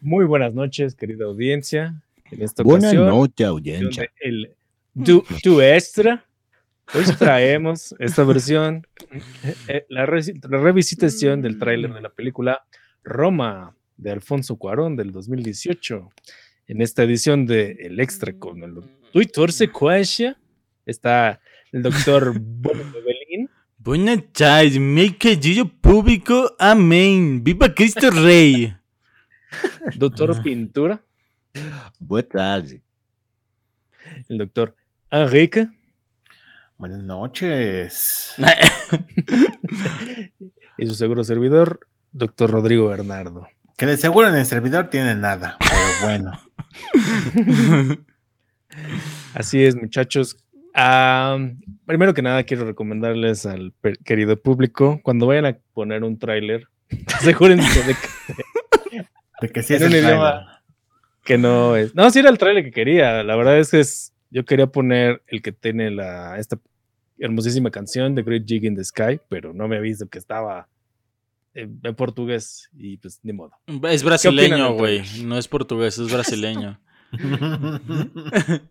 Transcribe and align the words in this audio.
Muy 0.00 0.24
buenas 0.24 0.54
noches, 0.54 0.94
querida 0.94 1.24
audiencia. 1.24 2.00
En 2.30 2.42
esta 2.42 2.62
Buenas 2.62 2.92
noches, 2.94 3.46
audiencia. 3.46 4.10
el 4.20 4.50
tu, 5.04 5.24
tu 5.42 5.60
extra, 5.60 6.24
hoy 6.94 7.04
traemos 7.18 7.94
esta 7.98 8.22
versión, 8.24 8.86
eh, 9.68 9.86
la, 9.88 10.04
re- 10.06 10.34
la 10.48 10.58
revisitación 10.58 11.40
del 11.40 11.58
tráiler 11.58 11.94
de 11.94 12.00
la 12.02 12.10
película 12.10 12.62
Roma 13.02 13.74
de 13.96 14.10
Alfonso 14.10 14.56
Cuarón 14.56 14.96
del 14.96 15.10
2018. 15.12 16.10
En 16.66 16.82
esta 16.82 17.02
edición 17.04 17.46
de 17.46 17.72
El 17.80 17.98
Extra 17.98 18.32
con 18.34 18.62
el 18.62 18.74
Twitter 19.12 19.50
Secuencia 19.52 20.36
está 20.84 21.40
el 21.72 21.82
doctor 21.82 22.34
Bono 22.40 22.92
Belín. 22.92 23.48
Buenas 23.78 24.22
tardes, 24.32 24.78
mi 24.78 25.10
querido 25.12 25.66
público. 25.66 26.54
Amén. 26.58 27.42
Viva 27.42 27.72
Cristo 27.74 28.10
Rey. 28.10 28.74
Doctor 29.96 30.42
Pintura, 30.42 31.02
Buenas 31.98 32.28
tardes. 32.28 32.80
el 34.28 34.38
doctor 34.38 34.76
Enrique 35.10 35.68
Buenas 36.78 37.02
noches. 37.02 38.34
y 40.78 40.86
su 40.86 40.94
seguro 40.94 41.24
servidor, 41.24 41.80
doctor 42.12 42.52
Rodrigo 42.52 42.86
Bernardo. 42.86 43.48
Que 43.76 43.86
de 43.86 43.96
seguro 43.96 44.28
en 44.28 44.36
el 44.36 44.46
servidor 44.46 44.88
tiene 44.88 45.16
nada, 45.16 45.56
pero 45.58 45.80
bueno. 46.04 46.40
Así 49.34 49.64
es, 49.64 49.74
muchachos. 49.74 50.36
Ah, 50.72 51.36
primero 51.84 52.14
que 52.14 52.22
nada, 52.22 52.44
quiero 52.44 52.64
recomendarles 52.64 53.44
al 53.44 53.74
querido 54.04 54.40
público, 54.40 55.00
cuando 55.02 55.26
vayan 55.26 55.46
a 55.46 55.58
poner 55.74 56.04
un 56.04 56.16
tráiler, 56.16 56.68
asegúrense 57.18 57.82
de 57.82 57.94
que, 57.94 58.08
De 59.40 59.48
que 59.50 59.62
sí 59.62 59.74
es 59.74 59.82
En 59.82 59.88
un 59.88 59.94
el 59.94 60.04
idioma- 60.04 60.30
trailer. 60.32 60.46
que 61.24 61.38
no 61.38 61.76
es. 61.76 61.94
No, 61.94 62.10
sí 62.10 62.18
era 62.20 62.30
el 62.30 62.38
tráiler 62.38 62.64
que 62.64 62.70
quería. 62.72 63.22
La 63.22 63.36
verdad 63.36 63.58
es 63.58 63.70
que 63.70 63.80
es, 63.80 64.12
yo 64.30 64.44
quería 64.44 64.66
poner 64.66 65.22
el 65.26 65.42
que 65.42 65.52
tiene 65.52 65.90
la, 65.90 66.38
esta 66.38 66.58
hermosísima 67.18 67.70
canción 67.70 68.14
de 68.14 68.22
Great 68.22 68.44
Jig 68.46 68.64
in 68.64 68.76
the 68.76 68.84
Sky, 68.84 69.20
pero 69.28 69.52
no 69.52 69.66
me 69.68 69.76
ha 69.76 69.80
visto 69.80 70.08
que 70.08 70.18
estaba 70.18 70.68
en, 71.54 71.80
en 71.82 71.94
portugués 71.94 72.68
y 72.76 72.96
pues 72.98 73.20
ni 73.22 73.32
modo. 73.32 73.52
Es 73.90 74.02
brasileño, 74.04 74.72
güey. 74.74 75.02
trailer? 75.02 75.24
No 75.26 75.38
es 75.38 75.48
portugués, 75.48 75.98
es 75.98 76.12
brasileño. 76.12 76.80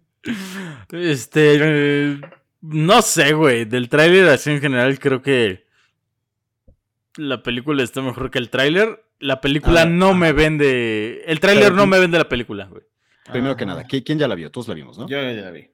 Este. 0.91 2.19
no 2.61 3.02
sé, 3.02 3.34
güey. 3.34 3.66
Del 3.66 3.89
tráiler 3.89 4.28
así 4.30 4.52
en 4.52 4.61
general, 4.61 5.00
creo 5.00 5.22
que. 5.22 5.66
La 7.17 7.41
película 7.43 7.83
está 7.83 8.01
mejor 8.01 8.31
que 8.31 8.39
el 8.39 8.49
tráiler. 8.49 9.03
La 9.19 9.41
película 9.41 9.81
Ah, 9.81 9.85
no 9.85 10.13
me 10.13 10.31
vende. 10.31 11.23
El 11.25 11.39
tráiler 11.39 11.73
no 11.73 11.87
me 11.87 11.99
vende 11.99 12.17
la 12.17 12.29
película, 12.29 12.65
güey. 12.67 12.83
Primero 13.31 13.55
que 13.57 13.65
nada, 13.65 13.83
¿qui- 13.85 14.03
¿quién 14.05 14.19
ya 14.19 14.27
la 14.27 14.35
vio? 14.35 14.51
Todos 14.51 14.67
la 14.69 14.73
vimos, 14.75 14.97
¿no? 14.97 15.07
Yo 15.07 15.17
ya 15.21 15.41
la 15.41 15.51
vi. 15.51 15.67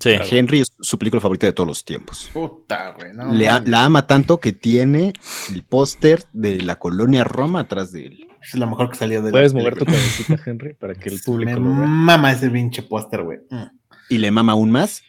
Sí. 0.00 0.10
Henry 0.30 0.60
es 0.60 0.72
su 0.80 0.98
película 0.98 1.20
favorita 1.20 1.46
de 1.46 1.52
todos 1.52 1.66
los 1.68 1.84
tiempos. 1.84 2.30
Puta, 2.32 2.90
güey. 2.98 3.12
No, 3.14 3.32
Le 3.32 3.48
a- 3.48 3.62
la 3.64 3.84
ama 3.84 4.06
tanto 4.06 4.40
que 4.40 4.52
tiene 4.52 5.12
el 5.54 5.62
póster 5.64 6.24
de 6.32 6.60
la 6.62 6.78
colonia 6.78 7.24
Roma 7.24 7.60
atrás 7.60 7.92
de 7.92 8.06
él. 8.06 8.26
Es 8.42 8.54
lo 8.54 8.66
mejor 8.66 8.90
que 8.90 8.96
salió 8.96 9.20
de 9.22 9.28
la 9.28 9.32
Puedes 9.32 9.54
mover 9.54 9.76
tu 9.78 9.84
cabecita, 9.84 10.38
Henry, 10.44 10.74
para 10.74 10.94
que 10.94 11.08
el 11.10 11.20
público 11.24 11.52
Me 11.52 11.60
lo 11.60 11.76
vea. 11.76 11.86
mama 11.86 12.32
ese 12.32 12.50
pinche 12.50 12.82
póster, 12.82 13.22
güey. 13.22 13.38
Mm. 13.50 13.62
Y 14.08 14.18
le 14.18 14.30
mama 14.30 14.52
aún 14.52 14.70
más 14.70 15.02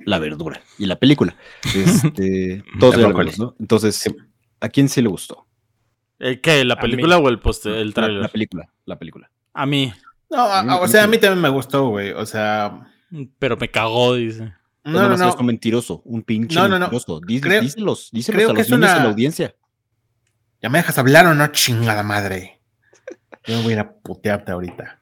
la 0.00 0.18
verdura 0.18 0.60
y 0.78 0.86
la 0.86 0.96
película. 0.96 1.34
Este, 1.74 2.62
todos 2.78 2.96
la 2.98 3.08
vimos, 3.08 3.38
¿no? 3.38 3.56
Entonces, 3.58 4.04
¿a 4.60 4.68
quién 4.68 4.88
sí 4.88 5.02
le 5.02 5.08
gustó? 5.08 5.46
¿El 6.18 6.40
qué? 6.40 6.64
¿La 6.64 6.78
película 6.78 7.18
o 7.18 7.28
el 7.28 7.38
poste, 7.40 7.80
el 7.80 7.88
La, 7.88 7.94
tráiler? 7.94 8.22
la 8.22 8.28
película, 8.28 8.68
la 8.86 8.98
película. 8.98 9.30
A 9.52 9.66
mí. 9.66 9.92
No, 10.30 10.38
a- 10.42 10.60
a- 10.60 10.80
o 10.80 10.88
sea, 10.88 11.04
a 11.04 11.06
mí 11.06 11.18
también 11.18 11.42
me 11.42 11.48
gustó, 11.48 11.88
güey. 11.88 12.12
O 12.12 12.24
sea, 12.26 12.86
Pero 13.38 13.56
me 13.56 13.70
cagó, 13.70 14.14
dice. 14.14 14.52
No, 14.84 14.92
no, 15.02 15.08
no, 15.10 15.16
no, 15.16 15.28
es 15.30 15.36
un 15.36 15.46
mentiroso, 15.46 16.02
un 16.04 16.22
pinche 16.22 16.56
No, 16.56 16.62
no, 16.68 16.78
no. 16.78 16.80
mentiroso. 16.80 17.20
Dí- 17.20 17.40
Creo- 17.40 17.60
díselos, 17.62 18.10
díselos 18.12 18.36
creo 18.36 18.50
a 18.50 18.52
que 18.54 18.58
los 18.58 18.66
es 18.66 18.70
niños 18.72 18.90
una- 18.90 18.94
de 18.98 19.04
la 19.04 19.10
audiencia. 19.10 19.54
¿Ya 20.60 20.68
me 20.70 20.78
dejas 20.78 20.98
hablar 20.98 21.26
o 21.26 21.34
no, 21.34 21.46
chingada 21.48 22.02
madre? 22.02 22.60
Yo 23.46 23.60
voy 23.62 23.72
a 23.72 23.76
ir 23.76 23.78
a 23.80 23.92
putearte 23.92 24.52
ahorita. 24.52 25.00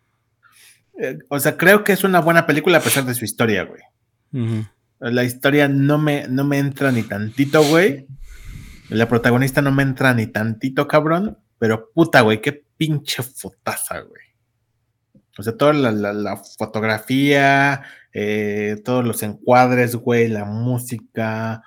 Eh, 1.01 1.19
o 1.29 1.39
sea, 1.39 1.57
creo 1.57 1.85
que 1.85 1.93
es 1.93 2.05
una 2.05 2.21
buena 2.21 2.47
película 2.47 2.79
a 2.79 2.81
pesar 2.81 3.05
de 3.05 3.15
su 3.15 3.25
historia, 3.25 3.65
güey. 3.65 3.81
Ujú. 4.33 4.67
La 5.01 5.25
historia 5.25 5.69
no 5.69 5.99
me, 5.99 6.27
no 6.29 6.45
me 6.45 6.59
entra 6.59 6.93
ni 6.93 7.03
tantito, 7.03 7.63
güey. 7.65 8.07
La 8.93 9.09
protagonista 9.09 9.63
no 9.63 9.73
me 9.73 9.83
entra 9.83 10.15
ni 10.15 10.27
tantito, 10.27 10.87
cabrón. 10.87 11.39
Pero 11.59 11.91
puta, 11.93 12.23
güey, 12.23 12.41
qué 12.41 12.65
pinche 12.77 13.23
fotaza, 13.23 14.01
güey. 14.01 14.23
O 15.39 15.43
sea, 15.43 15.57
toda 15.57 15.73
la, 15.73 16.37
fotografía, 16.59 17.83
eh, 18.13 18.77
todos 18.85 19.05
los 19.05 19.23
encuadres, 19.23 19.97
güey, 19.97 20.29
la 20.29 20.45
música, 20.45 21.63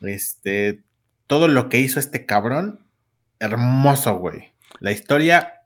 este, 0.00 0.82
todo 1.26 1.48
lo 1.48 1.68
que 1.68 1.78
hizo 1.78 1.98
este 1.98 2.26
cabrón, 2.26 2.80
hermoso, 3.38 4.18
güey. 4.18 4.52
La 4.80 4.92
historia, 4.92 5.62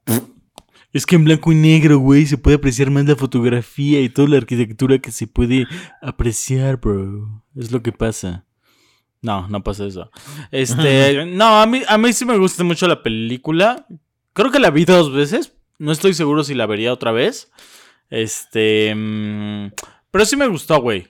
Es 0.92 1.06
que 1.06 1.16
en 1.16 1.24
blanco 1.24 1.52
y 1.52 1.54
negro, 1.54 1.98
güey, 1.98 2.26
se 2.26 2.36
puede 2.36 2.56
apreciar 2.56 2.90
más 2.90 3.06
la 3.06 3.16
fotografía 3.16 4.00
y 4.00 4.08
toda 4.08 4.28
la 4.28 4.36
arquitectura 4.38 4.98
que 4.98 5.12
se 5.12 5.26
puede 5.26 5.66
apreciar, 6.02 6.78
bro. 6.78 7.44
Es 7.56 7.72
lo 7.72 7.82
que 7.82 7.92
pasa. 7.92 8.44
No, 9.22 9.48
no 9.48 9.62
pasa 9.62 9.86
eso. 9.86 10.10
Este, 10.50 11.24
no, 11.26 11.60
a 11.60 11.66
mí, 11.66 11.82
a 11.86 11.98
mí 11.98 12.12
sí 12.12 12.24
me 12.24 12.38
gusta 12.38 12.64
mucho 12.64 12.88
la 12.88 13.02
película. 13.02 13.86
Creo 14.32 14.50
que 14.50 14.58
la 14.60 14.70
vi 14.70 14.84
dos 14.84 15.12
veces. 15.12 15.54
No 15.78 15.92
estoy 15.92 16.14
seguro 16.14 16.44
si 16.44 16.54
la 16.54 16.66
vería 16.66 16.92
otra 16.92 17.12
vez. 17.12 17.50
Este, 18.10 18.92
mm, 18.94 19.72
pero 20.10 20.24
sí 20.24 20.36
me 20.36 20.46
gustó, 20.48 20.80
güey. 20.80 21.06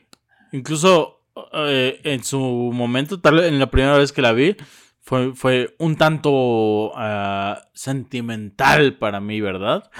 Incluso 0.53 1.25
eh, 1.54 2.00
en 2.04 2.22
su 2.25 2.38
momento, 2.41 3.21
tal 3.21 3.37
vez 3.37 3.44
en 3.47 3.59
la 3.59 3.71
primera 3.71 3.97
vez 3.97 4.12
que 4.12 4.22
la 4.22 4.32
vi, 4.32 4.56
fue, 5.00 5.34
fue 5.34 5.75
un 5.78 5.97
tanto 5.97 6.92
ah, 6.97 7.62
sentimental 7.72 8.94
para 8.98 9.21
mí, 9.21 9.41
¿verdad? 9.41 9.91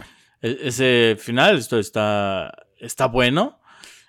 E- 0.43 0.59
ese 0.65 1.17
final, 1.19 1.59
esto 1.59 1.79
está, 1.79 2.53
está 2.79 3.07
bueno. 3.07 3.61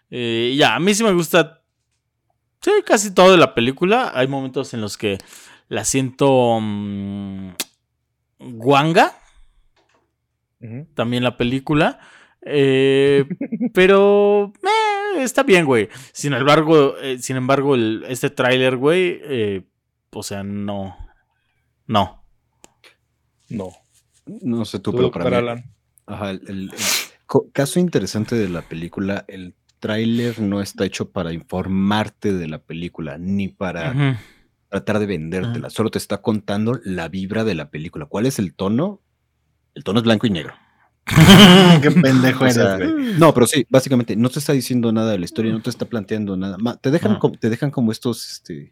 Eh, 0.09 0.53
ya, 0.57 0.75
a 0.75 0.79
mí 0.79 0.93
sí 0.93 1.03
me 1.03 1.13
gusta. 1.13 1.60
Sí, 2.61 2.71
casi 2.85 3.13
todo 3.13 3.31
de 3.31 3.37
la 3.37 3.53
película. 3.55 4.11
Hay 4.13 4.27
momentos 4.27 4.73
en 4.73 4.81
los 4.81 4.97
que 4.97 5.17
la 5.67 5.83
siento. 5.85 6.59
mm, 6.61 7.51
guanga, 8.39 9.13
también 10.95 11.23
la 11.23 11.37
película. 11.37 11.99
Eh, 12.43 13.25
pero 13.73 14.51
eh, 14.63 15.23
está 15.23 15.43
bien, 15.43 15.65
güey. 15.65 15.89
Sin 16.11 16.33
embargo, 16.33 16.95
eh, 17.01 17.19
sin 17.19 17.35
embargo, 17.37 17.75
el- 17.75 18.03
este 18.07 18.29
tráiler, 18.31 18.77
güey, 18.77 19.19
eh, 19.23 19.63
o 20.11 20.23
sea, 20.23 20.43
no. 20.43 20.95
No. 21.87 22.23
No. 23.49 23.69
No 24.25 24.65
sé 24.65 24.79
tú, 24.79 24.91
Tú, 24.91 24.97
pero 24.97 25.11
para 25.11 25.29
mí. 25.29 25.35
Alan. 25.35 25.63
Ajá, 26.07 26.31
el, 26.31 26.41
el- 26.47 26.71
el 26.73 26.79
co- 27.25 27.47
caso 27.53 27.79
interesante 27.79 28.35
de 28.35 28.49
la 28.49 28.61
película, 28.61 29.25
el 29.27 29.53
tráiler 29.81 30.39
no 30.39 30.61
está 30.61 30.85
hecho 30.85 31.09
para 31.11 31.33
informarte 31.33 32.31
de 32.33 32.47
la 32.47 32.59
película, 32.59 33.17
ni 33.17 33.49
para 33.49 34.17
tratar 34.69 34.99
de 34.99 35.05
vendértela, 35.07 35.69
solo 35.69 35.91
te 35.91 35.97
está 35.97 36.21
contando 36.21 36.79
la 36.85 37.09
vibra 37.09 37.43
de 37.43 37.55
la 37.55 37.69
película. 37.69 38.05
¿Cuál 38.05 38.25
es 38.27 38.39
el 38.39 38.53
tono? 38.53 39.01
El 39.75 39.83
tono 39.83 39.99
es 39.99 40.03
blanco 40.05 40.27
y 40.27 40.29
negro. 40.29 40.53
qué 41.81 41.91
pendejo 41.91 42.43
O 42.43 42.47
eres, 42.47 42.55
sea, 42.55 42.77
güey. 42.77 43.17
no, 43.17 43.33
pero 43.33 43.47
sí, 43.47 43.65
básicamente 43.69 44.15
no 44.15 44.29
te 44.29 44.39
está 44.39 44.53
diciendo 44.53 44.91
nada 44.93 45.11
de 45.11 45.17
la 45.19 45.25
historia, 45.25 45.51
no 45.51 45.61
te 45.61 45.69
está 45.71 45.85
planteando 45.85 46.37
nada. 46.37 46.57
Ma- 46.59 46.77
Te 46.77 46.91
dejan, 46.91 47.17
como, 47.19 47.37
te 47.37 47.49
dejan 47.49 47.71
como 47.71 47.91
estos 47.91 48.31
este, 48.33 48.71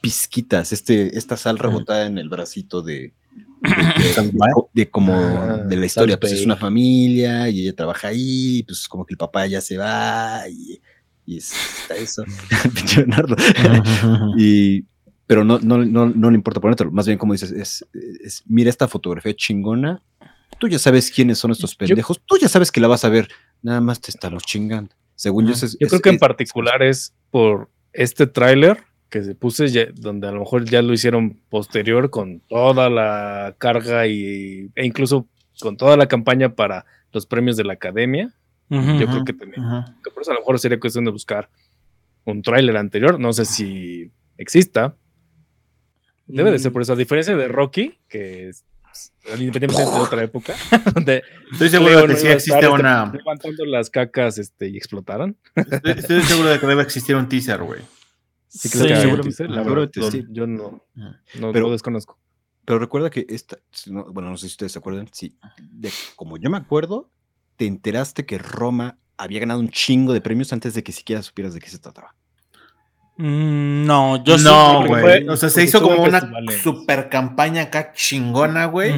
pizquitas, 0.00 0.72
este, 0.72 1.16
esta 1.16 1.36
sal 1.36 1.58
rebotada 1.58 2.06
en 2.06 2.18
el 2.18 2.28
bracito 2.28 2.82
de, 2.82 3.12
de, 3.64 4.32
de 4.72 4.90
como 4.90 5.14
Ah, 5.14 5.56
de 5.66 5.76
la 5.76 5.86
historia, 5.86 6.18
pues 6.20 6.32
es 6.32 6.44
una 6.44 6.56
familia 6.56 7.48
y 7.48 7.60
ella 7.62 7.74
trabaja 7.74 8.08
ahí, 8.08 8.62
pues 8.64 8.86
como 8.88 9.04
que 9.06 9.14
el 9.14 9.18
papá 9.18 9.46
ya 9.46 9.60
se 9.60 9.76
va 9.76 10.42
y, 10.48 10.80
y 11.26 11.38
es- 11.38 11.52
está 11.82 11.96
eso, 11.96 12.24
pinche 12.74 12.98
Leonardo. 12.98 13.36
y, 14.38 14.84
pero 15.26 15.44
no, 15.44 15.58
no, 15.60 15.78
no, 15.84 16.06
no 16.10 16.30
le 16.30 16.36
importa 16.36 16.60
ponértelo, 16.60 16.90
más 16.90 17.06
bien 17.06 17.18
como 17.18 17.32
dices, 17.32 17.50
es, 17.52 17.86
es, 18.22 18.42
mira 18.46 18.70
esta 18.70 18.88
fotografía 18.88 19.34
chingona, 19.34 20.02
tú 20.58 20.68
ya 20.68 20.78
sabes 20.78 21.10
quiénes 21.10 21.38
son 21.38 21.50
estos 21.50 21.72
Yo- 21.72 21.78
pendejos, 21.78 22.20
tú 22.26 22.36
ya 22.38 22.48
sabes 22.48 22.70
que 22.70 22.80
la 22.80 22.88
vas 22.88 23.04
a 23.04 23.08
ver, 23.08 23.28
nada 23.62 23.80
más 23.80 24.00
te 24.00 24.10
están 24.10 24.34
los 24.34 24.42
chingando. 24.44 24.94
Según 25.16 25.44
yo, 25.46 25.52
Ujú. 25.52 25.56
ese 25.58 25.66
es- 25.66 25.72
Yo 25.80 25.86
es- 25.86 25.90
creo 25.90 26.02
que 26.02 26.08
en 26.10 26.14
es- 26.16 26.20
particular 26.20 26.82
es 26.82 27.14
por 27.30 27.70
este 27.92 28.26
tráiler 28.26 28.78
que 29.14 29.22
se 29.22 29.36
puse, 29.36 29.68
ya- 29.68 29.86
donde 29.94 30.26
a 30.26 30.32
lo 30.32 30.40
mejor 30.40 30.64
ya 30.64 30.82
lo 30.82 30.92
hicieron 30.92 31.38
posterior 31.48 32.10
con 32.10 32.40
toda 32.48 32.90
la 32.90 33.54
carga 33.58 34.08
y, 34.08 34.70
e 34.74 34.84
incluso 34.84 35.28
con 35.60 35.76
toda 35.76 35.96
la 35.96 36.08
campaña 36.08 36.56
para 36.56 36.84
los 37.12 37.24
premios 37.24 37.56
de 37.56 37.62
la 37.62 37.74
academia. 37.74 38.34
Yo 38.68 39.06
creo 39.06 39.24
que 39.24 39.32
también, 39.32 39.62
que 40.02 40.10
por 40.10 40.22
eso 40.22 40.32
a 40.32 40.34
lo 40.34 40.40
mejor 40.40 40.58
sería 40.58 40.80
cuestión 40.80 41.04
de 41.04 41.12
buscar 41.12 41.48
un 42.24 42.42
tráiler 42.42 42.76
anterior. 42.76 43.20
No 43.20 43.32
sé 43.32 43.44
si 43.44 44.10
exista. 44.36 44.96
Debe 46.26 46.50
de 46.50 46.58
ser 46.58 46.72
por 46.72 46.82
eso. 46.82 46.94
A 46.94 46.96
diferencia 46.96 47.36
de 47.36 47.46
Rocky, 47.46 47.96
que 48.08 48.48
es- 48.48 48.64
independientemente 49.38 49.82
de 49.92 50.00
otra 50.00 50.24
época, 50.24 50.54
donde 50.94 51.22
Estoy 51.52 51.68
seguro 51.68 52.00
de 52.00 52.02
que 52.08 52.12
no 52.14 52.18
sí 52.18 52.26
existe 52.26 52.68
una. 52.68 53.12
levantando 53.14 53.64
las 53.64 53.90
cacas 53.90 54.38
este, 54.38 54.68
y 54.70 54.76
explotaran. 54.76 55.36
Estoy, 55.54 55.92
estoy 55.92 56.22
seguro 56.22 56.48
de 56.48 56.58
que 56.58 56.66
debe 56.66 56.82
existir 56.82 57.14
un 57.14 57.28
teaser, 57.28 57.62
güey. 57.62 57.80
Sí, 58.56 58.68
Sí, 58.68 58.78
creo 58.78 58.86
que 58.88 59.00
seguramente- 59.32 59.48
la 59.48 59.62
verdad, 59.62 59.90
sí. 60.12 60.24
Yo 60.30 60.46
no, 60.46 60.80
no 60.94 61.52
Pero- 61.52 61.66
lo 61.66 61.72
desconozco. 61.72 62.18
Pero 62.64 62.78
recuerda 62.78 63.10
que 63.10 63.26
esta, 63.28 63.58
bueno, 63.86 64.30
no 64.30 64.36
sé 64.36 64.46
si 64.46 64.52
ustedes 64.52 64.72
se 64.72 64.78
acuerdan, 64.78 65.08
sí, 65.12 65.36
de, 65.60 65.90
como 66.16 66.36
yo 66.38 66.48
me 66.50 66.56
acuerdo, 66.56 67.10
te 67.56 67.66
enteraste 67.66 68.24
que 68.24 68.38
Roma 68.38 68.96
había 69.18 69.40
ganado 69.40 69.60
un 69.60 69.68
chingo 69.68 70.12
de 70.14 70.20
premios 70.20 70.52
antes 70.52 70.72
de 70.74 70.82
que 70.82 70.92
siquiera 70.92 71.20
supieras 71.22 71.52
de 71.52 71.60
qué 71.60 71.68
se 71.68 71.78
trataba. 71.78 72.14
Mm, 73.16 73.84
no, 73.86 74.24
yo 74.24 74.38
sí- 74.38 74.44
no, 74.44 74.86
güey. 74.86 75.02
fue- 75.02 75.28
O 75.28 75.36
sea, 75.36 75.50
se 75.50 75.62
hizo 75.64 75.82
como 75.82 76.02
una 76.02 76.20
festivales. 76.20 76.62
super 76.62 77.08
campaña 77.10 77.62
acá 77.62 77.92
chingona, 77.92 78.64
güey. 78.66 78.92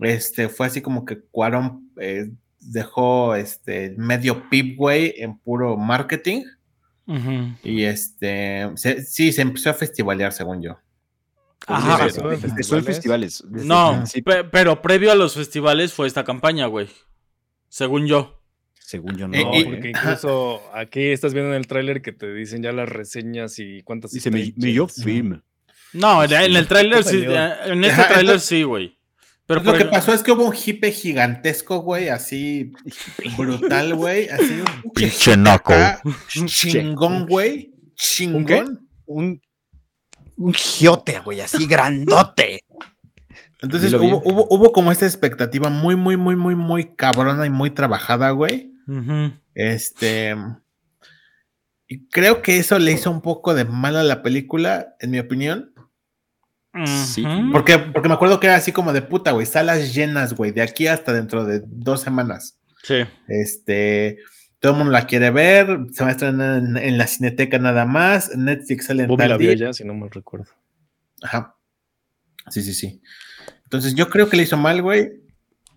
Este, 0.00 0.48
fue 0.48 0.66
así 0.66 0.82
como 0.82 1.04
que 1.04 1.20
Cuarón 1.20 1.90
eh, 2.00 2.30
dejó 2.60 3.34
este 3.34 3.94
medio 3.96 4.48
pip, 4.50 4.76
güey, 4.76 5.14
en 5.16 5.38
puro 5.38 5.76
marketing. 5.76 6.42
Y 7.64 7.84
este, 7.84 8.70
se- 8.76 9.02
sí, 9.02 9.32
se 9.32 9.42
empezó 9.42 9.70
a 9.70 9.74
festivalear, 9.74 10.32
según 10.32 10.62
yo. 10.62 10.78
Ajá. 11.66 12.08
Sí, 12.08 12.18
empezó 12.20 12.76
en 12.76 12.84
festivales. 12.84 12.86
festivales. 12.86 13.44
desde 13.46 13.62
el 13.62 13.68
No, 13.68 14.04
pe- 14.24 14.44
pero 14.44 14.82
previo 14.82 15.12
a 15.12 15.14
los 15.14 15.34
festivales 15.34 15.92
fue 15.92 16.06
esta 16.06 16.24
campaña, 16.24 16.66
güey. 16.66 16.88
Según 17.68 18.06
yo. 18.06 18.40
según 18.78 19.16
yo 19.16 19.26
no. 19.28 19.36
Eh, 19.36 19.44
No, 19.44 19.54
eh, 19.54 19.64
porque 19.64 19.88
incluso 19.90 20.60
aquí 20.74 21.00
estás 21.06 21.32
viendo 21.34 21.50
en 21.52 21.56
el 21.56 21.66
tráiler 21.66 22.02
que 22.02 22.12
te 22.12 22.32
dicen 22.34 22.62
ya 22.62 22.72
las 22.72 22.88
reseñas 22.88 23.58
y 23.58 23.82
cuántas 23.82 24.10
Dice, 24.12 24.30
me, 24.30 24.40
stages. 24.44 24.58
me 24.58 24.66
dio 24.68 24.88
film. 24.88 25.40
No, 25.94 26.24
en, 26.24 26.32
en 26.32 26.56
el 26.56 26.66
tráiler 26.66 27.04
sí, 27.04 27.24
en 27.66 27.84
este 27.84 28.02
tráiler 28.04 28.40
sí, 28.40 28.62
güey. 28.64 28.98
Pero 29.46 29.60
Lo 29.62 29.72
que 29.74 29.82
el- 29.82 29.90
pasó 29.90 30.12
es 30.14 30.22
que 30.22 30.32
hubo 30.32 30.46
un 30.46 30.54
hipe 30.54 30.92
gigantesco, 30.92 31.80
güey, 31.80 32.08
así 32.08 32.72
brutal, 33.36 33.94
güey, 33.94 34.28
así 34.28 34.62
un 34.84 34.92
Pinche 34.92 35.36
naco. 35.36 35.74
chingón, 36.46 37.26
güey, 37.26 37.74
chingón. 37.96 38.88
Un, 39.06 39.40
un 40.36 40.54
giote, 40.54 41.18
güey, 41.20 41.40
así 41.40 41.66
grandote. 41.66 42.60
Entonces 43.60 43.92
hubo, 43.94 44.22
hubo, 44.24 44.46
hubo 44.48 44.72
como 44.72 44.90
esta 44.90 45.06
expectativa 45.06 45.68
muy, 45.70 45.94
muy, 45.96 46.16
muy, 46.16 46.34
muy, 46.36 46.54
muy 46.56 46.94
cabrona 46.96 47.44
y 47.46 47.50
muy 47.50 47.70
trabajada, 47.70 48.30
güey. 48.30 48.72
Este. 49.54 50.34
Y 51.86 52.06
creo 52.08 52.42
que 52.42 52.56
eso 52.58 52.78
le 52.78 52.92
hizo 52.92 53.10
un 53.10 53.20
poco 53.20 53.54
de 53.54 53.64
mal 53.64 53.96
a 53.96 54.02
la 54.02 54.22
película, 54.22 54.94
en 55.00 55.10
mi 55.10 55.18
opinión. 55.18 55.71
Sí. 56.86 57.24
Porque, 57.52 57.78
porque 57.78 58.08
me 58.08 58.14
acuerdo 58.14 58.40
que 58.40 58.46
era 58.46 58.56
así 58.56 58.72
como 58.72 58.92
de 58.92 59.02
puta, 59.02 59.32
güey. 59.32 59.46
Salas 59.46 59.94
llenas, 59.94 60.34
güey. 60.34 60.52
De 60.52 60.62
aquí 60.62 60.86
hasta 60.86 61.12
dentro 61.12 61.44
de 61.44 61.62
dos 61.66 62.00
semanas. 62.00 62.58
Sí. 62.82 63.04
Este. 63.28 64.18
Todo 64.58 64.72
el 64.72 64.78
mundo 64.78 64.92
la 64.92 65.06
quiere 65.06 65.30
ver. 65.30 65.78
Se 65.92 66.02
va 66.02 66.10
a 66.10 66.12
estrenar 66.12 66.58
en, 66.58 66.76
en 66.76 66.98
la 66.98 67.06
cineteca 67.06 67.58
nada 67.58 67.84
más. 67.84 68.36
Netflix 68.36 68.86
sale 68.86 69.02
en 69.02 69.08
Bobby 69.08 69.28
la 69.28 69.36
vio 69.36 69.52
ya, 69.52 69.72
si 69.72 69.84
no 69.84 69.94
me 69.94 70.08
recuerdo. 70.08 70.50
Ajá. 71.22 71.56
Sí, 72.48 72.62
sí, 72.62 72.72
sí. 72.72 73.02
Entonces 73.64 73.94
yo 73.94 74.08
creo 74.08 74.28
que 74.28 74.36
le 74.36 74.44
hizo 74.44 74.56
mal, 74.56 74.82
güey. 74.82 75.10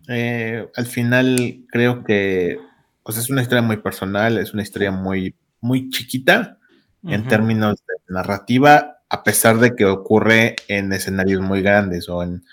Eh, 0.08 0.68
al 0.76 0.86
final 0.86 1.64
creo 1.70 2.04
que, 2.04 2.60
o 3.04 3.12
sea, 3.12 3.22
es 3.22 3.30
una 3.30 3.42
historia 3.42 3.62
muy 3.62 3.78
personal, 3.78 4.38
es 4.38 4.54
una 4.54 4.64
historia 4.64 4.92
muy, 4.92 5.36
muy 5.62 5.90
chiquita 5.90 6.60
en 7.04 7.22
Ujú. 7.22 7.30
términos 7.30 7.76
de 7.88 8.14
narrativa, 8.14 8.95
a 9.10 9.24
pesar 9.24 9.60
de 9.60 9.76
que 9.76 9.86
ocurre 9.86 10.56
en 10.68 10.92
escenarios 10.94 11.42
muy 11.42 11.62
grandes 11.62 12.10
o 12.10 12.24
en 12.24 12.44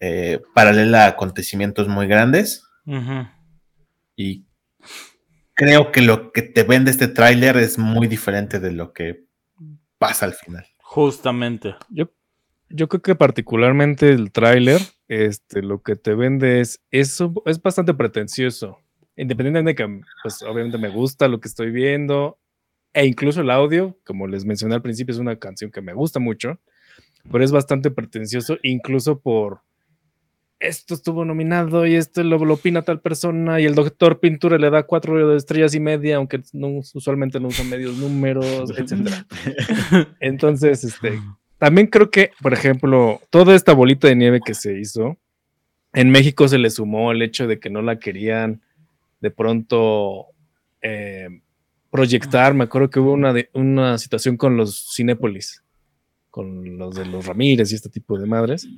eh, 0.00 0.40
paralela 0.54 1.04
a 1.04 1.08
acontecimientos 1.08 1.86
muy 1.86 2.06
grandes. 2.06 2.66
Y 4.16 4.44
creo 5.54 5.92
que 5.92 6.00
lo 6.00 6.32
que 6.32 6.42
te 6.42 6.62
vende 6.64 6.90
este 6.90 7.06
tráiler 7.06 7.56
es 7.58 7.78
muy 7.78 8.08
diferente 8.08 8.58
de 8.58 8.72
lo 8.72 8.92
que 8.92 9.24
pasa 9.98 10.26
al 10.26 10.32
final. 10.32 10.66
Justamente. 10.78 11.76
Yo, 11.90 12.10
yo 12.68 12.88
creo 12.88 13.02
que 13.02 13.14
particularmente 13.14 14.10
el 14.10 14.32
tráiler, 14.32 14.80
este, 15.06 15.62
lo 15.62 15.82
que 15.82 15.94
te 15.94 16.14
vende 16.14 16.60
es, 16.60 16.82
eso 16.90 17.32
es 17.46 17.62
bastante 17.62 17.94
pretencioso. 17.94 18.78
Independientemente 19.16 19.70
de 19.70 19.74
que, 19.74 20.02
pues, 20.22 20.42
obviamente 20.42 20.78
me 20.78 20.88
gusta 20.88 21.28
lo 21.28 21.40
que 21.40 21.48
estoy 21.48 21.70
viendo, 21.70 22.39
e 22.92 23.06
incluso 23.06 23.40
el 23.40 23.50
audio, 23.50 23.96
como 24.04 24.26
les 24.26 24.44
mencioné 24.44 24.74
al 24.74 24.82
principio, 24.82 25.12
es 25.12 25.18
una 25.18 25.36
canción 25.36 25.70
que 25.70 25.80
me 25.80 25.92
gusta 25.92 26.18
mucho, 26.18 26.58
pero 27.30 27.44
es 27.44 27.52
bastante 27.52 27.90
pretencioso, 27.90 28.58
incluso 28.62 29.20
por 29.20 29.60
esto 30.58 30.92
estuvo 30.92 31.24
nominado 31.24 31.86
y 31.86 31.94
esto 31.94 32.22
lo, 32.22 32.38
lo 32.44 32.54
opina 32.54 32.82
tal 32.82 33.00
persona, 33.00 33.60
y 33.60 33.64
el 33.64 33.74
doctor 33.74 34.20
Pintura 34.20 34.58
le 34.58 34.70
da 34.70 34.82
cuatro 34.82 35.34
estrellas 35.34 35.74
y 35.74 35.80
media, 35.80 36.16
aunque 36.16 36.42
no, 36.52 36.80
usualmente 36.94 37.40
no 37.40 37.48
usa 37.48 37.64
medios 37.64 37.96
números, 37.96 38.70
etcétera. 38.76 39.26
Entonces, 40.20 40.84
este, 40.84 41.18
también 41.58 41.86
creo 41.86 42.10
que, 42.10 42.32
por 42.42 42.52
ejemplo, 42.52 43.20
toda 43.30 43.54
esta 43.54 43.72
bolita 43.72 44.08
de 44.08 44.16
nieve 44.16 44.40
que 44.44 44.54
se 44.54 44.78
hizo, 44.78 45.16
en 45.92 46.10
México 46.10 46.46
se 46.46 46.58
le 46.58 46.70
sumó 46.70 47.10
el 47.10 47.22
hecho 47.22 47.46
de 47.46 47.58
que 47.58 47.70
no 47.70 47.82
la 47.82 47.98
querían 47.98 48.60
de 49.20 49.30
pronto 49.30 50.26
eh, 50.82 51.40
proyectar. 51.90 52.54
Me 52.54 52.64
acuerdo 52.64 52.90
que 52.90 53.00
hubo 53.00 53.12
una, 53.12 53.32
de- 53.32 53.50
una 53.54 53.98
situación 53.98 54.36
con 54.36 54.56
los 54.56 54.92
Cinépolis, 54.94 55.62
con 56.30 56.78
los 56.78 56.94
de 56.94 57.06
los 57.06 57.26
Ramírez 57.26 57.72
y 57.72 57.74
este 57.74 57.88
tipo 57.90 58.18
de 58.18 58.26
madres. 58.26 58.68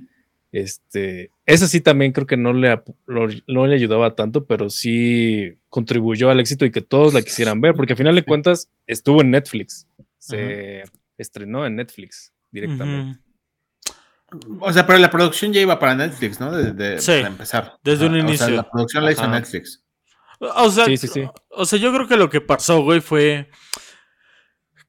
Este, 0.50 1.31
eso 1.47 1.67
sí 1.67 1.81
también 1.81 2.12
creo 2.12 2.26
que 2.26 2.37
no 2.37 2.53
le, 2.53 2.82
lo- 3.06 3.29
no 3.47 3.67
le 3.67 3.75
ayudaba 3.75 4.14
tanto, 4.14 4.44
pero 4.44 4.69
sí 4.69 5.55
contribuyó 5.70 6.29
al 6.31 6.41
éxito 6.41 6.64
y 6.67 6.70
que 6.70 6.82
todos 6.82 7.14
la 7.14 7.23
quisieran 7.23 7.61
ver, 7.61 7.75
porque 7.75 7.94
al 7.94 7.97
final 7.99 8.14
de 8.14 8.25
cuentas 8.25 8.69
estuvo 8.87 9.23
en 9.23 9.31
Netflix. 9.31 9.87
Se 10.19 10.85
estrenó 11.19 11.64
en 11.67 11.76
Netflix 11.76 12.32
directamente. 12.50 13.19
O 14.61 14.73
sea, 14.73 14.87
pero 14.87 14.99
la 14.99 15.11
producción 15.11 15.53
ya 15.53 15.61
iba 15.61 15.79
para 15.79 15.94
Netflix, 15.94 16.41
¿no? 16.41 16.50
De, 16.53 16.73
de- 16.73 16.99
Sí, 17.00 17.12
para 17.12 17.26
empezar. 17.29 17.75
desde 17.85 18.06
un 18.06 18.12
O 18.12 18.17
sea, 18.20 18.29
inicio. 18.29 18.50
la 18.50 18.70
producción 18.70 19.05
la 19.05 19.12
hizo 19.12 19.23
Ajá. 19.23 19.32
Netflix. 19.38 19.81
O 20.43 20.71
sea, 20.71 20.87
Sí, 20.87 20.97
sí, 20.97 21.06
sí. 21.06 21.25
o 21.50 21.65
sea, 21.65 21.79
yo 21.79 21.93
creo 21.93 22.09
que 22.09 22.17
lo 22.17 22.29
que 22.29 22.41
pasó, 22.41 22.83
güey, 22.83 23.00
fue 23.00 23.49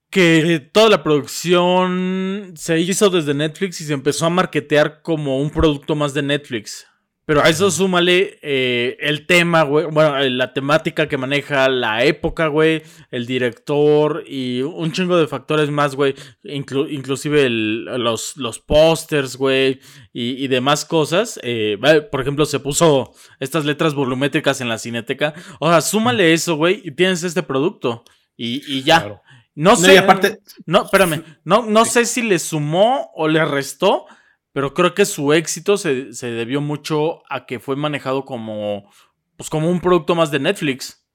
que 0.09 0.69
toda 0.71 0.89
la 0.89 1.03
producción 1.03 2.53
se 2.55 2.79
hizo 2.79 3.09
desde 3.09 3.33
Netflix 3.33 3.81
y 3.81 3.85
se 3.85 3.93
empezó 3.93 4.25
a 4.25 4.29
marketear 4.29 5.01
como 5.01 5.39
un 5.39 5.49
producto 5.49 5.95
más 5.95 6.13
de 6.13 6.21
Netflix. 6.21 6.87
Pero 7.25 7.41
a 7.41 7.47
eso 7.49 7.71
súmale 7.71 8.37
eh, 8.41 8.97
el 8.99 9.25
tema, 9.25 9.63
güey, 9.63 9.85
bueno, 9.85 10.19
la 10.19 10.51
temática 10.51 11.07
que 11.07 11.17
maneja, 11.17 11.69
la 11.69 12.03
época, 12.03 12.47
güey, 12.47 12.81
el 13.11 13.25
director 13.25 14.25
y 14.27 14.61
un 14.61 14.91
chingo 14.91 15.15
de 15.17 15.27
factores 15.27 15.69
más, 15.69 15.95
güey, 15.95 16.15
inclu- 16.43 16.91
inclusive 16.91 17.45
el- 17.45 17.85
los, 17.85 18.35
los 18.35 18.59
pósters, 18.59 19.37
güey, 19.37 19.79
y, 20.11 20.43
y 20.43 20.47
demás 20.49 20.83
cosas. 20.83 21.39
Eh, 21.43 21.77
por 22.11 22.19
ejemplo, 22.19 22.45
se 22.45 22.59
puso 22.59 23.13
estas 23.39 23.63
letras 23.63 23.93
volumétricas 23.93 24.59
en 24.59 24.67
la 24.67 24.77
cineteca. 24.77 25.33
O 25.59 25.69
sea, 25.69 25.79
súmale 25.79 26.33
eso, 26.33 26.55
güey, 26.55 26.81
y 26.83 26.91
tienes 26.91 27.23
este 27.23 27.41
producto. 27.43 28.03
Y, 28.35 28.63
y 28.67 28.83
ya. 28.83 28.99
Claro. 28.99 29.21
No 29.55 29.71
No, 29.71 29.75
sé. 29.77 29.93
y 29.93 29.97
aparte, 29.97 30.39
No, 30.65 30.85
espérame. 30.85 31.23
No, 31.45 31.61
no 31.65 31.85
sé 31.85 32.05
si 32.05 32.21
le 32.23 32.39
sumó 32.39 33.11
o 33.15 33.27
le 33.27 33.45
restó, 33.45 34.07
pero 34.53 34.73
creo 34.73 34.93
que 34.93 35.05
su 35.05 35.33
éxito 35.33 35.77
se, 35.77 36.13
se 36.13 36.27
debió 36.27 36.61
mucho 36.61 37.21
a 37.29 37.45
que 37.45 37.59
fue 37.59 37.75
manejado 37.75 38.23
como, 38.25 38.89
pues 39.35 39.49
como 39.49 39.69
un 39.69 39.81
producto 39.81 40.15
más 40.15 40.31
de 40.31 40.39
Netflix. 40.39 41.05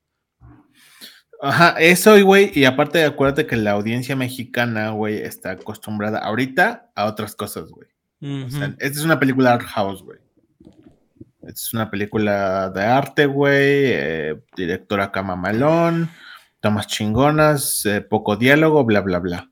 ajá, 1.40 1.76
eso, 1.78 2.22
güey, 2.24 2.50
y 2.54 2.64
aparte 2.64 3.04
acuérdate 3.04 3.46
que 3.46 3.56
la 3.56 3.72
audiencia 3.72 4.16
mexicana, 4.16 4.90
güey, 4.90 5.18
está 5.18 5.52
acostumbrada 5.52 6.18
ahorita 6.18 6.90
a 6.94 7.06
otras 7.06 7.34
cosas, 7.36 7.70
güey. 7.70 7.88
O 8.20 8.50
sea, 8.50 8.66
Ujú. 8.68 8.76
esta 8.80 8.98
es 8.98 9.04
una 9.04 9.20
película 9.20 9.52
art 9.54 9.64
house, 9.66 10.02
güey. 10.02 10.18
Esta 11.42 11.52
es 11.52 11.72
una 11.72 11.90
película 11.90 12.70
de 12.70 12.82
arte, 12.82 13.26
güey, 13.26 13.54
eh, 13.56 14.36
directora 14.56 15.04
acá 15.04 15.22
mamalón, 15.22 16.10
tomas 16.60 16.88
chingonas, 16.88 17.86
eh, 17.86 18.00
poco 18.00 18.36
diálogo, 18.36 18.84
bla, 18.84 19.00
bla, 19.00 19.20
bla. 19.20 19.48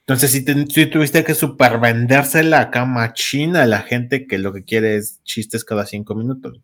Entonces, 0.00 0.32
si, 0.32 0.44
te- 0.44 0.66
si 0.66 0.86
tuviste 0.86 1.22
que 1.24 1.34
supervendérsela 1.34 2.60
acá 2.60 2.84
machina 2.84 3.62
a 3.62 3.66
la 3.66 3.82
gente 3.82 4.26
que 4.26 4.38
lo 4.38 4.52
que 4.52 4.64
quiere 4.64 4.96
es 4.96 5.22
chistes 5.22 5.64
cada 5.64 5.86
cinco 5.86 6.14
minutos. 6.14 6.60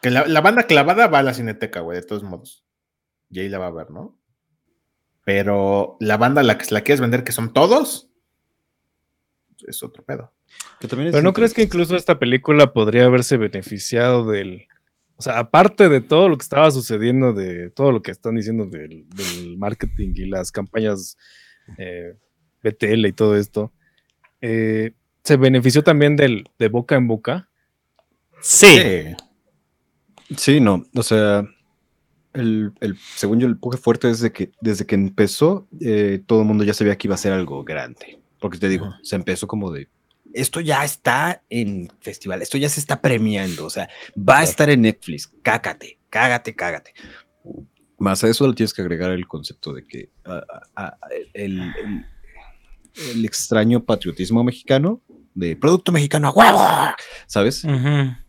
Que 0.00 0.10
la, 0.10 0.26
la 0.26 0.40
banda 0.40 0.64
clavada 0.66 1.06
va 1.06 1.20
a 1.20 1.22
la 1.22 1.34
cineteca, 1.34 1.80
güey, 1.80 2.00
de 2.00 2.06
todos 2.06 2.22
modos. 2.22 2.64
Y 3.30 3.40
ahí 3.40 3.48
la 3.48 3.58
va 3.58 3.66
a 3.68 3.72
ver, 3.72 3.90
¿no? 3.90 4.18
Pero 5.24 5.96
la 6.00 6.16
banda 6.16 6.40
a 6.40 6.44
la 6.44 6.58
que 6.58 6.64
se 6.64 6.74
la 6.74 6.82
quieres 6.82 7.00
vender, 7.00 7.24
que 7.24 7.32
son 7.32 7.52
todos, 7.52 8.10
es 9.66 9.82
otro 9.82 10.04
pedo. 10.04 10.32
Que 10.80 10.88
también 10.88 11.08
es 11.08 11.12
Pero 11.12 11.22
¿no 11.24 11.32
crees 11.32 11.54
que 11.54 11.62
incluso 11.62 11.96
esta 11.96 12.18
película 12.18 12.72
podría 12.72 13.04
haberse 13.06 13.36
beneficiado 13.36 14.26
del... 14.26 14.66
O 15.16 15.22
sea, 15.22 15.38
aparte 15.38 15.88
de 15.88 16.00
todo 16.00 16.28
lo 16.28 16.36
que 16.36 16.42
estaba 16.42 16.70
sucediendo, 16.70 17.32
de 17.32 17.70
todo 17.70 17.92
lo 17.92 18.02
que 18.02 18.10
están 18.10 18.34
diciendo 18.34 18.66
del, 18.66 19.06
del 19.10 19.56
marketing 19.58 20.12
y 20.16 20.26
las 20.26 20.50
campañas 20.50 21.16
eh, 21.78 22.14
BTL 22.62 23.06
y 23.06 23.12
todo 23.12 23.36
esto, 23.36 23.72
eh, 24.40 24.92
se 25.22 25.36
benefició 25.36 25.82
también 25.84 26.16
del, 26.16 26.48
de 26.58 26.68
boca 26.68 26.96
en 26.96 27.06
boca. 27.06 27.48
Sí. 28.40 28.66
Sí, 30.36 30.60
no, 30.60 30.84
o 30.94 31.02
sea, 31.02 31.46
el, 32.32 32.72
el- 32.80 32.96
según 33.14 33.38
yo, 33.40 33.46
el 33.46 33.52
empuje 33.52 33.78
fuerte 33.78 34.10
es 34.10 34.20
de 34.20 34.32
que 34.32 34.50
desde 34.60 34.84
que 34.86 34.94
empezó, 34.96 35.68
eh, 35.80 36.22
todo 36.26 36.40
el 36.40 36.46
mundo 36.46 36.64
ya 36.64 36.74
sabía 36.74 36.96
que 36.96 37.06
iba 37.06 37.14
a 37.14 37.18
ser 37.18 37.32
algo 37.32 37.62
grande. 37.64 38.18
Porque 38.40 38.58
te 38.58 38.68
digo, 38.68 38.92
se 39.02 39.16
empezó 39.16 39.46
como 39.46 39.70
de, 39.70 39.88
esto 40.34 40.60
ya 40.60 40.84
está 40.84 41.42
en 41.48 41.90
festival, 42.00 42.42
esto 42.42 42.58
ya 42.58 42.68
se 42.68 42.80
está 42.80 43.00
premiando, 43.00 43.64
o 43.66 43.70
sea, 43.70 43.88
va 44.16 44.38
a 44.40 44.42
estar 44.44 44.68
en 44.70 44.82
Netflix, 44.82 45.32
cágate, 45.42 45.98
cágate, 46.10 46.54
cágate. 46.54 46.92
Más 47.98 48.22
a 48.24 48.28
eso 48.28 48.46
le 48.48 48.54
tienes 48.54 48.74
que 48.74 48.82
agregar 48.82 49.10
el 49.12 49.26
concepto 49.26 49.72
de 49.72 49.86
que 49.86 50.10
ah, 50.24 50.42
ah, 50.76 50.96
ah, 51.00 51.08
el, 51.32 51.52
el- 51.52 52.04
el 53.12 53.24
extraño 53.24 53.82
patriotismo 53.84 54.44
mexicano, 54.44 55.00
de 55.34 55.56
producto 55.56 55.90
mexicano 55.90 56.28
a 56.28 56.32
huevo, 56.32 56.60
¿sabes? 57.26 57.62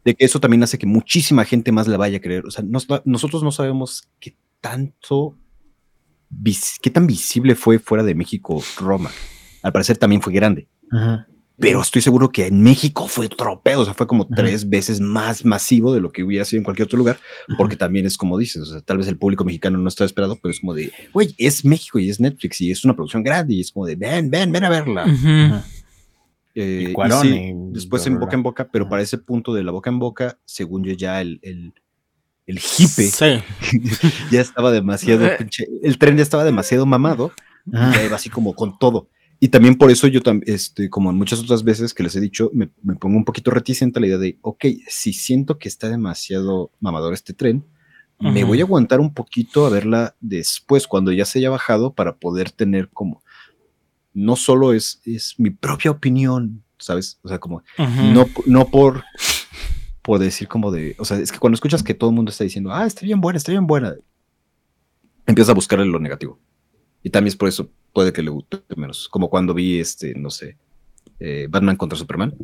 De 0.03 0.15
que 0.15 0.25
eso 0.25 0.39
también 0.39 0.63
hace 0.63 0.79
que 0.79 0.87
muchísima 0.87 1.45
gente 1.45 1.71
más 1.71 1.87
la 1.87 1.97
vaya 1.97 2.17
a 2.17 2.21
creer. 2.21 2.45
O 2.47 2.51
sea, 2.51 2.63
nos- 2.63 2.87
nosotros 3.05 3.43
no 3.43 3.51
sabemos 3.51 4.09
qué 4.19 4.35
tanto, 4.61 5.37
vis- 6.29 6.79
qué 6.81 6.89
tan 6.89 7.05
visible 7.05 7.53
fue 7.53 7.77
fuera 7.77 8.03
de 8.03 8.15
México 8.15 8.59
Roma. 8.79 9.11
Al 9.61 9.71
parecer 9.71 9.97
también 9.97 10.21
fue 10.23 10.33
grande, 10.33 10.67
Ajá. 10.91 11.27
Pero 11.57 11.81
estoy 11.81 12.01
seguro 12.01 12.29
que 12.29 12.47
en 12.47 12.61
México 12.61 13.07
fue 13.07 13.29
tropeo, 13.29 13.81
o 13.81 13.85
sea, 13.85 13.93
fue 13.93 14.07
como 14.07 14.27
tres 14.27 14.67
veces 14.69 14.99
más 14.99 15.45
masivo 15.45 15.93
de 15.93 16.01
lo 16.01 16.11
que 16.11 16.23
hubiera 16.23 16.43
sido 16.45 16.59
en 16.59 16.63
cualquier 16.65 16.85
otro 16.87 16.97
lugar, 16.97 17.17
porque 17.57 17.75
también 17.77 18.05
es 18.05 18.17
como 18.17 18.37
dices, 18.37 18.61
o 18.63 18.65
sea, 18.65 18.81
tal 18.81 18.97
vez 18.97 19.07
el 19.07 19.17
público 19.17 19.45
mexicano 19.45 19.77
no 19.77 19.87
está 19.87 20.03
esperado, 20.05 20.37
pero 20.41 20.51
es 20.51 20.59
como 20.59 20.73
de, 20.73 20.91
güey, 21.13 21.33
es 21.37 21.63
México 21.63 21.97
y 21.99 22.09
es 22.09 22.19
Netflix 22.19 22.59
y 22.61 22.71
es 22.71 22.83
una 22.83 22.93
producción 22.95 23.23
grande 23.23 23.53
y 23.55 23.61
es 23.61 23.71
como 23.71 23.85
de, 23.85 23.95
ven, 23.95 24.29
ven, 24.29 24.51
ven 24.51 24.63
a 24.63 24.69
verla. 24.69 25.03
Ajá. 25.03 25.65
Eh, 26.57 26.87
Y 26.87 26.91
y 26.91 27.11
sí, 27.21 27.27
y 27.29 27.53
después 27.73 28.05
en 28.07 28.19
boca 28.19 28.35
en 28.35 28.43
boca, 28.43 28.69
pero 28.71 28.87
para 28.87 29.01
ese 29.01 29.17
punto 29.17 29.53
de 29.53 29.63
la 29.63 29.71
boca 29.71 29.89
en 29.89 29.99
boca, 29.99 30.37
según 30.45 30.83
yo 30.85 30.93
ya 30.93 31.19
el, 31.21 31.39
el, 31.41 31.73
el 32.47 32.55
hipe 32.57 33.03
Sí. 33.09 33.43
ya 34.31 34.41
estaba 34.41 34.71
demasiado, 34.71 35.25
pinche- 35.37 35.67
el 35.83 35.97
tren 35.97 36.15
ya 36.17 36.23
estaba 36.23 36.43
demasiado 36.45 36.85
mamado, 36.85 37.31
ya 37.65 38.03
iba 38.05 38.15
así 38.15 38.29
como 38.29 38.53
con 38.53 38.77
todo. 38.79 39.09
Y 39.45 39.49
también 39.49 39.75
por 39.75 39.91
eso 39.91 40.07
yo 40.07 40.23
también, 40.23 40.55
este, 40.55 40.89
como 40.89 41.11
en 41.11 41.17
muchas 41.17 41.39
otras 41.39 41.63
veces 41.63 41.93
que 41.93 42.01
les 42.01 42.15
he 42.15 42.19
dicho, 42.19 42.49
me, 42.51 42.71
me 42.81 42.95
pongo 42.95 43.15
un 43.15 43.25
poquito 43.25 43.51
reticente 43.51 43.99
a 43.99 44.01
la 44.01 44.07
idea 44.07 44.17
de, 44.17 44.39
ok, 44.41 44.65
si 44.87 45.13
siento 45.13 45.59
que 45.59 45.67
está 45.67 45.87
demasiado 45.87 46.71
mamador 46.79 47.13
este 47.13 47.31
tren, 47.33 47.63
me 48.17 48.39
Ujú. 48.39 48.47
voy 48.47 48.61
a 48.61 48.63
aguantar 48.63 48.99
un 48.99 49.13
poquito 49.13 49.67
a 49.67 49.69
verla 49.69 50.15
después, 50.19 50.87
cuando 50.87 51.11
ya 51.11 51.25
se 51.25 51.37
haya 51.37 51.51
bajado, 51.51 51.93
para 51.93 52.15
poder 52.15 52.49
tener 52.49 52.89
como, 52.89 53.21
no 54.15 54.35
solo 54.35 54.73
es, 54.73 54.99
es 55.05 55.35
mi 55.37 55.51
propia 55.51 55.91
opinión, 55.91 56.63
¿sabes? 56.79 57.19
O 57.21 57.27
sea, 57.27 57.37
como, 57.37 57.57
Ujú. 57.77 58.03
no, 58.03 58.25
no 58.47 58.71
por, 58.71 59.03
por 60.01 60.17
decir 60.17 60.47
como 60.47 60.71
de, 60.71 60.95
o 60.97 61.05
sea, 61.05 61.19
es 61.19 61.31
que 61.31 61.37
cuando 61.37 61.53
escuchas 61.53 61.83
que 61.83 61.93
todo 61.93 62.09
el 62.09 62.15
mundo 62.15 62.31
está 62.31 62.43
diciendo, 62.43 62.73
ah, 62.73 62.87
está 62.87 63.01
bien 63.01 63.21
buena, 63.21 63.37
está 63.37 63.51
bien 63.51 63.67
buena, 63.67 63.93
empiezas 65.27 65.51
a 65.51 65.53
buscarle 65.53 65.85
lo 65.85 65.99
negativo. 65.99 66.39
Y 67.03 67.11
también 67.11 67.27
es 67.27 67.35
por 67.35 67.47
eso, 67.47 67.69
puede 67.95 68.11
que 68.13 68.21
le 68.21 68.29
guste 68.29 68.61
menos. 68.75 69.07
Como 69.09 69.29
cuando 69.29 69.53
vi, 69.53 69.79
este, 69.79 70.13
no 70.15 70.29
sé, 70.29 70.57
eh, 71.19 71.47
Batman 71.49 71.77
contra 71.77 71.97
Superman, 71.97 72.35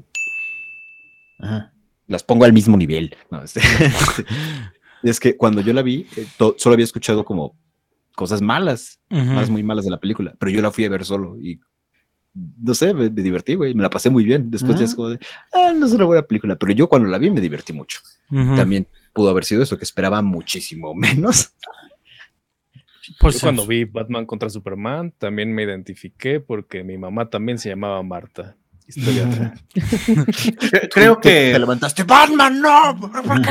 Ajá. 1.39 1.73
las 2.07 2.23
pongo 2.23 2.45
al 2.45 2.53
mismo 2.53 2.77
nivel. 2.77 3.15
No, 3.29 3.43
este, 3.43 3.59
es 5.03 5.19
que 5.19 5.35
cuando 5.35 5.61
yo 5.61 5.73
la 5.73 5.81
vi, 5.81 6.07
eh, 6.15 6.25
solo 6.57 6.73
había 6.73 6.85
escuchado 6.85 7.25
como 7.25 7.55
cosas 8.15 8.41
malas, 8.41 8.99
Ujú. 9.11 9.23
más 9.25 9.49
muy 9.49 9.61
malas 9.61 9.83
de 9.85 9.91
la 9.91 9.99
película, 9.99 10.33
pero 10.39 10.51
yo 10.51 10.61
la 10.61 10.71
fui 10.71 10.85
a 10.85 10.89
ver 10.89 11.03
solo 11.05 11.37
y 11.39 11.59
no 12.33 12.73
sé, 12.73 12.93
me, 12.93 13.09
me 13.09 13.21
divertí, 13.21 13.55
güey, 13.55 13.73
me 13.73 13.83
la 13.83 13.89
pasé 13.89 14.09
muy 14.09 14.23
bien. 14.23 14.49
Después 14.49 14.79
ya 14.79 14.85
es 14.85 14.93
Ah. 14.93 14.95
como 14.95 15.09
de, 15.09 15.19
ah, 15.53 15.73
no 15.75 15.85
es 15.85 15.91
una 15.91 16.05
buena 16.05 16.21
película, 16.25 16.55
pero 16.55 16.71
yo 16.71 16.87
cuando 16.87 17.09
la 17.09 17.17
vi 17.17 17.29
me 17.29 17.41
divertí 17.41 17.73
mucho. 17.73 17.99
Ujú. 18.31 18.55
También 18.55 18.87
pudo 19.13 19.29
haber 19.31 19.43
sido 19.43 19.61
eso, 19.61 19.77
que 19.77 19.83
esperaba 19.83 20.21
muchísimo 20.21 20.95
menos. 20.95 21.51
Pues 23.19 23.35
Yo 23.35 23.41
cuando 23.41 23.65
vi 23.65 23.85
Batman 23.85 24.25
contra 24.25 24.49
Superman 24.49 25.11
también 25.17 25.53
me 25.53 25.63
identifiqué 25.63 26.39
porque 26.39 26.83
mi 26.83 26.97
mamá 26.97 27.29
también 27.29 27.57
se 27.57 27.69
llamaba 27.69 28.01
Marta. 28.03 28.55
Historia. 28.87 29.53
Cre- 29.73 30.89
Creo 30.91 31.15
Te- 31.17 31.29
Te 31.29 31.51
que 31.53 31.59
levantaste, 31.59 32.03
Batman, 32.03 32.61
no, 32.61 32.99
¿por 32.99 33.41
qué? 33.41 33.49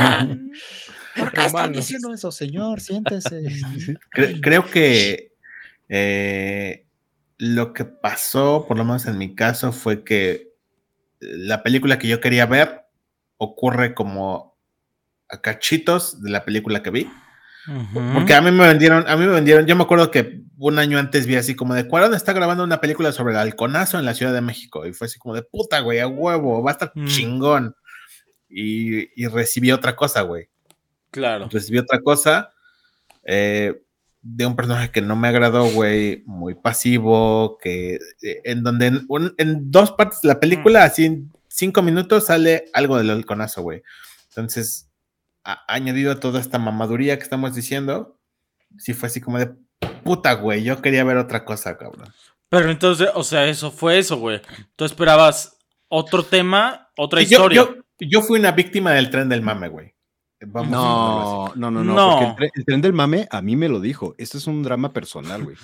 ¿Por 1.17 1.31
qué 1.33 1.45
están 1.45 1.73
diciendo 1.73 2.13
eso, 2.13 2.31
señor? 2.31 2.79
Siéntese. 2.79 3.41
Cre- 4.15 4.39
creo 4.41 4.65
que 4.65 5.33
eh, 5.89 6.85
lo 7.37 7.73
que 7.73 7.85
pasó, 7.85 8.65
por 8.67 8.77
lo 8.77 8.85
menos 8.85 9.05
en 9.07 9.17
mi 9.17 9.35
caso, 9.35 9.71
fue 9.73 10.03
que 10.03 10.51
la 11.19 11.63
película 11.63 11.97
que 11.99 12.07
yo 12.07 12.21
quería 12.21 12.45
ver 12.45 12.83
ocurre 13.37 13.93
como 13.93 14.55
a 15.27 15.41
cachitos 15.41 16.21
de 16.21 16.29
la 16.29 16.45
película 16.45 16.83
que 16.83 16.91
vi. 16.91 17.09
Porque 18.13 18.33
a 18.33 18.41
mí 18.41 18.51
me 18.51 18.67
vendieron, 18.67 19.07
a 19.07 19.15
mí 19.15 19.25
me 19.25 19.33
vendieron, 19.33 19.65
yo 19.67 19.75
me 19.75 19.83
acuerdo 19.83 20.09
que 20.11 20.41
un 20.57 20.79
año 20.79 20.97
antes 20.97 21.25
vi 21.27 21.35
así 21.35 21.55
como 21.55 21.73
de 21.75 21.87
Cuarón 21.87 22.13
está 22.13 22.33
grabando 22.33 22.63
una 22.63 22.81
película 22.81 23.11
sobre 23.11 23.33
el 23.33 23.39
halconazo 23.39 23.99
en 23.99 24.05
la 24.05 24.13
Ciudad 24.13 24.33
de 24.33 24.41
México. 24.41 24.85
Y 24.85 24.93
fue 24.93 25.05
así 25.07 25.19
como 25.19 25.35
de 25.35 25.43
puta, 25.43 25.79
güey, 25.81 25.99
a 25.99 26.07
huevo, 26.07 26.63
va 26.63 26.71
a 26.71 26.73
estar 26.73 26.91
Mm. 26.95 27.05
chingón. 27.07 27.75
Y, 28.49 29.09
y 29.21 29.27
recibí 29.27 29.71
otra 29.71 29.95
cosa, 29.95 30.21
güey 30.23 30.49
Claro. 31.11 31.47
recibí 31.51 31.77
otra 31.77 32.01
cosa 32.01 32.51
eh, 33.23 33.81
de 34.21 34.45
un 34.45 34.55
personaje 34.55 34.91
que 34.91 35.01
no 35.01 35.15
me 35.15 35.27
agradó, 35.29 35.65
güey, 35.71 36.23
muy 36.25 36.53
pasivo, 36.55 37.57
que 37.61 37.95
eh, 38.21 38.41
en 38.43 38.61
donde 38.63 38.87
en, 38.87 39.05
un- 39.07 39.33
en 39.37 39.71
dos 39.71 39.91
partes 39.93 40.21
de 40.21 40.27
la 40.27 40.39
película, 40.39 40.83
así 40.83 41.05
en 41.05 41.31
cinco 41.47 41.81
minutos, 41.81 42.25
sale 42.27 42.65
algo 42.73 42.97
del 42.97 43.09
halconazo, 43.09 43.61
güey. 43.61 43.81
Entonces, 44.29 44.89
a- 45.43 45.63
añadido 45.67 46.11
a 46.11 46.19
toda 46.19 46.39
esta 46.39 46.59
mamaduría 46.59 47.17
que 47.17 47.23
estamos 47.23 47.55
diciendo, 47.55 48.19
sí 48.77 48.93
fue 48.93 49.07
así 49.07 49.21
como 49.21 49.39
de 49.39 49.51
puta, 50.03 50.33
güey, 50.33 50.63
yo 50.63 50.81
quería 50.81 51.03
ver 51.03 51.17
otra 51.17 51.45
cosa, 51.45 51.77
cabrón. 51.77 52.11
Pero 52.49 52.69
entonces, 52.69 53.09
o 53.15 53.23
sea, 53.23 53.47
eso 53.47 53.71
fue 53.71 53.97
eso, 53.99 54.17
güey. 54.17 54.41
Tú 54.75 54.85
esperabas 54.85 55.57
otro 55.87 56.23
tema, 56.23 56.89
otra 56.97 57.19
Sí, 57.21 57.25
historia. 57.33 57.61
yo, 57.63 57.75
yo 57.99 58.21
fui 58.21 58.39
una 58.39 58.51
víctima 58.51 58.91
del 58.91 59.09
tren 59.09 59.29
del 59.29 59.41
mame, 59.41 59.69
güey. 59.69 59.93
Vamos 60.43 60.73
a 60.73 60.77
ponerlo 60.77 61.45
así. 61.47 61.59
No, 61.59 61.71
no, 61.71 61.83
no, 61.83 61.83
no. 61.83 61.93
No. 61.93 62.09
Porque 62.11 62.25
el, 62.25 62.35
tren, 62.35 62.51
el 62.55 62.65
tren 62.65 62.81
del 62.81 62.93
mame 62.93 63.27
a 63.29 63.41
mí 63.41 63.55
me 63.55 63.69
lo 63.69 63.79
dijo. 63.79 64.15
Esto 64.17 64.37
es 64.37 64.47
un 64.47 64.63
drama 64.63 64.91
personal, 64.91 65.43
güey. 65.43 65.55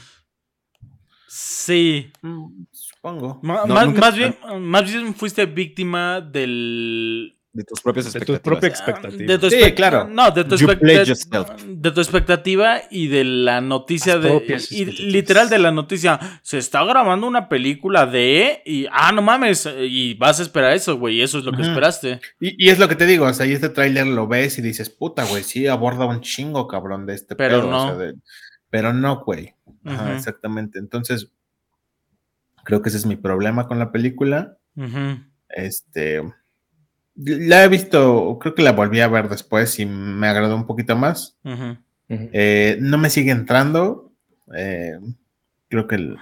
Sí. 1.27 2.11
Mm, 2.21 2.63
Supongo. 2.71 3.39
No, 3.43 3.65
más, 3.67 3.85
nunca- 3.87 3.99
más 4.01 4.15
bien, 4.15 4.37
más 4.61 4.83
bien 4.91 5.13
fuiste 5.15 5.45
víctima 5.45 6.21
del. 6.21 7.36
De 7.57 7.63
tus 7.63 7.81
propias 7.81 8.05
expectativas. 8.05 8.63
ah, 8.63 8.67
expectativas. 8.67 9.27
De 9.27 9.39
tu 9.39 9.49
Sí, 9.49 9.55
expect- 9.55 9.73
claro. 9.75 10.07
No, 10.07 10.29
de 10.29 10.43
tu, 10.43 10.55
expect- 10.55 10.79
de- 11.65 11.91
tu 11.91 11.99
expectativa 12.01 12.81
y 12.91 13.07
de 13.07 13.23
la 13.23 13.61
noticia 13.61 14.17
Las 14.17 14.23
de. 14.69 14.77
Y 14.77 14.85
literal 14.85 15.49
de 15.49 15.57
la 15.57 15.71
noticia. 15.71 16.19
Se 16.43 16.59
está 16.59 16.83
grabando 16.85 17.25
una 17.25 17.49
película 17.49 18.05
de. 18.05 18.61
Y. 18.63 18.85
Ah, 18.91 19.11
no 19.11 19.23
mames. 19.23 19.67
Y 19.79 20.13
vas 20.13 20.39
a 20.39 20.43
esperar 20.43 20.73
eso, 20.73 20.97
güey. 20.99 21.15
y 21.15 21.21
Eso 21.23 21.39
es 21.39 21.45
lo 21.45 21.51
que 21.51 21.63
esperaste. 21.63 22.19
Y, 22.39 22.63
y 22.63 22.69
es 22.69 22.77
lo 22.77 22.87
que 22.87 22.95
te 22.95 23.07
digo, 23.07 23.25
o 23.25 23.33
sea, 23.33 23.47
y 23.47 23.53
este 23.53 23.69
tráiler 23.69 24.05
lo 24.05 24.27
ves 24.27 24.59
y 24.59 24.61
dices, 24.61 24.91
puta, 24.91 25.23
güey, 25.25 25.41
sí 25.41 25.65
aborda 25.65 26.05
un 26.05 26.21
chingo, 26.21 26.67
cabrón, 26.67 27.07
de 27.07 27.15
este 27.15 27.35
Pero 27.35 27.61
pedo, 27.61 27.67
o 27.69 27.71
no. 27.71 27.87
sea, 27.87 27.95
de- 27.97 28.13
pero 28.69 28.93
no, 28.93 29.23
güey. 29.25 29.55
Ajá, 29.83 30.15
exactamente. 30.15 30.77
Entonces, 30.77 31.31
creo 32.63 32.83
que 32.83 32.89
ese 32.89 32.99
es 32.99 33.07
mi 33.07 33.15
problema 33.15 33.67
con 33.67 33.79
la 33.79 33.91
película. 33.91 34.57
Este, 35.49 36.21
la 37.17 37.63
he 37.63 37.67
visto, 37.67 38.37
creo 38.39 38.53
que 38.55 38.61
la 38.61 38.71
volví 38.71 38.99
a 39.01 39.07
ver 39.07 39.27
después 39.29 39.79
y 39.79 39.85
me 39.85 40.27
agradó 40.27 40.55
un 40.55 40.65
poquito 40.67 40.95
más. 40.95 41.37
Eh, 42.09 42.77
no 42.81 42.97
me 42.97 43.09
sigue 43.09 43.31
entrando. 43.31 44.11
eh, 44.55 44.97
creo 45.67 45.87
que 45.87 45.95
el- 45.95 46.17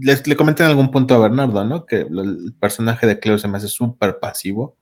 les, 0.00 0.26
le 0.26 0.36
comenté 0.36 0.62
en 0.64 0.70
algún 0.70 0.90
punto 0.90 1.14
a 1.14 1.18
Bernardo, 1.18 1.64
¿no? 1.64 1.84
Que 1.84 2.06
lo- 2.08 2.22
el 2.22 2.54
personaje 2.58 3.06
de 3.06 3.18
Cleo 3.20 3.36
se 3.38 3.46
me 3.46 3.58
hace 3.58 3.68
súper 3.68 4.18
pasivo. 4.20 4.76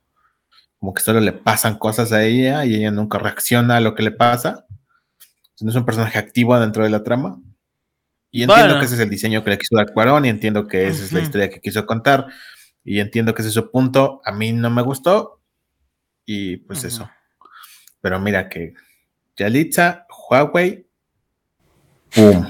Como 0.79 0.95
que 0.95 1.03
solo 1.03 1.19
le 1.21 1.33
pasan 1.33 1.77
cosas 1.79 2.13
a 2.13 2.23
ella 2.23 2.65
y 2.65 2.77
ella 2.77 2.91
nunca 2.93 3.19
reacciona 3.19 3.77
a 3.77 3.81
lo 3.81 3.95
que 3.97 4.05
le 4.05 4.13
pasa. 4.13 4.65
No 5.61 5.69
es 5.71 5.77
un 5.77 5.85
personaje 5.85 6.19
activo 6.19 6.59
dentro 6.61 6.85
de 6.85 6.91
la 6.91 7.03
trama. 7.03 7.41
Y 8.31 8.43
entiendo 8.45 8.67
Bueno. 8.67 8.79
que 8.81 8.87
ese 8.87 8.95
es 8.95 9.01
el 9.01 9.11
diseño 9.11 9.43
que 9.43 9.51
le 9.51 9.59
quiso 9.59 9.75
dar 9.77 9.93
Cuarón 9.93 10.25
y 10.25 10.29
entiendo 10.29 10.67
que 10.69 10.87
esa 10.87 11.05
es 11.05 11.13
la 11.13 11.21
historia 11.21 11.51
que 11.51 11.61
quiso 11.61 11.85
contar. 11.85 12.29
Y 12.85 13.01
entiendo 13.01 13.35
que 13.35 13.43
ese 13.43 13.49
es 13.49 13.55
su 13.55 13.71
punto. 13.71 14.21
A 14.25 14.33
mí 14.33 14.53
no 14.53 14.71
me 14.71 14.83
gustó. 14.83 15.41
Y 16.25 16.59
pues 16.59 16.85
eso. 16.85 17.11
Pero 18.01 18.21
mira 18.21 18.49
que 18.49 18.75
Yalitza, 19.37 20.07
Huawei, 20.09 20.87
¡pum! 22.15 22.47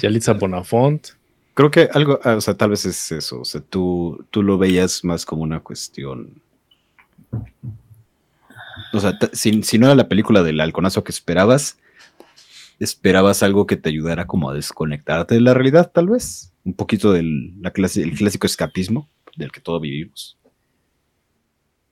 Yalitza 0.00 0.32
Bonafont. 0.34 1.08
Creo 1.54 1.70
que 1.70 1.88
algo, 1.92 2.20
ah, 2.24 2.36
o 2.36 2.40
sea, 2.40 2.54
tal 2.54 2.70
vez 2.70 2.84
es 2.84 3.12
eso. 3.12 3.40
O 3.40 3.44
sea, 3.44 3.60
tú, 3.60 4.24
tú 4.30 4.42
lo 4.42 4.58
veías 4.58 5.04
más 5.04 5.24
como 5.24 5.42
una 5.42 5.60
cuestión. 5.60 6.40
O 8.92 9.00
sea, 9.00 9.18
si, 9.32 9.62
si 9.62 9.78
no 9.78 9.86
era 9.86 9.94
la 9.94 10.08
película 10.08 10.42
del 10.42 10.60
halconazo 10.60 11.04
que 11.04 11.12
esperabas, 11.12 11.78
esperabas 12.78 13.42
algo 13.42 13.66
que 13.66 13.76
te 13.76 13.88
ayudara 13.88 14.26
como 14.26 14.50
a 14.50 14.54
desconectarte 14.54 15.34
de 15.34 15.40
la 15.42 15.54
realidad, 15.54 15.90
tal 15.92 16.08
vez. 16.08 16.52
Un 16.64 16.74
poquito 16.74 17.12
del 17.12 17.60
la 17.60 17.70
clase, 17.70 18.02
el 18.02 18.16
clásico 18.16 18.46
escapismo. 18.46 19.08
Del 19.36 19.52
que 19.52 19.60
todos 19.60 19.80
vivimos. 19.80 20.36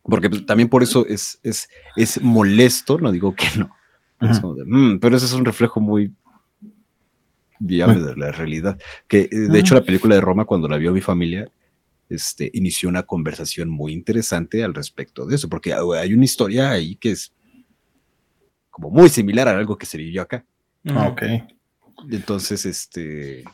Porque 0.02 0.30
pues, 0.30 0.46
también 0.46 0.68
por 0.68 0.82
eso 0.82 1.06
es, 1.06 1.38
es, 1.42 1.68
es 1.96 2.20
molesto, 2.22 2.98
no 2.98 3.12
digo 3.12 3.34
que 3.34 3.46
no. 3.58 3.74
Es 4.20 4.40
como 4.40 4.54
de, 4.54 4.64
"Mm", 4.64 4.98
pero 5.00 5.16
ese 5.16 5.26
es 5.26 5.32
un 5.32 5.44
reflejo 5.44 5.80
muy 5.80 6.12
viable 7.60 8.00
de 8.00 8.16
la 8.16 8.32
realidad. 8.32 8.78
Que 9.06 9.22
eh, 9.22 9.28
de 9.30 9.58
hecho 9.58 9.74
la 9.74 9.82
película 9.82 10.14
de 10.14 10.20
Roma, 10.20 10.44
cuando 10.44 10.66
la 10.68 10.76
vio 10.76 10.92
mi 10.92 11.00
familia, 11.00 11.50
este, 12.08 12.50
inició 12.54 12.88
una 12.88 13.02
conversación 13.02 13.68
muy 13.68 13.92
interesante 13.92 14.64
al 14.64 14.74
respecto 14.74 15.26
de 15.26 15.34
eso, 15.36 15.48
porque 15.48 15.74
hay 15.74 16.14
una 16.14 16.24
historia 16.24 16.70
ahí 16.70 16.96
que 16.96 17.10
es 17.12 17.32
como 18.70 18.90
muy 18.90 19.08
similar 19.08 19.46
a 19.48 19.58
algo 19.58 19.76
que 19.76 19.86
se 19.86 19.98
vivió 19.98 20.22
acá. 20.22 20.44
Ah, 20.86 21.08
ok. 21.08 21.22
Entonces, 22.10 22.64
este 22.64 23.44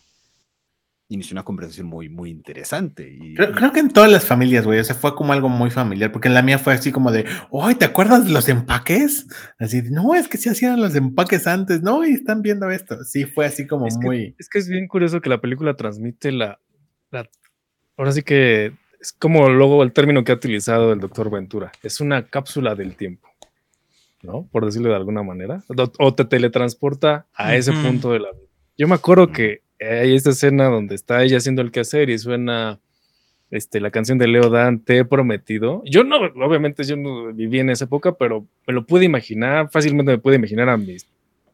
inició 1.09 1.35
una 1.35 1.43
conversación 1.45 1.87
muy, 1.87 2.09
muy 2.09 2.31
interesante. 2.31 3.09
Y, 3.09 3.35
Creo, 3.35 3.53
creo 3.53 3.73
que 3.73 3.81
en 3.81 3.91
todas 3.91 4.11
las 4.11 4.25
familias, 4.25 4.65
güey, 4.65 4.79
o 4.81 4.85
sea, 4.85 4.95
fue 4.95 5.15
como 5.15 5.33
algo 5.33 5.49
muy 5.49 5.71
familiar, 5.71 6.11
porque 6.11 6.29
en 6.29 6.35
la 6.35 6.43
mía 6.43 6.59
fue 6.59 6.73
así 6.73 6.91
como 6.93 7.13
de, 7.13 7.27
¡ay, 7.53 7.75
¿te 7.75 7.85
acuerdas 7.85 8.27
de 8.27 8.33
los 8.33 8.49
empaques? 8.49 9.27
Así, 9.59 9.83
de, 9.83 9.91
no, 9.91 10.15
es 10.15 10.29
que 10.29 10.39
sí 10.39 10.49
hacían 10.49 10.81
los 10.81 10.95
empaques 10.95 11.47
antes, 11.47 11.83
no, 11.83 12.05
y 12.07 12.13
están 12.13 12.43
viendo 12.43 12.71
esto. 12.71 13.05
Sí, 13.05 13.27
fue 13.27 13.47
así 13.47 13.67
como 13.67 13.87
Es 13.87 13.97
que, 13.99 14.07
muy... 14.07 14.35
es 14.39 14.49
que 14.49 14.59
es 14.59 14.69
bien 14.69 14.89
curioso 14.89 15.21
que 15.21 15.29
la 15.29 15.41
película 15.41 15.75
transmite 15.77 16.33
la, 16.33 16.59
la- 17.11 17.29
Ahora 17.97 18.11
sí 18.13 18.23
que 18.23 18.73
es 19.01 19.13
como 19.13 19.49
luego 19.51 19.83
el 19.83 19.93
término 19.93 20.25
que 20.25 20.33
ha 20.33 20.37
utilizado 20.37 20.93
el 20.93 20.99
doctor 21.01 21.31
Ventura. 21.31 21.71
Es 21.83 22.01
una 22.01 22.25
cápsula 22.27 22.75
del 22.75 22.97
tiempo. 22.97 23.29
¿No? 24.23 24.49
Por 24.51 24.65
decirlo 24.65 24.89
de 24.89 24.97
alguna 24.97 25.23
manera. 25.23 25.63
O, 25.99 26.15
te 26.15 26.25
teletransporta 26.25 27.27
a 27.35 27.55
ese 27.57 27.73
Ujú. 27.73 27.83
punto 27.83 28.13
de 28.13 28.21
la 28.21 28.33
vida. 28.33 28.47
Yo 28.79 28.89
me 28.89 28.95
acuerdo 28.95 29.31
que 29.31 29.61
hay 29.81 30.15
esta 30.15 30.31
escena 30.31 30.67
donde 30.67 30.95
está 30.95 31.23
ella 31.23 31.39
haciendo 31.39 31.63
el 31.63 31.71
quehacer 31.71 32.11
y 32.11 32.19
suena 32.19 32.81
este, 33.51 33.81
la 33.81 33.91
canción 33.91 34.19
de 34.19 34.27
Leo 34.27 34.51
Dan, 34.51 34.81
Te 34.81 34.99
he 34.99 35.05
prometido. 35.05 35.83
Yo 35.85 36.05
no, 36.05 36.17
obviamente 36.17 36.85
yo 36.85 36.97
no 36.97 37.33
viví 37.33 37.61
en 37.61 37.71
esa 37.71 37.85
época, 37.85 38.13
pero 38.17 38.47
me 38.67 38.75
lo 38.75 38.87
pude 38.87 39.05
imaginar, 39.05 39.71
fácilmente 39.71 40.13
me 40.13 40.19
pude 40.19 40.37
imaginar 40.37 40.69
a 40.69 40.77
mi 40.77 40.97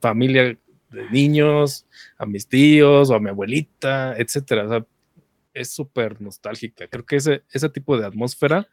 familia 0.01 0.57
de 0.91 1.11
niños, 1.11 1.87
a 2.19 2.27
mis 2.27 2.47
tíos 2.47 3.11
o 3.11 3.15
a 3.15 3.21
mi 3.21 3.29
abuelita, 3.29 4.15
etcétera. 4.17 4.65
O 4.65 4.69
sea, 4.69 4.87
es 5.53 5.71
súper 5.71 6.21
nostálgica. 6.21 6.89
Creo 6.89 7.05
que 7.05 7.17
ese, 7.17 7.43
ese 7.53 7.69
tipo 7.69 7.99
de 7.99 8.07
atmósfera 8.07 8.69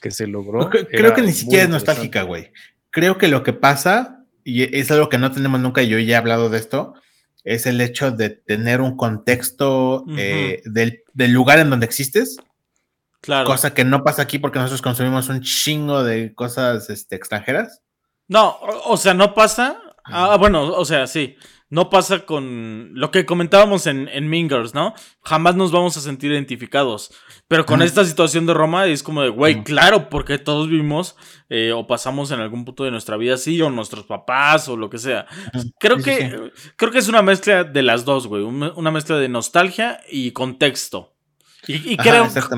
que 0.00 0.10
se 0.10 0.26
logró. 0.26 0.68
Creo, 0.70 0.88
creo 0.88 1.14
que 1.14 1.22
ni 1.22 1.32
siquiera 1.32 1.64
es 1.64 1.70
nostálgica, 1.70 2.22
güey. 2.22 2.50
Creo 2.90 3.16
que 3.16 3.28
lo 3.28 3.42
que 3.42 3.52
pasa, 3.52 4.24
y 4.44 4.76
es 4.76 4.90
algo 4.90 5.08
que 5.08 5.18
no 5.18 5.30
tenemos 5.32 5.60
nunca, 5.60 5.82
y 5.82 5.88
yo 5.88 5.98
ya 5.98 6.16
he 6.16 6.18
hablado 6.18 6.50
de 6.50 6.58
esto, 6.58 6.94
es 7.44 7.66
el 7.66 7.80
hecho 7.80 8.10
de 8.10 8.30
tener 8.30 8.80
un 8.80 8.96
contexto 8.96 10.04
eh, 10.16 10.62
del, 10.64 11.02
del 11.12 11.32
lugar 11.32 11.58
en 11.58 11.70
donde 11.70 11.86
existes, 11.86 12.38
Claro. 13.20 13.46
cosa 13.46 13.72
que 13.72 13.84
no 13.84 14.02
pasa 14.02 14.22
aquí 14.22 14.38
porque 14.40 14.58
nosotros 14.58 14.82
consumimos 14.82 15.28
un 15.28 15.42
chingo 15.42 16.02
de 16.02 16.34
cosas 16.34 16.90
este, 16.90 17.14
extranjeras. 17.14 17.80
No, 18.26 18.48
o, 18.48 18.92
o 18.94 18.96
sea, 18.96 19.14
no 19.14 19.32
pasa. 19.34 19.80
Ah, 20.04 20.36
bueno, 20.38 20.64
o 20.66 20.84
sea, 20.84 21.06
sí. 21.06 21.36
No 21.72 21.88
pasa 21.88 22.26
con 22.26 22.90
lo 22.92 23.10
que 23.10 23.24
comentábamos 23.24 23.86
en, 23.86 24.06
en 24.08 24.28
Mean 24.28 24.50
Girls, 24.50 24.74
¿no? 24.74 24.92
Jamás 25.22 25.56
nos 25.56 25.72
vamos 25.72 25.96
a 25.96 26.02
sentir 26.02 26.30
identificados. 26.30 27.10
Pero 27.48 27.64
con 27.64 27.80
esta 27.80 28.04
situación 28.04 28.44
de 28.44 28.52
Roma 28.52 28.84
es 28.86 29.02
como 29.02 29.22
de, 29.22 29.30
güey, 29.30 29.64
claro, 29.64 30.10
porque 30.10 30.36
todos 30.36 30.68
vivimos 30.68 31.16
eh, 31.48 31.72
o 31.72 31.86
pasamos 31.86 32.30
en 32.30 32.40
algún 32.40 32.66
punto 32.66 32.84
de 32.84 32.90
nuestra 32.90 33.16
vida 33.16 33.34
así, 33.36 33.58
o 33.62 33.70
nuestros 33.70 34.04
papás, 34.04 34.68
o 34.68 34.76
lo 34.76 34.90
que 34.90 34.98
sea. 34.98 35.26
Creo 35.80 35.96
Sí, 35.96 36.04
que, 36.04 36.16
sí. 36.30 36.72
creo 36.76 36.92
que 36.92 36.98
es 36.98 37.08
una 37.08 37.22
mezcla 37.22 37.64
de 37.64 37.82
las 37.82 38.04
dos, 38.04 38.26
güey. 38.26 38.42
un- 38.42 38.70
Una 38.76 38.90
mezcla 38.90 39.16
de 39.16 39.30
nostalgia 39.30 40.00
y 40.10 40.32
contexto. 40.32 41.14
Y, 41.68 41.92
y 41.92 41.94
Ajá, 41.98 42.02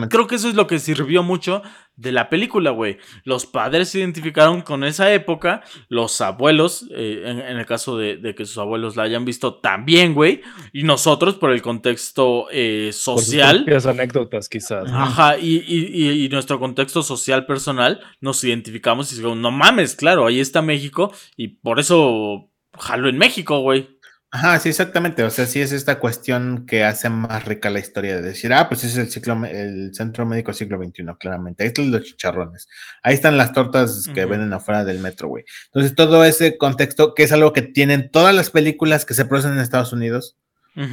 creo, 0.08 0.26
que 0.26 0.34
eso 0.36 0.48
es 0.48 0.54
lo 0.54 0.66
que 0.66 0.78
sirvió 0.78 1.22
mucho 1.22 1.62
de 1.96 2.10
la 2.10 2.28
película, 2.30 2.70
güey. 2.70 2.96
Los 3.24 3.44
padres 3.46 3.90
se 3.90 3.98
identificaron 3.98 4.62
con 4.62 4.82
esa 4.82 5.12
época, 5.12 5.62
los 5.88 6.20
abuelos, 6.20 6.86
eh, 6.94 7.22
en, 7.26 7.38
en 7.40 7.58
el 7.58 7.66
caso 7.66 7.98
de, 7.98 8.16
de 8.16 8.34
que 8.34 8.46
sus 8.46 8.56
abuelos 8.58 8.96
la 8.96 9.02
hayan 9.04 9.24
visto 9.24 9.56
también, 9.60 10.14
güey, 10.14 10.40
y 10.72 10.84
nosotros 10.84 11.34
por 11.34 11.50
el 11.52 11.60
contexto 11.62 12.46
eh, 12.50 12.86
Por 12.86 12.92
sus 12.94 13.24
social. 13.24 13.56
propias 13.58 13.86
anécdotas, 13.86 14.48
quizás. 14.48 14.90
¿no? 14.90 14.98
Ajá, 14.98 15.38
y, 15.38 15.56
y- 15.66 15.90
y- 15.92 16.24
y 16.24 16.28
nuestro 16.30 16.58
contexto 16.58 17.02
social 17.02 17.46
personal 17.46 18.00
nos 18.20 18.42
identificamos 18.42 19.12
y 19.12 19.16
decimos, 19.16 19.36
no 19.36 19.50
mames, 19.50 19.94
claro, 19.94 20.26
ahí 20.26 20.40
está 20.40 20.62
México 20.62 21.12
y 21.36 21.48
por 21.48 21.78
eso 21.78 22.50
jalo 22.76 23.08
en 23.08 23.18
México, 23.18 23.60
güey. 23.60 23.93
Ajá, 24.34 24.58
sí, 24.58 24.68
exactamente. 24.70 25.22
O 25.22 25.30
sea, 25.30 25.46
sí 25.46 25.60
es 25.60 25.70
esta 25.70 26.00
cuestión 26.00 26.66
que 26.66 26.82
hace 26.82 27.08
más 27.08 27.44
rica 27.44 27.70
la 27.70 27.78
historia 27.78 28.16
de 28.16 28.22
decir, 28.22 28.52
ah, 28.52 28.68
pues 28.68 28.82
ese 28.82 29.00
es 29.00 29.06
el 29.06 29.12
ciclo, 29.12 29.44
el 29.44 29.94
centro 29.94 30.26
médico 30.26 30.52
siglo 30.52 30.76
XXI, 30.76 31.04
claramente. 31.20 31.62
Ahí 31.62 31.68
están 31.68 31.92
los 31.92 32.02
chicharrones. 32.02 32.66
Ahí 33.04 33.14
están 33.14 33.36
las 33.36 33.52
tortas 33.52 34.08
que 34.12 34.24
venden 34.24 34.52
afuera 34.52 34.84
del 34.84 34.98
metro, 34.98 35.28
güey. 35.28 35.44
Entonces, 35.66 35.94
todo 35.94 36.24
ese 36.24 36.58
contexto, 36.58 37.14
que 37.14 37.22
es 37.22 37.30
algo 37.30 37.52
que 37.52 37.62
tienen 37.62 38.10
todas 38.10 38.34
las 38.34 38.50
películas 38.50 39.04
que 39.04 39.14
se 39.14 39.24
producen 39.24 39.52
en 39.52 39.60
Estados 39.60 39.92
Unidos, 39.92 40.36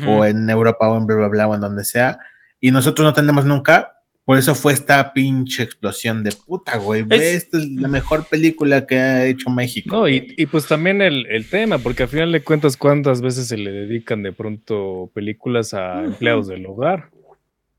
o 0.05 0.23
en 0.23 0.47
Europa, 0.47 0.87
o 0.87 0.97
en 0.99 1.07
bla, 1.07 1.15
bla, 1.15 1.27
bla, 1.27 1.47
o 1.47 1.55
en 1.55 1.61
donde 1.61 1.83
sea, 1.83 2.19
y 2.59 2.69
nosotros 2.69 3.03
no 3.03 3.13
tenemos 3.15 3.43
nunca. 3.43 4.00
Por 4.31 4.37
eso 4.39 4.55
fue 4.55 4.73
esta 4.73 5.13
pinche 5.13 5.63
explosión 5.63 6.23
de 6.23 6.31
puta, 6.31 6.77
güey. 6.77 7.05
Es- 7.09 7.21
Esta 7.43 7.57
es 7.57 7.67
la 7.69 7.87
mejor 7.87 8.25
película 8.25 8.85
que 8.87 8.97
ha 8.97 9.25
hecho 9.25 9.49
México. 9.49 9.95
No, 9.95 10.07
y, 10.09 10.45
pues 10.47 10.67
también 10.67 11.01
el, 11.01 11.25
el 11.27 11.49
tema, 11.49 11.77
porque 11.79 12.03
al 12.03 12.09
final 12.09 12.31
de 12.31 12.43
cuentas, 12.43 12.77
¿cuántas 12.77 13.21
veces 13.21 13.47
se 13.47 13.57
le 13.57 13.71
dedican 13.71 14.23
de 14.23 14.31
pronto 14.33 15.11
películas 15.13 15.73
a 15.73 16.03
empleados 16.03 16.47
del 16.47 16.65
hogar? 16.65 17.09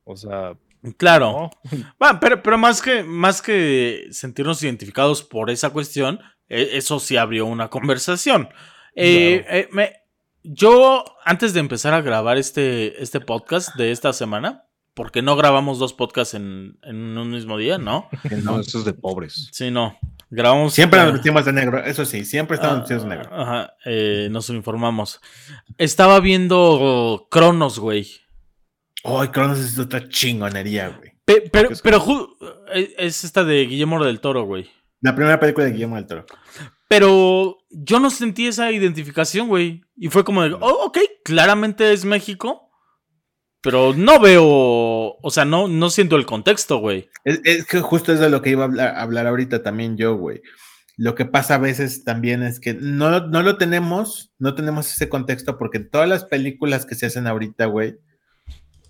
O 0.05 0.17
sea, 0.17 0.55
Claro. 0.97 1.51
no. 2.01 2.19
Pero, 2.21 2.43
pero 2.43 2.59
más 2.59 2.83
que 2.83 3.05
más 3.05 3.41
que 3.41 4.07
sentirnos 4.11 4.63
identificados 4.65 5.23
por 5.23 5.49
esa 5.49 5.71
cuestión, 5.71 6.19
eh, 6.49 6.71
eso 6.73 6.99
sí 6.99 7.17
abrió 7.17 7.47
una 7.47 7.69
conversación. 7.69 8.49
Eh, 8.95 9.45
eh, 9.49 9.69
me- 9.73 9.93
yo, 10.43 11.05
antes 11.25 11.55
de 11.55 11.61
empezar 11.61 11.95
a 11.95 12.01
grabar 12.01 12.37
este, 12.37 13.01
este 13.01 13.21
podcast 13.21 13.77
de 13.77 13.93
esta 13.93 14.13
semana, 14.13 14.65
porque 14.95 15.23
no 15.23 15.37
grabamos 15.37 15.79
dos 15.79 15.93
podcasts 15.95 16.35
en, 16.35 16.79
en 16.83 17.17
un 17.19 17.31
mismo 17.31 17.57
día, 17.59 17.79
¿no? 17.79 18.09
Que 18.29 18.37
No, 18.37 18.61
eso 18.61 18.79
es 18.81 18.85
de 18.85 18.93
pobres. 18.95 19.49
Sí, 19.53 19.71
no. 19.71 19.97
Grabamos. 20.31 20.73
Siempre 20.75 21.01
nos 21.01 21.11
eh, 21.11 21.13
vestimos 21.13 21.45
de 21.45 21.53
negro, 21.53 21.85
eso 21.85 22.05
sí, 22.05 22.25
siempre 22.25 22.55
estamos 22.55 22.77
ah, 22.77 22.81
vestidos 22.81 23.03
de 23.03 23.09
negro. 23.11 23.29
Ajá, 23.33 23.75
eh, 23.85 24.29
nos 24.31 24.49
informamos. 24.51 25.21
Estaba 25.77 26.21
viendo 26.21 27.29
Cronos, 27.31 27.79
güey. 27.79 28.09
Ay, 29.05 29.29
Cronos 29.29 29.59
es 29.59 29.79
otra 29.79 30.09
chingonería, 30.09 30.89
güey. 30.89 31.13
Pe- 31.25 31.49
pero 31.53 31.69
¿Qué 31.69 31.75
es 31.75 31.83
pero 31.83 32.37
eh, 32.73 32.95
es 32.99 33.25
esta 33.25 33.45
de 33.45 33.67
Guillermo 33.67 34.03
del 34.05 34.21
Toro, 34.21 34.45
güey. 34.45 34.71
La 35.01 35.15
primera 35.15 35.39
película 35.39 35.67
de 35.67 35.73
Guillermo 35.73 35.97
del 35.97 36.07
Toro. 36.07 36.27
Pero 36.89 37.59
yo 37.71 38.01
no 38.01 38.11
sentí 38.11 38.47
esa 38.47 38.71
identificación, 38.71 39.49
güey. 39.49 39.83
Y 39.97 40.09
fue 40.09 40.25
como 40.25 40.43
de, 40.43 40.55
oh, 40.55 40.87
ok, 40.87 40.99
claramente 41.25 41.93
es 41.93 42.05
México. 42.05 42.71
Pero 43.63 43.95
no 43.95 44.19
veo, 44.19 44.45
o 44.45 45.31
sea, 45.31 45.45
no, 45.45 45.69
no 45.69 45.89
siento 45.89 46.17
el 46.17 46.27
contexto, 46.27 46.79
güey. 46.79 47.09
Es, 47.25 47.65
que 47.67 47.81
justo 47.81 48.13
es 48.13 48.19
de 48.19 48.29
lo 48.29 48.43
que 48.43 48.51
iba 48.51 48.65
a 48.65 49.01
hablar, 49.01 49.27
ahorita 49.27 49.63
también 49.63 49.97
yo, 49.97 50.17
güey. 50.17 50.43
Lo 50.97 51.15
que 51.15 51.25
pasa 51.25 51.55
a 51.55 51.59
veces 51.59 52.05
también 52.05 52.43
es 52.43 52.61
que 52.61 52.75
no, 52.75 53.29
no 53.29 53.43
lo 53.43 53.57
tenemos, 53.57 54.33
no 54.39 54.55
tenemos 54.55 54.93
ese 54.93 55.09
contexto 55.09 55.59
porque 55.59 55.79
en 55.79 55.91
todas 55.91 56.09
las 56.09 56.25
películas 56.25 56.85
que 56.85 56.97
se 56.97 57.07
hacen 57.07 57.27
ahorita, 57.27 57.67
güey, 57.67 57.97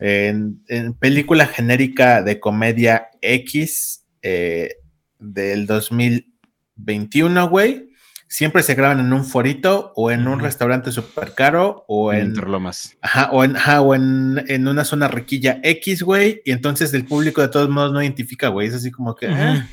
en, 0.01 0.63
en 0.69 0.95
película 0.95 1.47
genérica 1.47 2.23
de 2.23 2.41
comedia 2.41 3.09
X 3.21 4.05
eh, 4.23 4.77
del 5.19 5.67
2021, 5.67 7.49
güey, 7.49 7.92
siempre 8.33 8.63
se 8.63 8.75
graban 8.75 8.99
en 8.99 9.13
un 9.13 9.27
forito 9.27 9.93
o 9.95 10.11
en 10.11 10.27
un 10.27 10.41
restaurante 10.41 10.91
súper 10.91 11.35
caro 11.35 11.85
o 11.87 12.15
En 12.15 12.21
en, 12.21 12.27
Interlomas. 12.29 12.97
Ajá, 13.03 13.29
o 13.31 13.45
en, 13.45 13.57
ajá, 13.57 13.83
o 13.83 13.95
en, 13.95 14.43
en 14.49 14.67
una 14.67 14.85
zona 14.87 15.07
riquilla 15.07 15.61
X, 15.63 16.03
güey, 16.03 16.41
y 16.47 16.53
entonces 16.53 16.95
el 16.95 17.05
público 17.05 17.43
de 17.43 17.49
todos 17.49 17.69
modos 17.69 17.93
no 17.93 18.03
identifica, 18.03 18.49
güey. 18.49 18.69
Es 18.69 18.75
así 18.75 18.91
como 18.91 19.15
que, 19.15 19.27
Ujú. 19.27 19.37
ah, 19.39 19.67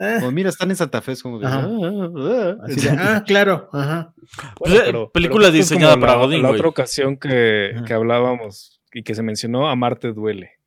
ah, 0.00 0.16
Como, 0.18 0.32
mira, 0.32 0.48
están 0.48 0.70
en 0.70 0.76
Santa 0.76 1.00
Fe, 1.00 1.12
es 1.12 1.22
como 1.22 1.38
Ajá. 1.46 1.60
ah, 1.60 1.68
ah, 1.70 2.10
ah. 2.16 2.64
así 2.64 2.80
de, 2.80 2.90
ah, 2.90 3.22
claro, 3.26 3.68
ajá. 3.72 4.12
Pues, 4.56 4.74
eh, 4.74 4.92
película 5.14 5.52
diseñada 5.52 5.96
para 5.96 6.14
la, 6.14 6.18
Godín, 6.24 6.42
La 6.42 6.48
güey. 6.48 6.58
otra 6.58 6.70
ocasión 6.70 7.16
que, 7.16 7.70
que 7.86 7.94
hablábamos 7.94 8.82
y 8.92 9.04
que 9.04 9.14
se 9.14 9.22
mencionó, 9.22 9.70
Amarte 9.70 10.12
duele. 10.12 10.58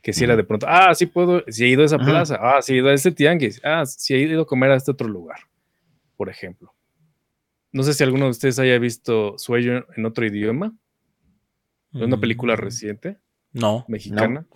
Que 0.00 0.12
si 0.12 0.22
era 0.22 0.36
de 0.36 0.44
pronto, 0.44 0.66
ah, 0.68 0.94
sí 0.94 1.06
puedo, 1.06 1.42
si 1.48 1.64
he 1.64 1.68
ido 1.68 1.82
a 1.82 1.86
esa 1.86 1.96
Ajá. 1.96 2.04
plaza, 2.04 2.38
ah, 2.40 2.62
sí 2.62 2.74
he 2.74 2.76
ido 2.76 2.88
a 2.88 2.92
este 2.94 3.10
tianguis, 3.10 3.60
ah, 3.64 3.84
sí 3.84 4.14
he 4.14 4.18
ido 4.20 4.42
a 4.42 4.46
comer 4.46 4.70
a 4.70 4.76
este 4.76 4.92
otro 4.92 5.08
lugar, 5.08 5.38
por 6.16 6.28
ejemplo. 6.28 6.73
No 7.74 7.82
sé 7.82 7.92
si 7.92 8.04
alguno 8.04 8.26
de 8.26 8.30
ustedes 8.30 8.58
haya 8.60 8.78
visto 8.78 9.36
Sueño 9.36 9.84
en 9.96 10.06
otro 10.06 10.24
idioma, 10.24 10.72
es 11.92 12.00
una 12.00 12.18
película 12.18 12.54
Mm, 12.54 12.58
reciente, 12.58 13.18
No. 13.52 13.84
mexicana, 13.88 14.46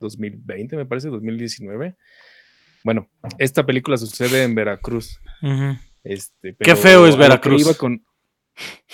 2020 0.00 0.76
me 0.76 0.86
parece, 0.86 1.08
2019. 1.08 1.94
Bueno, 2.82 3.08
esta 3.38 3.64
película 3.66 3.96
sucede 3.98 4.42
en 4.44 4.54
Veracruz. 4.54 5.20
Este, 6.02 6.56
Qué 6.58 6.74
feo 6.74 7.06
es 7.06 7.16
Veracruz. 7.16 7.60
iba 7.60 7.74
con... 7.74 8.02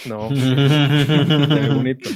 No, 0.07 0.29
qué 0.31 1.69
bonito. 1.73 2.11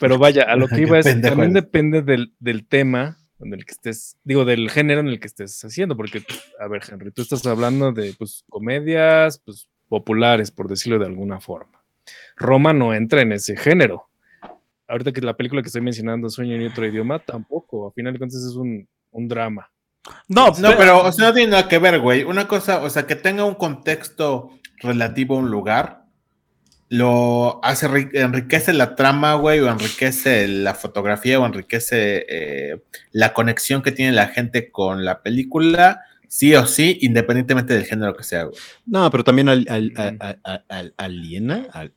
Pero 0.00 0.18
vaya, 0.18 0.42
a 0.44 0.56
lo 0.56 0.66
que 0.68 0.80
iba 0.82 0.98
es, 0.98 1.06
pendejo 1.06 1.34
también 1.36 1.52
depende 1.54 2.02
del, 2.02 2.34
del 2.40 2.66
tema 2.66 3.18
en 3.40 3.54
el 3.54 3.64
que 3.64 3.72
estés, 3.72 4.16
digo, 4.24 4.44
del 4.44 4.68
género 4.68 5.00
en 5.00 5.08
el 5.08 5.20
que 5.20 5.28
estés 5.28 5.64
haciendo, 5.64 5.96
porque, 5.96 6.22
a 6.58 6.66
ver, 6.66 6.82
Henry, 6.90 7.12
tú 7.12 7.22
estás 7.22 7.46
hablando 7.46 7.92
de, 7.92 8.14
pues, 8.18 8.44
comedias, 8.48 9.40
pues, 9.44 9.68
populares, 9.88 10.50
por 10.50 10.68
decirlo 10.68 10.98
de 10.98 11.06
alguna 11.06 11.40
forma. 11.40 11.82
Roma 12.36 12.72
no 12.72 12.94
entra 12.94 13.20
en 13.22 13.32
ese 13.32 13.56
género. 13.56 14.08
Ahorita 14.86 15.12
que 15.12 15.20
la 15.20 15.36
película 15.36 15.60
que 15.62 15.66
estoy 15.66 15.82
mencionando, 15.82 16.30
Sueño 16.30 16.54
en 16.54 16.66
otro 16.66 16.86
idioma, 16.86 17.18
tampoco. 17.18 17.88
A 17.88 17.92
final 17.92 18.12
de 18.14 18.18
cuentas 18.18 18.40
es 18.42 18.54
un, 18.54 18.88
un 19.10 19.28
drama. 19.28 19.70
No, 20.28 20.46
No, 20.58 20.76
pero 20.78 21.04
o 21.04 21.12
sea, 21.12 21.28
no 21.28 21.34
tiene 21.34 21.50
nada 21.50 21.68
que 21.68 21.78
ver, 21.78 21.98
güey. 22.00 22.22
Una 22.24 22.48
cosa, 22.48 22.82
o 22.82 22.88
sea, 22.88 23.06
que 23.06 23.16
tenga 23.16 23.44
un 23.44 23.54
contexto 23.56 24.50
relativo 24.80 25.34
a 25.36 25.40
un 25.40 25.50
lugar, 25.50 26.04
lo 26.88 27.62
hace, 27.62 27.86
ri- 27.88 28.10
enriquece 28.14 28.72
la 28.72 28.94
trama, 28.94 29.34
güey, 29.34 29.60
o 29.60 29.68
enriquece 29.70 30.48
la 30.48 30.74
fotografía, 30.74 31.38
o 31.38 31.44
enriquece 31.44 32.24
eh, 32.28 32.80
la 33.12 33.34
conexión 33.34 33.82
que 33.82 33.92
tiene 33.92 34.12
la 34.12 34.28
gente 34.28 34.70
con 34.70 35.04
la 35.04 35.22
película, 35.22 36.02
sí 36.28 36.54
o 36.54 36.66
sí, 36.66 36.98
independientemente 37.02 37.74
del 37.74 37.84
género 37.86 38.14
que 38.14 38.22
sea, 38.22 38.44
güey. 38.44 38.56
No, 38.86 39.10
pero 39.10 39.24
también 39.24 39.48
al, 39.48 39.66
aliena. 40.96 41.66
al- 41.72 41.92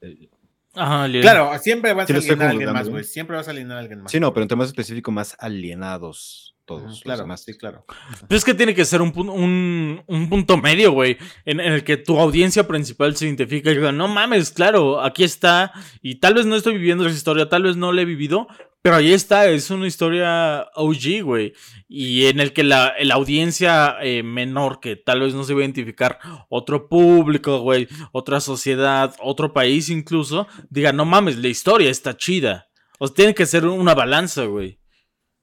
Ajá. 0.73 1.07
Claro, 1.21 1.51
siempre 1.59 1.93
vas 1.93 2.07
Sí, 2.07 2.13
a 2.13 2.17
alienar 2.17 2.47
a 2.47 2.49
alguien 2.51 2.71
más, 2.73 2.87
güey. 2.89 3.03
Siempre 3.03 3.35
vas 3.35 3.47
a 3.47 3.51
alienar 3.51 3.77
a 3.77 3.79
alguien 3.81 4.01
más. 4.03 4.11
sí, 4.11 4.19
no, 4.19 4.33
pero 4.33 4.43
en 4.43 4.47
temas 4.47 4.67
específicos 4.69 5.13
más 5.13 5.35
alienados 5.39 6.55
todos. 6.65 7.01
Claro, 7.01 7.23
demás. 7.23 7.41
sí, 7.43 7.53
claro. 7.57 7.85
Pero 8.27 8.37
es 8.37 8.45
que 8.45 8.53
tiene 8.53 8.73
que 8.73 8.85
ser 8.85 9.01
un, 9.01 9.11
pun- 9.11 9.29
un, 9.29 10.01
un 10.07 10.29
punto 10.29 10.55
medio, 10.55 10.91
güey, 10.93 11.17
en, 11.43 11.59
en 11.59 11.73
el 11.73 11.83
que 11.83 11.97
tu 11.97 12.17
audiencia 12.17 12.65
principal 12.67 13.15
se 13.17 13.25
identifica 13.25 13.71
y 13.71 13.75
diga, 13.75 13.91
no 13.91 14.07
mames, 14.07 14.51
claro, 14.51 15.01
aquí 15.01 15.25
está, 15.25 15.73
y 16.01 16.15
tal 16.21 16.35
vez 16.35 16.45
no 16.45 16.55
estoy 16.55 16.73
viviendo 16.73 17.05
esa 17.05 17.17
historia, 17.17 17.49
tal 17.49 17.63
vez 17.63 17.75
no 17.75 17.91
la 17.91 18.03
he 18.03 18.05
vivido, 18.05 18.47
pero 18.81 18.95
ahí 18.95 19.13
está, 19.13 19.47
es 19.47 19.69
una 19.69 19.87
historia 19.87 20.67
OG, 20.75 21.23
güey, 21.23 21.53
y 21.87 22.25
en 22.25 22.39
el 22.39 22.51
que 22.53 22.63
la, 22.63 22.93
la 23.01 23.15
audiencia 23.15 23.97
eh, 24.01 24.23
menor, 24.23 24.79
que 24.79 24.95
tal 24.95 25.19
vez 25.21 25.33
no 25.33 25.43
se 25.43 25.53
va 25.53 25.59
a 25.59 25.63
identificar, 25.63 26.19
otro 26.49 26.89
público, 26.89 27.59
güey, 27.59 27.87
otra 28.11 28.39
sociedad, 28.39 29.15
otro 29.21 29.53
país 29.53 29.89
incluso, 29.89 30.47
diga, 30.69 30.91
no 30.93 31.05
mames, 31.05 31.37
la 31.37 31.47
historia 31.47 31.89
está 31.89 32.17
chida. 32.17 32.67
O 32.99 33.07
sea, 33.07 33.15
tiene 33.15 33.33
que 33.35 33.45
ser 33.45 33.65
una 33.65 33.93
balanza, 33.95 34.45
güey. 34.45 34.79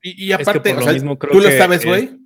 Y, 0.02 0.26
y 0.26 0.32
aparte, 0.32 0.70
por 0.70 0.76
o 0.78 0.80
lo 0.80 0.84
sea, 0.84 0.92
mismo 0.92 1.18
creo 1.18 1.32
tú 1.32 1.40
lo 1.40 1.50
sabes, 1.50 1.80
es- 1.80 1.86
güey. 1.86 2.18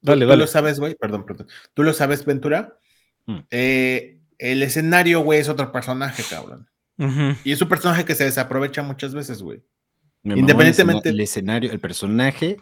Dale, 0.00 0.24
tú 0.24 0.28
dale. 0.28 0.40
lo 0.40 0.46
sabes, 0.46 0.78
güey. 0.78 0.94
Perdón, 0.94 1.24
perdón. 1.24 1.48
Tú 1.74 1.82
lo 1.82 1.92
sabes, 1.92 2.24
Ventura. 2.24 2.78
Mm. 3.26 3.38
Eh, 3.50 4.20
el 4.38 4.62
escenario, 4.62 5.20
güey, 5.20 5.40
es 5.40 5.48
otro 5.48 5.72
personaje, 5.72 6.22
cabrón. 6.28 6.68
Y 7.44 7.52
es 7.52 7.60
un 7.60 7.68
personaje 7.68 8.04
que 8.04 8.14
se 8.14 8.24
desaprovecha 8.24 8.82
muchas 8.82 9.14
veces, 9.14 9.42
güey. 9.42 9.62
Me 10.34 10.40
Independientemente- 10.40 11.08
El, 11.08 11.14
escena- 11.14 11.14
el 11.14 11.20
escenario, 11.20 11.72
el 11.72 11.80
personaje 11.80 12.56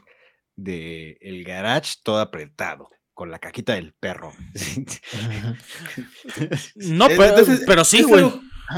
de 0.56 1.16
el 1.20 1.44
garage 1.44 1.96
todo 2.02 2.20
apretado, 2.20 2.88
con 3.12 3.30
la 3.30 3.38
caquita 3.38 3.74
del 3.74 3.92
perro. 3.94 4.32
No, 6.76 7.06
pero, 7.08 7.24
entonces, 7.24 7.62
pero 7.66 7.84
sí, 7.84 7.98
es 7.98 8.06
güey. 8.06 8.24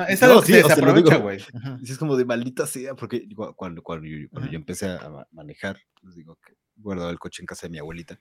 Es 0.09 0.20
No, 0.20 0.27
algo 0.29 0.40
que 0.40 0.46
sí, 0.46 0.53
se 0.55 0.64
o 0.64 0.68
sea, 0.68 0.77
lo 0.77 0.92
desaprovecha, 0.94 1.14
digo. 1.14 1.22
güey. 1.22 1.44
Es 1.85 1.99
como 1.99 2.16
de 2.16 2.25
maldita 2.25 2.66
sea, 2.66 2.94
porque 2.94 3.27
cuando, 3.55 3.83
cuando, 3.83 4.07
yo, 4.07 4.29
cuando 4.31 4.51
yo 4.51 4.57
empecé 4.57 4.88
a 4.90 5.09
ma- 5.09 5.27
manejar, 5.31 5.79
les 6.03 6.16
digo 6.16 6.38
que 6.44 6.55
guardaba 6.77 7.11
el 7.11 7.18
coche 7.18 7.42
en 7.42 7.46
casa 7.46 7.66
de 7.66 7.70
mi 7.70 7.79
abuelita, 7.79 8.18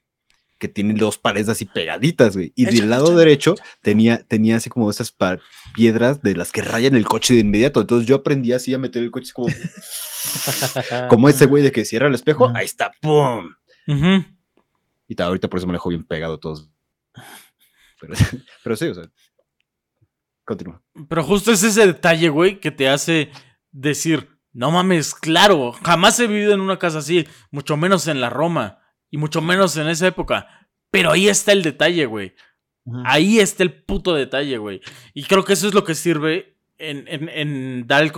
que 0.57 0.67
tiene 0.67 0.93
dos 0.93 1.17
paredes 1.17 1.49
así 1.49 1.65
pegaditas, 1.65 2.35
güey. 2.35 2.53
Y 2.55 2.65
del 2.65 2.89
lado 2.89 3.15
derecho 3.15 3.55
tenía, 3.81 4.23
tenía 4.23 4.55
así 4.57 4.69
como 4.69 4.89
esas 4.89 5.13
piedras 5.73 6.21
de 6.21 6.35
las 6.35 6.51
que 6.51 6.61
rayan 6.61 6.95
el 6.95 7.05
coche 7.05 7.33
de 7.33 7.41
inmediato. 7.41 7.81
Entonces 7.81 8.07
yo 8.07 8.15
aprendí 8.15 8.53
así 8.53 8.73
a 8.73 8.77
meter 8.77 9.03
el 9.03 9.11
coche 9.11 9.31
como, 9.33 9.47
como 11.09 11.29
ese 11.29 11.45
güey 11.45 11.63
de 11.63 11.71
que 11.71 11.85
cierra 11.85 12.07
el 12.07 12.15
espejo, 12.15 12.51
ahí 12.55 12.65
está, 12.65 12.91
¡pum! 13.01 13.49
Y 15.07 15.15
ta- 15.15 15.25
ahorita 15.25 15.49
por 15.49 15.57
eso 15.59 15.67
me 15.67 15.73
lo 15.73 15.77
dejo 15.77 15.89
bien 15.89 16.03
pegado 16.03 16.39
todos. 16.39 16.69
Pero, 17.99 18.13
pero 18.63 18.75
sí, 18.75 18.85
o 18.87 18.93
sea. 18.93 19.03
Continúa. 20.45 20.81
Pero 21.09 21.23
justo 21.23 21.51
es 21.51 21.63
ese 21.63 21.87
detalle, 21.87 22.29
güey, 22.29 22.59
que 22.59 22.71
te 22.71 22.87
hace 22.87 23.31
decir, 23.71 24.29
no 24.53 24.69
mames, 24.71 25.15
claro, 25.15 25.71
jamás 25.83 26.19
he 26.19 26.27
vivido 26.27 26.53
en 26.53 26.61
una 26.61 26.77
casa 26.77 26.99
así, 26.99 27.27
mucho 27.51 27.77
menos 27.77 28.07
en 28.07 28.21
la 28.21 28.29
Roma, 28.29 28.79
y 29.11 29.17
mucho 29.17 29.41
menos 29.41 29.75
en 29.77 29.87
esa 29.87 30.07
época. 30.07 30.67
Pero 30.91 31.11
ahí 31.11 31.27
está 31.27 31.51
el 31.51 31.61
detalle, 31.63 32.05
güey. 32.05 32.33
Ahí 33.05 33.39
está 33.39 33.63
el 33.63 33.73
puto 33.73 34.13
detalle, 34.13 34.57
güey. 34.57 34.79
Y 35.13 35.23
creo 35.23 35.43
que 35.43 35.53
eso 35.53 35.67
es 35.67 35.73
lo 35.73 35.83
que 35.83 35.95
sirve 35.95 36.55
en, 36.77 37.07
en- 37.07 37.29
en 37.29 37.87
dar 37.87 38.03
el, 38.03 38.11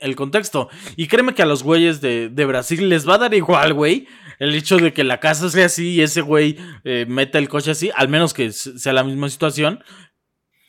el 0.00 0.16
contexto. 0.16 0.68
Y 0.96 1.06
créeme 1.06 1.32
que 1.34 1.42
a 1.42 1.46
los 1.46 1.62
güeyes 1.62 2.00
de, 2.00 2.28
de 2.28 2.44
Brasil 2.44 2.88
les 2.88 3.08
va 3.08 3.14
a 3.14 3.18
dar 3.18 3.34
igual, 3.34 3.72
güey. 3.72 4.06
El 4.38 4.54
hecho 4.54 4.76
de 4.76 4.92
que 4.92 5.04
la 5.04 5.20
casa 5.20 5.48
sea 5.50 5.66
así 5.66 5.90
y 5.94 6.02
ese 6.02 6.20
güey 6.20 6.56
eh, 6.84 7.06
meta 7.08 7.38
el 7.38 7.48
coche 7.48 7.70
así, 7.72 7.90
al 7.94 8.08
menos 8.08 8.34
que 8.34 8.52
sea 8.52 8.92
la 8.92 9.04
misma 9.04 9.28
situación. 9.28 9.82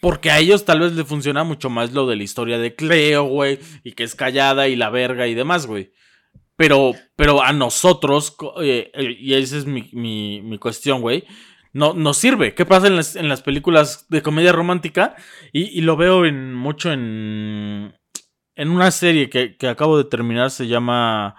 Porque 0.02 0.32
a 0.32 0.40
ellos 0.40 0.66
tal 0.66 0.80
vez 0.80 0.94
le 0.94 1.04
funciona 1.06 1.44
mucho 1.44 1.70
más 1.70 1.92
lo 1.94 2.08
de 2.08 2.16
la 2.16 2.24
historia 2.24 2.58
de 2.58 2.74
Cleo, 2.76 3.24
güey. 3.26 3.60
Y 3.84 3.92
que 3.92 4.04
es 4.04 4.16
callada 4.16 4.68
y 4.68 4.76
la 4.76 4.90
verga 4.90 5.28
y 5.28 5.36
demás, 5.36 5.68
güey. 5.68 5.92
Pero, 6.62 6.94
pero 7.16 7.42
a 7.42 7.54
nosotros, 7.54 8.38
eh, 8.62 8.92
eh, 8.94 9.18
y 9.20 9.34
esa 9.34 9.58
es 9.58 9.66
mi, 9.66 9.90
mi, 9.94 10.60
cuestión, 10.60 11.02
güey, 11.02 11.24
no, 11.74 11.96
nos 11.96 12.18
sirve. 12.18 12.54
¿Qué 12.54 12.68
pasa 12.68 12.86
en 12.86 12.98
las, 12.98 13.16
en 13.16 13.30
las 13.30 13.42
películas 13.42 14.06
de 14.10 14.22
comedia 14.22 14.52
romántica? 14.52 15.16
Y, 15.52 15.82
lo 15.82 15.98
veo 15.98 16.22
mucho 16.32 16.92
en, 16.92 17.98
en 18.54 18.70
una 18.70 18.92
serie 18.92 19.28
que, 19.28 19.58
que 19.58 19.70
acabo 19.70 19.98
de 19.98 20.04
terminar, 20.04 20.52
se 20.52 20.68
llama 20.68 21.36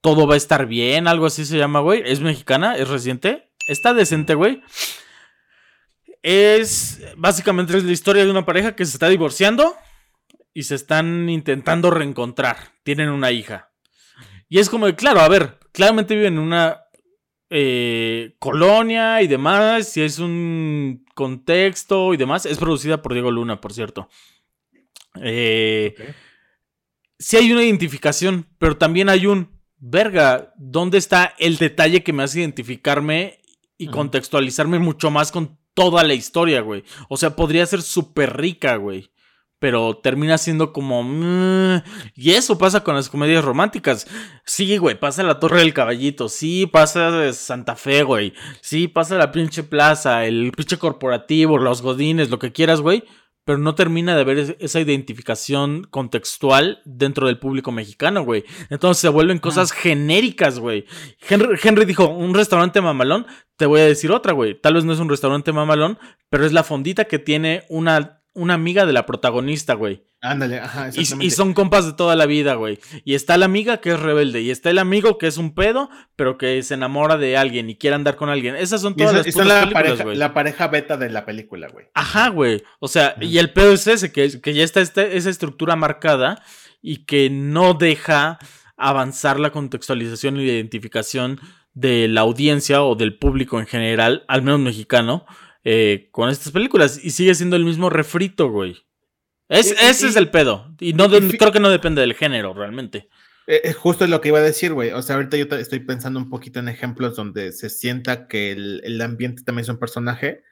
Todo 0.00 0.26
va 0.26 0.34
a 0.34 0.38
estar 0.38 0.66
bien, 0.66 1.06
algo 1.06 1.26
así 1.26 1.44
se 1.44 1.56
llama, 1.56 1.78
güey. 1.78 2.02
Es 2.04 2.18
mexicana, 2.18 2.74
es 2.76 2.88
reciente. 2.88 3.52
Está 3.68 3.94
decente, 3.94 4.34
güey. 4.34 4.60
Es 6.20 7.00
básicamente 7.16 7.78
es 7.78 7.84
la 7.84 7.92
historia 7.92 8.24
de 8.24 8.30
una 8.32 8.44
pareja 8.44 8.74
que 8.74 8.84
se 8.84 8.94
está 8.94 9.08
divorciando 9.08 9.76
y 10.52 10.64
se 10.64 10.74
están 10.74 11.28
intentando 11.28 11.92
reencontrar. 11.92 12.56
Tienen 12.82 13.10
una 13.10 13.30
hija. 13.30 13.67
Y 14.48 14.58
es 14.58 14.70
como 14.70 14.86
de, 14.86 14.94
claro, 14.94 15.20
a 15.20 15.28
ver, 15.28 15.58
claramente 15.72 16.14
viven 16.14 16.34
en 16.34 16.38
una 16.38 16.84
eh, 17.50 18.34
colonia 18.38 19.22
y 19.22 19.26
demás, 19.26 19.96
y 19.96 20.02
es 20.02 20.18
un 20.18 21.04
contexto 21.14 22.14
y 22.14 22.16
demás. 22.16 22.46
Es 22.46 22.58
producida 22.58 23.02
por 23.02 23.12
Diego 23.12 23.30
Luna, 23.30 23.60
por 23.60 23.72
cierto. 23.72 24.08
Eh. 25.22 25.94
Sí 27.18 27.36
hay 27.36 27.52
una 27.52 27.64
identificación, 27.64 28.46
pero 28.58 28.76
también 28.76 29.08
hay 29.08 29.26
un, 29.26 29.58
verga, 29.78 30.54
¿dónde 30.56 30.98
está 30.98 31.34
el 31.38 31.56
detalle 31.56 32.02
que 32.02 32.12
me 32.12 32.22
hace 32.22 32.40
identificarme 32.40 33.40
y 33.76 33.88
contextualizarme 33.88 34.78
mucho 34.78 35.10
más 35.10 35.32
con 35.32 35.58
toda 35.74 36.04
la 36.04 36.14
historia, 36.14 36.60
güey? 36.60 36.84
O 37.08 37.16
sea, 37.16 37.34
podría 37.34 37.66
ser 37.66 37.82
súper 37.82 38.36
rica, 38.36 38.76
güey. 38.76 39.10
Pero 39.60 39.96
termina 39.96 40.38
siendo 40.38 40.72
como... 40.72 41.02
"Mm", 41.02 41.82
y 42.14 42.30
eso 42.32 42.58
pasa 42.58 42.84
con 42.84 42.94
las 42.94 43.08
comedias 43.08 43.44
románticas. 43.44 44.06
Sí, 44.44 44.76
güey, 44.78 44.98
pasa 44.98 45.22
la 45.24 45.40
Torre 45.40 45.58
del 45.60 45.74
Caballito. 45.74 46.28
Sí, 46.28 46.66
pasa 46.66 47.32
Santa 47.32 47.74
Fe, 47.74 48.02
güey. 48.04 48.34
Sí, 48.60 48.86
pasa 48.88 49.16
la 49.16 49.32
pinche 49.32 49.64
plaza, 49.64 50.26
el 50.26 50.52
pinche 50.56 50.78
corporativo, 50.78 51.58
los 51.58 51.82
godines, 51.82 52.30
lo 52.30 52.38
que 52.38 52.52
quieras, 52.52 52.80
güey. 52.80 53.02
Pero 53.44 53.56
no 53.58 53.74
termina 53.74 54.14
de 54.14 54.20
haber 54.20 54.38
es- 54.38 54.56
esa 54.60 54.78
identificación 54.78 55.84
contextual 55.90 56.80
dentro 56.84 57.26
del 57.26 57.38
público 57.38 57.72
mexicano, 57.72 58.22
güey. 58.22 58.44
Entonces 58.68 59.00
se 59.00 59.08
vuelven 59.08 59.38
cosas 59.38 59.72
genéricas, 59.72 60.58
güey. 60.58 60.84
Henry, 61.28 61.58
Henry 61.62 61.84
dijo, 61.86 62.06
un 62.08 62.34
restaurante 62.34 62.80
mamalón. 62.82 63.26
Te 63.56 63.64
voy 63.66 63.80
a 63.80 63.86
decir 63.86 64.12
otra, 64.12 64.34
güey. 64.34 64.60
Tal 64.60 64.74
vez 64.74 64.84
no 64.84 64.92
es 64.92 64.98
un 65.00 65.08
restaurante 65.08 65.50
mamalón, 65.52 65.98
pero 66.28 66.44
es 66.44 66.52
la 66.52 66.62
fondita 66.62 67.06
que 67.06 67.18
tiene 67.18 67.64
una, 67.70 68.17
una 68.38 68.54
amiga 68.54 68.86
de 68.86 68.92
la 68.92 69.04
protagonista, 69.06 69.74
güey. 69.74 70.02
Ándale, 70.20 70.58
ajá, 70.58 70.86
Y, 70.86 71.00
exactamente. 71.00 71.26
y 71.26 71.30
son 71.30 71.54
compas 71.54 71.86
de 71.86 71.92
toda 71.92 72.16
la 72.16 72.26
vida, 72.26 72.54
güey. 72.54 72.78
Y 73.04 73.14
está 73.14 73.36
la 73.36 73.44
amiga 73.44 73.80
que 73.80 73.90
es 73.90 74.00
rebelde. 74.00 74.40
Y 74.40 74.50
está 74.50 74.70
el 74.70 74.78
amigo 74.78 75.16
que 75.18 75.26
es 75.28 75.36
un 75.38 75.54
pedo, 75.54 75.90
pero 76.16 76.38
que 76.38 76.62
se 76.62 76.74
enamora 76.74 77.16
de 77.18 77.36
alguien 77.36 77.70
y 77.70 77.76
quiere 77.76 77.94
andar 77.96 78.16
con 78.16 78.28
alguien. 78.28 78.56
Esas 78.56 78.80
son 78.80 78.94
Y 78.94 78.96
todas 78.96 79.12
esa- 79.12 79.18
las 79.18 79.26
y 79.28 79.32
son 79.32 79.46
la 79.48 79.60
películas, 79.60 79.82
pareja, 79.84 80.04
güey. 80.04 80.16
la 80.16 80.34
pareja 80.34 80.66
beta 80.68 80.96
de 80.96 81.10
la 81.10 81.24
película, 81.24 81.68
güey. 81.68 81.86
Ajá, 81.94 82.28
güey. 82.30 82.62
O 82.80 82.88
sea, 82.88 83.14
y 83.20 83.38
el 83.38 83.52
pedo 83.52 83.72
es 83.74 83.86
ese, 83.86 84.10
que, 84.10 84.40
que 84.40 84.54
ya 84.54 84.64
está 84.64 84.80
este- 84.80 85.16
esa 85.16 85.30
estructura 85.30 85.76
marcada 85.76 86.42
y 86.82 87.04
que 87.04 87.30
no 87.30 87.74
deja 87.74 88.38
avanzar 88.76 89.38
la 89.40 89.50
contextualización 89.50 90.36
y 90.40 90.46
la 90.46 90.52
identificación 90.52 91.40
de 91.74 92.08
la 92.08 92.22
audiencia 92.22 92.82
o 92.82 92.96
del 92.96 93.16
público 93.18 93.60
en 93.60 93.66
general, 93.66 94.24
al 94.28 94.42
menos 94.42 94.60
mexicano, 94.60 95.26
eh, 95.64 96.08
con 96.10 96.28
estas 96.30 96.52
películas. 96.52 97.00
Y 97.02 97.10
sigue 97.10 97.34
siendo 97.34 97.56
el 97.56 97.64
mismo 97.64 97.90
refrito, 97.90 98.50
güey. 98.50 98.76
Es, 99.48 99.68
Y- 99.68 99.70
y- 99.70 99.88
ese 99.88 100.08
es 100.08 100.16
el 100.16 100.30
pedo. 100.30 100.74
Y 100.80 100.92
no 100.92 101.06
y 101.06 101.36
creo 101.38 101.52
que 101.52 101.60
no 101.60 101.70
depende 101.70 102.00
del 102.02 102.14
género, 102.14 102.52
realmente. 102.54 103.08
Eh, 103.46 103.62
eh, 103.64 103.72
justo 103.72 104.04
es 104.04 104.10
lo 104.10 104.20
que 104.20 104.28
iba 104.28 104.38
a 104.38 104.42
decir, 104.42 104.74
güey. 104.74 104.90
O 104.90 105.00
sea, 105.00 105.16
ahorita 105.16 105.36
yo 105.38 105.46
estoy 105.56 105.80
pensando 105.80 106.18
un 106.20 106.28
poquito 106.28 106.60
en 106.60 106.68
ejemplos 106.68 107.16
donde 107.16 107.52
se 107.52 107.70
sienta 107.70 108.28
que 108.28 108.52
el, 108.52 108.82
el 108.84 109.00
ambiente 109.00 109.42
también 109.42 109.62
es 109.62 109.68
un 109.70 109.78
personaje 109.78 110.42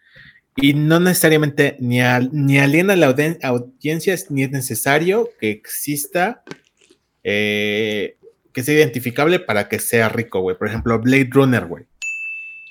y 0.56 0.72
no 0.72 0.98
necesariamente 0.98 1.76
ni, 1.78 2.00
al- 2.00 2.30
ni 2.32 2.58
aliena 2.58 2.94
a 2.94 2.96
la 2.96 3.10
auden- 3.14 3.38
audiencia 3.42 4.16
ni 4.30 4.44
es 4.44 4.50
necesario 4.50 5.28
que 5.38 5.50
exista, 5.50 6.42
eh, 7.22 8.16
que 8.54 8.62
sea 8.62 8.74
identificable 8.74 9.40
para 9.40 9.68
que 9.68 9.78
sea 9.78 10.08
rico, 10.08 10.40
güey. 10.40 10.56
Por 10.56 10.68
ejemplo, 10.68 10.98
Blade 10.98 11.28
Runner, 11.30 11.66
güey. 11.66 11.84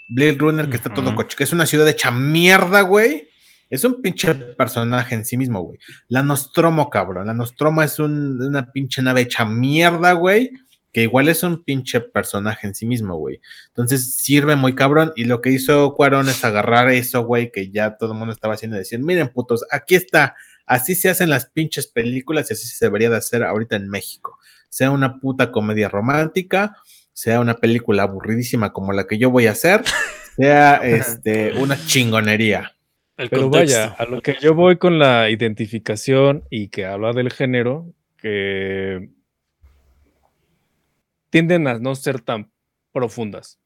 Blade 0.07 0.37
Runner 0.37 0.69
que 0.69 0.75
está 0.75 0.93
todo 0.93 1.15
coche, 1.15 1.35
que 1.37 1.43
es 1.43 1.53
una 1.53 1.65
ciudad 1.65 1.87
hecha 1.87 2.11
mierda, 2.11 2.81
güey. 2.81 3.29
Es 3.69 3.83
un 3.83 4.01
pinche 4.01 4.33
personaje 4.35 5.15
en 5.15 5.25
sí 5.25 5.37
mismo, 5.37 5.61
güey. 5.61 5.79
La 6.07 6.21
Nostromo, 6.21 6.89
cabrón. 6.89 7.27
La 7.27 7.33
Nostromo 7.33 7.81
es 7.81 7.97
un- 7.99 8.41
una 8.41 8.71
pinche 8.71 9.01
nave 9.01 9.21
hecha 9.21 9.43
mierda, 9.45 10.13
güey. 10.13 10.51
Que 10.93 11.03
igual 11.03 11.27
es 11.27 11.43
un 11.43 11.63
pinche 11.63 11.99
personaje 11.99 12.67
en 12.67 12.75
sí 12.75 12.85
mismo, 12.85 13.15
güey. 13.17 13.41
Entonces 13.69 14.15
sirve 14.15 14.55
muy 14.55 14.75
cabrón. 14.75 15.11
Y 15.15 15.25
lo 15.25 15.41
que 15.41 15.49
hizo 15.49 15.93
Cuarón 15.95 16.29
es 16.29 16.45
agarrar 16.45 16.89
eso, 16.91 17.23
güey, 17.25 17.51
que 17.51 17.69
ya 17.71 17.97
todo 17.97 18.13
el 18.13 18.17
mundo 18.19 18.33
estaba 18.33 18.53
haciendo 18.53 18.77
y 18.77 18.79
decir, 18.79 18.99
miren, 18.99 19.29
putos, 19.29 19.65
aquí 19.71 19.95
está. 19.95 20.35
Así 20.67 20.95
se 20.95 21.09
hacen 21.09 21.29
las 21.29 21.47
pinches 21.47 21.87
películas 21.87 22.49
y 22.49 22.53
así 22.53 22.67
se 22.67 22.85
debería 22.85 23.09
de 23.09 23.17
hacer 23.17 23.43
ahorita 23.43 23.75
en 23.75 23.89
México. 23.89 24.37
Sea 24.69 24.91
una 24.91 25.19
puta 25.19 25.51
comedia 25.51 25.89
romántica, 25.89 26.77
sea 27.15 27.39
una 27.39 27.55
película 27.55 28.03
aburridísima 28.03 28.73
como 28.73 28.91
la 28.91 29.07
que 29.07 29.17
yo 29.17 29.29
voy 29.29 29.47
a 29.47 29.51
hacer, 29.51 29.83
sea 30.35 30.75
este, 30.83 31.53
una 31.53 31.77
chingonería. 31.87 32.73
El 33.17 33.29
Pero 33.29 33.43
contexto. 33.43 33.79
vaya, 33.79 33.95
a 33.97 34.05
lo 34.05 34.21
que 34.21 34.35
yo 34.41 34.53
voy 34.53 34.77
con 34.77 34.99
la 34.99 35.29
identificación 35.29 36.43
y 36.49 36.67
que 36.67 36.85
habla 36.85 37.13
del 37.13 37.31
género, 37.31 37.93
que 38.17 39.09
tienden 41.29 41.67
a 41.67 41.79
no 41.79 41.95
ser 41.95 42.19
tan 42.19 42.51
profundas 42.91 43.59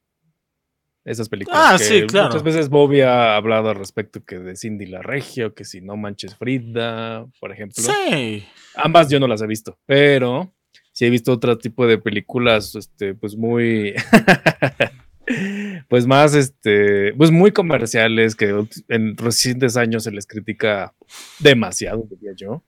esas 1.04 1.28
películas. 1.28 1.60
Ah, 1.60 1.76
que 1.80 1.84
sí, 1.84 2.02
claro. 2.06 2.28
Muchas 2.28 2.44
veces 2.44 2.70
Bobby 2.70 3.02
ha 3.02 3.36
hablado 3.36 3.70
al 3.70 3.78
respecto 3.78 4.24
que 4.24 4.38
de 4.38 4.56
Cindy 4.56 4.86
la 4.86 5.02
Regio, 5.02 5.56
que 5.56 5.66
si 5.66 5.82
no 5.82 5.98
manches 5.98 6.36
Frida, 6.36 7.26
por 7.40 7.52
ejemplo. 7.52 7.84
Sí. 7.84 8.46
Ambas 8.76 9.10
yo 9.10 9.20
no 9.20 9.28
las 9.28 9.42
he 9.42 9.48
visto, 9.48 9.80
pero 9.88 10.54
sí 11.00 11.06
he 11.06 11.10
visto 11.10 11.32
otro 11.32 11.58
tipo 11.58 11.88
de 11.88 11.98
películas, 11.98 12.76
este, 12.76 13.14
pues 13.16 13.38
muy, 13.38 13.94
pues 15.88 16.06
más, 16.08 16.36
este, 16.36 17.14
pues 17.14 17.32
muy 17.32 17.52
comerciales 17.52 18.36
que 18.36 18.66
en 18.90 19.16
recientes 19.16 19.78
años 19.78 20.04
se 20.04 20.12
les 20.12 20.26
critica 20.28 20.94
demasiado, 21.40 22.06
diría 22.10 22.32
yo. 22.36 22.64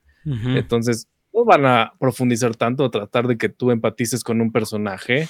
Entonces, 0.56 1.08
no 1.34 1.44
van 1.44 1.66
a 1.66 1.92
profundizar 1.98 2.54
tanto, 2.56 2.90
tratar 2.90 3.26
de 3.26 3.36
que 3.36 3.48
tú 3.48 3.70
empatices 3.70 4.22
con 4.24 4.40
un 4.40 4.50
personaje, 4.52 5.28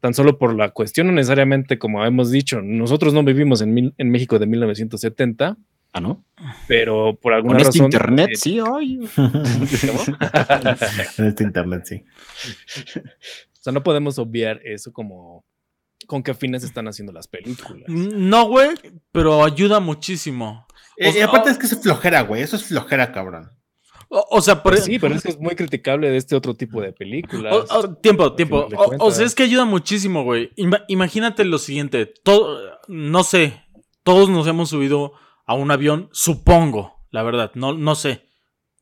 tan 0.00 0.12
solo 0.12 0.36
por 0.38 0.54
la 0.54 0.70
cuestión, 0.70 1.06
no 1.06 1.12
necesariamente, 1.14 1.78
como 1.78 2.04
hemos 2.04 2.30
dicho, 2.30 2.60
nosotros 2.60 3.14
no 3.14 3.24
vivimos 3.24 3.62
en, 3.62 3.72
mil- 3.72 3.94
en 3.96 4.10
México 4.10 4.38
de 4.38 4.46
1970, 4.46 5.56
Ah, 5.96 6.00
¿no? 6.00 6.24
pero 6.68 7.18
por 7.20 7.32
alguna 7.32 7.54
Con 7.54 7.60
este 7.62 7.78
razón... 7.78 7.84
internet, 7.86 8.28
eh, 8.32 8.36
sí, 8.36 8.60
ay. 8.60 9.08
en 11.18 11.24
este 11.26 11.44
internet, 11.44 11.82
sí. 11.86 12.04
O 12.98 13.62
sea, 13.62 13.72
no 13.72 13.82
podemos 13.82 14.18
obviar 14.18 14.60
eso 14.64 14.92
como 14.92 15.44
con 16.06 16.22
qué 16.22 16.34
fines 16.34 16.62
están 16.64 16.88
haciendo 16.88 17.12
las 17.12 17.26
películas. 17.28 17.88
No, 17.88 18.48
güey, 18.48 18.70
pero 19.10 19.44
ayuda 19.44 19.80
muchísimo. 19.80 20.66
Eh, 20.96 21.08
O 21.08 21.10
y 21.10 21.12
sea, 21.14 21.26
aparte 21.26 21.50
es 21.50 21.58
que 21.58 21.66
es 21.66 21.80
flojera, 21.80 22.22
güey. 22.22 22.42
Eso 22.42 22.56
es 22.56 22.64
flojera, 22.64 23.12
cabrón. 23.12 23.50
O, 24.08 24.24
o 24.30 24.40
sea, 24.40 24.62
por 24.62 24.72
Pues 24.74 24.84
sí, 24.84 24.98
pero 24.98 25.14
es 25.14 25.22
que 25.22 25.30
es 25.30 25.40
muy 25.40 25.56
criticable 25.56 26.08
de 26.10 26.16
este 26.16 26.36
otro 26.36 26.54
tipo 26.54 26.80
de 26.80 26.92
películas. 26.92 27.54
O- 27.54 27.78
o- 27.78 27.94
tiempo, 27.96 28.34
tiempo. 28.34 28.68
O, 28.76 29.06
o 29.06 29.10
sea, 29.10 29.26
es 29.26 29.34
que 29.34 29.42
ayuda 29.44 29.64
muchísimo, 29.64 30.22
güey. 30.22 30.50
Ima- 30.56 30.84
imagínate 30.88 31.44
lo 31.44 31.58
siguiente. 31.58 32.06
Todo, 32.22 32.60
no 32.86 33.24
sé. 33.24 33.62
Todos 34.04 34.28
nos 34.28 34.46
hemos 34.46 34.68
subido 34.70 35.12
a 35.46 35.54
un 35.54 35.70
avión, 35.70 36.08
supongo, 36.12 37.06
la 37.10 37.22
verdad. 37.22 37.52
No, 37.54 37.72
no 37.72 37.94
sé. 37.94 38.28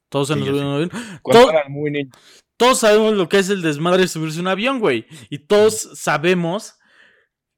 Todos 0.09 0.29
se 0.29 0.35
Sí, 0.35 0.40
nos 0.40 0.48
subieron 0.48 0.68
a 0.70 0.77
un 0.77 0.83
avión. 0.83 1.20
Todo- 1.31 1.53
muy. 1.68 2.11
Todos 2.57 2.79
sabemos 2.81 3.14
lo 3.14 3.29
que 3.29 3.38
es 3.38 3.48
el 3.50 3.62
desmadre 3.62 4.03
de 4.03 4.09
subirse 4.09 4.38
a 4.38 4.42
un 4.42 4.48
avión, 4.48 4.79
güey. 4.79 5.07
Y 5.29 5.38
todos 5.40 5.90
sabemos 5.94 6.77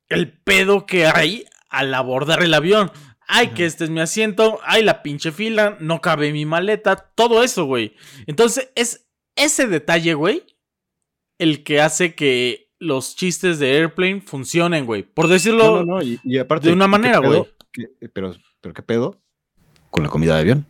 el 0.08 0.32
pedo 0.42 0.86
que 0.86 1.06
hay 1.06 1.44
al 1.68 1.92
abordar 1.94 2.42
el 2.42 2.54
avión. 2.54 2.90
Ay, 3.28 3.48
que 3.48 3.66
este 3.66 3.84
es 3.84 3.90
mi 3.90 4.00
asiento. 4.00 4.58
Ay, 4.64 4.82
la 4.82 5.02
pinche 5.02 5.32
fila. 5.32 5.76
No 5.80 6.00
cabe 6.00 6.32
mi 6.32 6.46
maleta. 6.46 6.96
Todo 7.14 7.42
eso, 7.42 7.64
güey. 7.64 7.94
Entonces, 8.26 8.70
es 8.74 9.06
ese 9.36 9.66
detalle, 9.66 10.14
güey, 10.14 10.44
el 11.38 11.62
que 11.64 11.80
hace 11.80 12.14
que 12.14 12.70
los 12.78 13.16
chistes 13.16 13.58
de 13.58 13.72
Airplane 13.76 14.20
funcionen, 14.22 14.86
güey. 14.86 15.02
Por 15.02 15.28
decirlo. 15.28 15.64
No, 15.64 15.84
no, 15.84 15.96
no. 15.96 16.02
Y, 16.02 16.18
y 16.24 16.38
aparte. 16.38 16.68
de 16.68 16.72
una 16.74 16.86
¿qué 16.86 16.90
manera, 16.90 17.18
güey. 17.18 17.44
¿Qué- 17.72 18.08
Pero, 18.14 18.34
pero, 18.66 18.74
¿qué 18.74 18.82
pedo? 18.82 19.20
Con 19.90 20.02
la 20.02 20.08
comida 20.10 20.34
de 20.34 20.40
avión. 20.40 20.66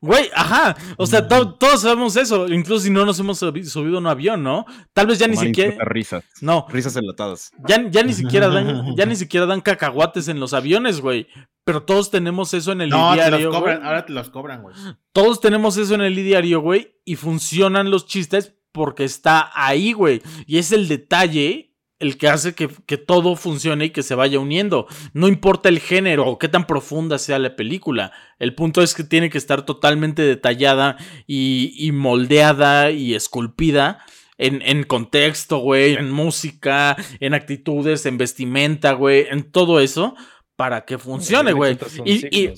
Güey, 0.00 0.28
ajá. 0.34 0.76
O 0.98 1.06
sea, 1.06 1.26
to- 1.26 1.54
todos 1.54 1.82
sabemos 1.82 2.16
eso. 2.16 2.48
Incluso 2.48 2.84
si 2.84 2.90
no 2.90 3.06
nos 3.06 3.18
hemos 3.18 3.40
subi- 3.42 3.64
subido 3.64 3.96
a 3.96 4.00
un 4.00 4.06
avión, 4.06 4.42
¿no? 4.42 4.66
Tal 4.92 5.06
vez 5.06 5.18
ya 5.18 5.26
ni 5.26 5.36
siquiera. 5.36 5.84
risas. 5.84 6.22
No, 6.40 6.66
Risas 6.68 6.96
enlatadas. 6.96 7.50
Ya, 7.66 7.88
ya 7.88 8.02
ni 8.02 8.12
siquiera 8.12 8.48
dan, 8.48 8.94
ya 8.96 9.06
ni 9.06 9.16
siquiera 9.16 9.46
dan 9.46 9.60
cacahuates 9.62 10.28
en 10.28 10.38
los 10.38 10.52
aviones, 10.52 11.00
güey. 11.00 11.26
Pero 11.64 11.82
todos 11.84 12.10
tenemos 12.10 12.52
eso 12.54 12.72
en 12.72 12.82
el 12.82 12.90
No, 12.90 13.10
te 13.10 13.14
diario, 13.14 13.50
los 13.50 13.56
cobran. 13.56 13.76
güey. 13.78 13.88
Ahora 13.88 14.04
te 14.06 14.12
los 14.12 14.30
cobran, 14.30 14.62
güey. 14.62 14.74
Todos 15.12 15.40
tenemos 15.40 15.76
eso 15.78 15.94
en 15.94 16.02
el 16.02 16.14
diario, 16.14 16.60
güey. 16.60 16.94
Y 17.04 17.16
funcionan 17.16 17.90
los 17.90 18.06
chistes 18.06 18.54
porque 18.72 19.04
está 19.04 19.50
ahí, 19.54 19.92
güey. 19.92 20.22
Y 20.46 20.58
es 20.58 20.72
el 20.72 20.88
detalle 20.88 21.74
el 21.98 22.18
que 22.18 22.28
hace 22.28 22.54
que, 22.54 22.68
que 22.86 22.98
todo 22.98 23.36
funcione 23.36 23.86
y 23.86 23.90
que 23.90 24.02
se 24.02 24.14
vaya 24.14 24.38
uniendo. 24.38 24.86
No 25.12 25.28
importa 25.28 25.68
el 25.68 25.80
género 25.80 26.26
o 26.26 26.38
qué 26.38 26.48
tan 26.48 26.66
profunda 26.66 27.18
sea 27.18 27.38
la 27.38 27.56
película. 27.56 28.12
El 28.38 28.54
punto 28.54 28.82
es 28.82 28.94
que 28.94 29.04
tiene 29.04 29.30
que 29.30 29.38
estar 29.38 29.64
totalmente 29.64 30.22
detallada 30.22 30.96
y, 31.26 31.74
y 31.78 31.92
moldeada 31.92 32.90
y 32.90 33.14
esculpida. 33.14 34.04
En, 34.38 34.60
en 34.60 34.82
contexto, 34.82 35.58
güey, 35.60 35.94
en 35.94 36.10
música, 36.10 36.94
en 37.20 37.32
actitudes, 37.32 38.04
en 38.04 38.18
vestimenta, 38.18 38.92
güey, 38.92 39.26
en 39.30 39.50
todo 39.50 39.80
eso, 39.80 40.14
para 40.56 40.84
que 40.84 40.98
funcione, 40.98 41.54
güey. 41.54 41.78
Y. 42.04 42.52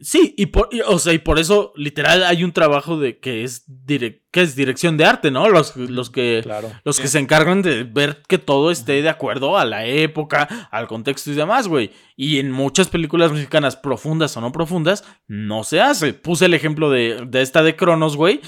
Sí, 0.00 0.34
y 0.38 0.46
por, 0.46 0.68
y- 0.70 0.80
o 0.80 0.98
sea, 0.98 1.12
y 1.12 1.18
por 1.18 1.38
eso, 1.40 1.72
literal, 1.74 2.22
hay 2.22 2.44
un 2.44 2.52
trabajo 2.52 2.98
de 2.98 3.18
que 3.18 3.42
es, 3.42 3.64
dire- 3.66 4.22
que 4.30 4.42
es 4.42 4.54
dirección 4.54 4.96
de 4.96 5.04
arte, 5.04 5.30
¿no? 5.32 5.48
Los, 5.48 5.76
los 5.76 6.08
que, 6.10 6.40
Claro. 6.44 6.70
los 6.84 7.00
que 7.00 7.08
se 7.08 7.18
encargan 7.18 7.62
de 7.62 7.82
ver 7.82 8.22
que 8.28 8.38
todo 8.38 8.70
esté 8.70 9.02
de 9.02 9.08
acuerdo 9.08 9.58
a 9.58 9.64
la 9.64 9.86
época, 9.86 10.68
al 10.70 10.86
contexto 10.86 11.30
y 11.32 11.34
demás, 11.34 11.66
güey. 11.66 11.90
Y 12.16 12.38
en 12.38 12.52
muchas 12.52 12.88
películas 12.88 13.32
mexicanas, 13.32 13.76
profundas 13.76 14.36
o 14.36 14.40
no 14.40 14.52
profundas, 14.52 15.04
no 15.26 15.64
se 15.64 15.80
hace. 15.80 16.14
Puse 16.14 16.44
el 16.46 16.54
ejemplo 16.54 16.90
de, 16.90 17.24
de 17.26 17.42
esta 17.42 17.62
de 17.64 17.74
Cronos, 17.74 18.16
güey. 18.16 18.40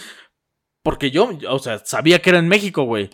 Porque 0.84 1.10
yo, 1.10 1.30
o 1.48 1.58
sea, 1.58 1.78
sabía 1.84 2.22
que 2.22 2.30
era 2.30 2.38
en 2.38 2.48
México, 2.48 2.84
güey. 2.84 3.10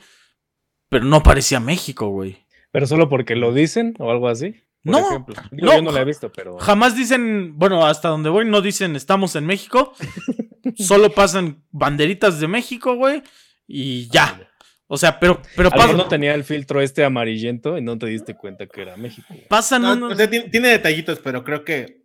Pero 0.88 1.04
no 1.04 1.22
parecía 1.22 1.58
México, 1.58 2.08
güey. 2.08 2.46
Pero 2.70 2.86
solo 2.86 3.08
porque 3.08 3.34
lo 3.34 3.52
dicen 3.54 3.94
o 3.98 4.10
algo 4.10 4.28
así. 4.28 4.56
Por 4.86 4.92
No, 4.92 5.08
ejemplo. 5.08 5.34
Digo, 5.50 5.66
no, 5.66 5.74
yo 5.74 5.82
no 5.82 5.90
la 5.92 6.00
he 6.00 6.04
visto, 6.04 6.30
pero. 6.32 6.58
Jamás 6.58 6.96
dicen, 6.96 7.58
bueno, 7.58 7.84
hasta 7.84 8.08
donde 8.08 8.30
voy 8.30 8.44
no 8.44 8.60
dicen 8.60 8.94
estamos 8.96 9.34
en 9.36 9.44
México. 9.44 9.94
Solo 10.76 11.12
pasan 11.12 11.62
banderitas 11.70 12.40
de 12.40 12.48
México, 12.48 12.94
güey. 12.94 13.22
Y 13.66 14.08
ya. 14.08 14.48
O 14.86 14.96
sea, 14.96 15.18
pero, 15.18 15.42
pero 15.56 15.70
pasan, 15.70 15.96
no 15.96 16.06
tenía 16.06 16.34
el 16.34 16.44
filtro 16.44 16.80
este 16.80 17.04
amarillento 17.04 17.76
y 17.76 17.82
no 17.82 17.98
te 17.98 18.06
diste 18.06 18.36
cuenta 18.36 18.66
que 18.68 18.82
era 18.82 18.96
México. 18.96 19.26
güey. 19.28 19.48
pasan 19.48 19.82
No, 19.82 19.92
unos... 19.94 20.12
o 20.12 20.16
sea, 20.16 20.30
tiene, 20.30 20.48
tiene 20.48 20.68
detallitos, 20.68 21.18
pero 21.18 21.42
creo 21.42 21.64
que 21.64 22.04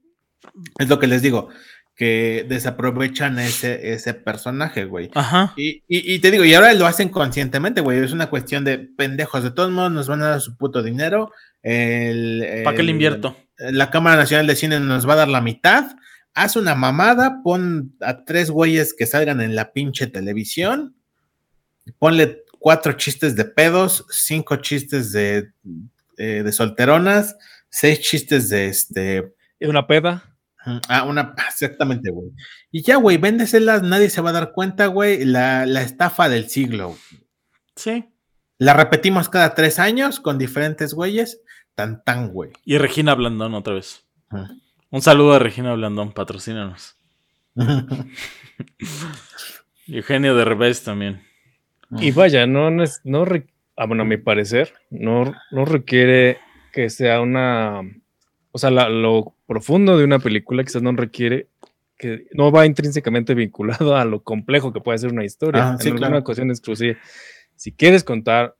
es 0.79 0.89
lo 0.89 0.97
que 0.97 1.05
les 1.05 1.21
digo, 1.21 1.49
que 1.95 2.45
desaprovechan 2.47 3.37
ese, 3.39 3.93
ese 3.93 4.13
personaje, 4.13 4.85
güey. 4.85 5.11
Ajá. 5.13 5.53
Y, 5.57 5.83
y- 5.87 6.13
y 6.15 6.19
te 6.19 6.31
digo, 6.31 6.43
y 6.45 6.53
ahora 6.53 6.73
lo 6.73 6.87
hacen 6.87 7.09
conscientemente, 7.09 7.81
güey. 7.81 7.99
Es 7.99 8.11
una 8.11 8.29
cuestión 8.29 8.63
de 8.63 8.79
pendejos. 8.79 9.43
De 9.43 9.51
todos 9.51 9.71
modos, 9.71 9.91
nos 9.91 10.07
van 10.07 10.23
a 10.23 10.29
dar 10.29 10.41
su 10.41 10.57
puto 10.57 10.81
dinero. 10.81 11.31
El, 11.61 12.61
¿Para 12.63 12.75
qué 12.75 12.83
le 12.83 12.91
invierto? 12.91 13.37
La 13.57 13.91
Cámara 13.91 14.15
Nacional 14.15 14.47
de 14.47 14.55
Cine 14.55 14.79
nos 14.79 15.07
va 15.07 15.13
a 15.13 15.17
dar 15.17 15.27
la 15.27 15.41
mitad. 15.41 15.95
Haz 16.33 16.55
una 16.55 16.73
mamada, 16.75 17.41
pon 17.43 17.93
a 18.01 18.23
tres 18.23 18.49
güeyes 18.49 18.93
que 18.97 19.05
salgan 19.05 19.41
en 19.41 19.53
la 19.55 19.71
pinche 19.73 20.07
televisión. 20.07 20.95
Ponle 21.99 22.43
cuatro 22.57 22.93
chistes 22.93 23.35
de 23.35 23.45
pedos, 23.45 24.05
cinco 24.09 24.55
chistes 24.55 25.11
de, 25.11 25.49
eh, 26.17 26.41
de 26.43 26.51
solteronas, 26.51 27.35
seis 27.69 27.99
chistes 28.01 28.49
de 28.49 28.67
este. 28.67 29.33
¿Y 29.59 29.65
una 29.67 29.85
peda? 29.85 30.30
Ah, 30.87 31.03
una, 31.03 31.33
exactamente, 31.47 32.11
güey. 32.11 32.31
Y 32.71 32.83
ya, 32.83 32.97
güey, 32.97 33.17
véndeselas, 33.17 33.81
nadie 33.83 34.09
se 34.09 34.21
va 34.21 34.29
a 34.29 34.33
dar 34.33 34.51
cuenta, 34.53 34.87
güey. 34.87 35.25
La, 35.25 35.65
la 35.65 35.81
estafa 35.81 36.29
del 36.29 36.49
siglo. 36.49 36.97
Sí. 37.75 38.05
La 38.57 38.73
repetimos 38.73 39.27
cada 39.29 39.55
tres 39.55 39.79
años 39.79 40.19
con 40.19 40.37
diferentes 40.37 40.93
güeyes. 40.93 41.41
Tan, 41.73 42.03
tan, 42.03 42.29
güey. 42.29 42.51
Y 42.65 42.77
Regina 42.77 43.15
Blandón 43.15 43.53
otra 43.55 43.73
vez. 43.73 44.05
Un 44.91 45.01
saludo 45.01 45.33
a 45.33 45.39
Regina 45.39 45.73
Blandón, 45.73 46.11
patrocínanos. 46.11 46.95
Eugenio 49.87 50.35
de 50.35 50.45
Revés 50.45 50.83
también. 50.83 51.21
Y 51.99 52.11
vaya, 52.11 52.45
no, 52.47 52.69
no 52.71 52.83
es, 52.83 53.01
no 53.03 53.25
re- 53.25 53.47
ah, 53.75 53.85
bueno, 53.85 54.03
a 54.03 54.05
mi 54.05 54.17
parecer, 54.17 54.73
no, 54.89 55.33
no 55.51 55.65
requiere 55.65 56.37
que 56.71 56.89
sea 56.89 57.19
una, 57.19 57.81
o 58.51 58.57
sea, 58.57 58.69
la- 58.71 58.89
lo 58.89 59.35
profundo 59.47 59.97
de 59.97 60.03
una 60.05 60.19
película 60.19 60.63
quizás 60.63 60.81
no 60.81 60.91
requiere 60.93 61.47
que 61.97 62.25
no 62.33 62.51
va 62.51 62.65
intrínsecamente 62.65 63.33
vinculado 63.35 63.95
a 63.95 64.05
lo 64.05 64.23
complejo 64.23 64.73
que 64.73 64.81
puede 64.81 64.97
ser 64.97 65.11
una 65.11 65.23
historia. 65.23 65.71
Ah, 65.73 65.77
sí, 65.79 65.89
en 65.89 65.95
claro. 65.97 66.07
alguna 66.15 66.19
ocasión 66.21 66.49
exclusiva. 66.49 66.97
Si 67.55 67.71
quieres 67.71 68.03
contar 68.03 68.55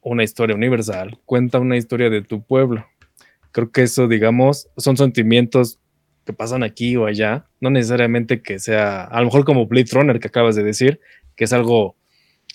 una 0.00 0.24
historia 0.24 0.56
universal, 0.56 1.18
cuenta 1.26 1.58
una 1.58 1.76
historia 1.76 2.08
de 2.08 2.22
tu 2.22 2.42
pueblo. 2.42 2.86
Creo 3.52 3.70
que 3.70 3.82
eso, 3.82 4.08
digamos, 4.08 4.68
son 4.78 4.96
sentimientos 4.96 5.78
que 6.24 6.32
pasan 6.32 6.62
aquí 6.62 6.96
o 6.96 7.04
allá, 7.06 7.46
no 7.60 7.68
necesariamente 7.70 8.40
que 8.40 8.58
sea, 8.58 9.04
a 9.04 9.18
lo 9.20 9.26
mejor 9.26 9.44
como 9.44 9.66
Blade 9.66 9.88
Runner 9.92 10.18
que 10.20 10.28
acabas 10.28 10.54
de 10.56 10.62
decir, 10.62 11.00
que 11.36 11.44
es 11.44 11.52
algo, 11.52 11.96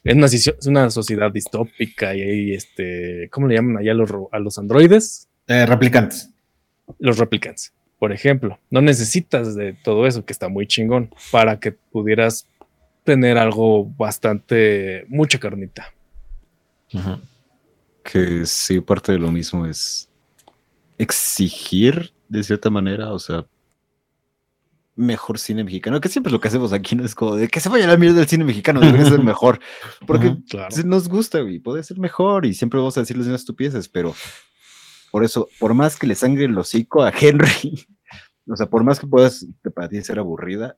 es 0.04 0.16
una, 0.16 0.26
es 0.26 0.68
una 0.68 0.90
sociedad 0.90 1.32
distópica 1.32 2.16
y 2.16 2.22
hay, 2.22 2.54
este, 2.54 3.28
¿cómo 3.32 3.48
le 3.48 3.56
llaman 3.56 3.78
allá 3.78 3.92
a 3.92 3.96
los, 3.96 4.10
a 4.32 4.40
los 4.40 4.58
androides? 4.58 5.30
Eh, 5.48 5.66
replicantes. 5.68 6.32
Los 7.00 7.18
replicants, 7.18 7.74
por 8.00 8.12
ejemplo. 8.12 8.60
No 8.70 8.82
necesitas 8.82 9.56
de 9.56 9.74
todo 9.74 10.06
eso, 10.08 10.26
que 10.26 10.34
está 10.34 10.50
muy 10.50 10.68
chingón, 10.68 11.14
para 11.32 11.60
que 11.60 11.72
pudieras 11.72 12.48
tener 13.04 13.38
algo 13.38 13.86
bastante, 13.86 15.06
mucha 15.10 15.40
carnita. 15.40 15.94
Que 18.04 18.46
sí, 18.46 18.80
parte 18.82 19.12
de 19.12 19.20
lo 19.20 19.32
mismo 19.32 19.66
es 19.66 20.10
exigir 20.98 22.14
de 22.30 22.44
cierta 22.44 22.70
manera, 22.70 23.12
o 23.12 23.20
sea, 23.20 23.46
mejor 24.96 25.38
cine 25.40 25.64
mexicano, 25.64 26.00
que 26.00 26.08
siempre 26.08 26.30
es 26.30 26.34
lo 26.34 26.40
que 26.40 26.48
hacemos 26.48 26.72
aquí, 26.72 26.96
¿no? 26.96 27.04
Es 27.04 27.14
como 27.16 27.36
de 27.36 27.48
que 27.50 27.60
se 27.60 27.68
vaya 27.68 27.86
la 27.88 27.98
mierda 27.98 28.20
del 28.20 28.28
cine 28.28 28.46
mexicano, 28.46 28.80
debería 28.80 29.06
ser 29.10 29.20
mejor, 29.24 29.60
porque 30.08 30.38
Claro. 30.50 30.74
nos 30.86 31.10
gusta, 31.10 31.42
güey, 31.42 31.60
puede 31.60 31.84
ser 31.84 31.98
mejor 32.00 32.46
y 32.46 32.54
siempre 32.54 32.80
vamos 32.80 32.96
a 32.98 33.02
decir 33.02 33.18
las 33.18 33.26
mismas 33.26 33.42
estupideces, 33.42 33.90
pero 33.90 34.16
por 35.16 35.24
eso, 35.24 35.48
por 35.60 35.74
más 35.74 35.96
que 35.96 36.08
le 36.08 36.14
sangre 36.14 36.44
el 36.44 36.58
hocico 36.58 37.02
a 37.02 37.10
Henry, 37.10 37.88
o 38.50 38.56
sea, 38.58 38.66
por 38.66 38.84
más 38.84 39.00
que 39.00 39.08
puedas 39.08 39.46
para 39.74 39.88
ti 39.88 40.02
ser 40.02 40.20
aburrida, 40.20 40.76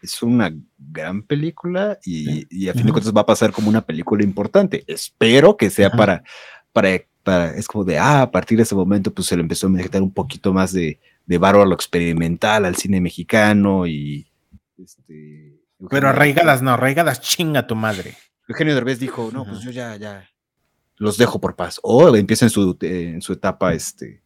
es 0.00 0.22
una 0.22 0.50
gran 0.78 1.22
película 1.22 1.98
y, 2.06 2.46
y 2.48 2.70
a 2.70 2.72
fin 2.72 2.86
de 2.86 2.92
cuentas 2.92 3.12
va 3.14 3.20
a 3.20 3.26
pasar 3.26 3.52
como 3.52 3.68
una 3.68 3.82
película 3.82 4.24
importante. 4.24 4.82
Espero 4.86 5.58
que 5.58 5.68
sea 5.68 5.90
para, 5.90 6.24
para, 6.72 6.88
para, 7.22 7.50
es 7.54 7.68
como 7.68 7.84
de, 7.84 7.98
ah, 7.98 8.22
a 8.22 8.30
partir 8.30 8.56
de 8.56 8.62
ese 8.62 8.74
momento, 8.74 9.12
pues 9.12 9.26
se 9.26 9.36
le 9.36 9.42
empezó 9.42 9.66
a 9.66 9.70
meter 9.70 10.00
un 10.00 10.14
poquito 10.14 10.54
más 10.54 10.72
de, 10.72 10.98
de 11.26 11.36
varo 11.36 11.60
a 11.60 11.66
lo 11.66 11.74
experimental, 11.74 12.64
al 12.64 12.76
cine 12.76 12.98
mexicano 13.02 13.86
y 13.86 14.26
este. 14.82 15.60
Pero 15.90 16.08
arraigadas 16.08 16.62
no, 16.62 16.70
arraigadas 16.70 17.20
chinga 17.20 17.66
tu 17.66 17.76
madre. 17.76 18.16
Eugenio 18.48 18.74
Derbez 18.74 19.00
dijo, 19.00 19.28
no, 19.34 19.44
pues 19.44 19.60
yo 19.60 19.70
ya, 19.70 19.96
ya 19.96 20.26
los 20.96 21.16
dejo 21.18 21.40
por 21.40 21.56
paz. 21.56 21.80
O 21.82 22.14
empieza 22.16 22.44
en 22.46 22.50
su, 22.50 22.76
eh, 22.80 23.10
en 23.14 23.22
su 23.22 23.32
etapa 23.32 23.72
este, 23.74 24.22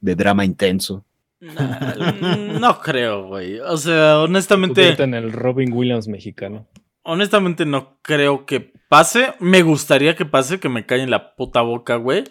de 0.00 0.14
drama 0.14 0.44
intenso. 0.44 1.04
No, 1.40 2.58
no 2.60 2.80
creo, 2.80 3.26
güey. 3.28 3.60
O 3.60 3.76
sea, 3.76 4.18
honestamente, 4.20 5.00
en 5.02 5.14
el 5.14 5.32
Robin 5.32 5.72
Williams 5.72 6.08
mexicano. 6.08 6.66
honestamente 7.02 7.64
no 7.64 7.98
creo 8.02 8.44
que 8.44 8.72
pase. 8.88 9.34
Me 9.38 9.62
gustaría 9.62 10.16
que 10.16 10.24
pase, 10.26 10.58
que 10.60 10.68
me 10.68 10.84
calle 10.86 11.04
en 11.04 11.10
la 11.10 11.36
puta 11.36 11.60
boca, 11.62 11.96
güey. 11.96 12.24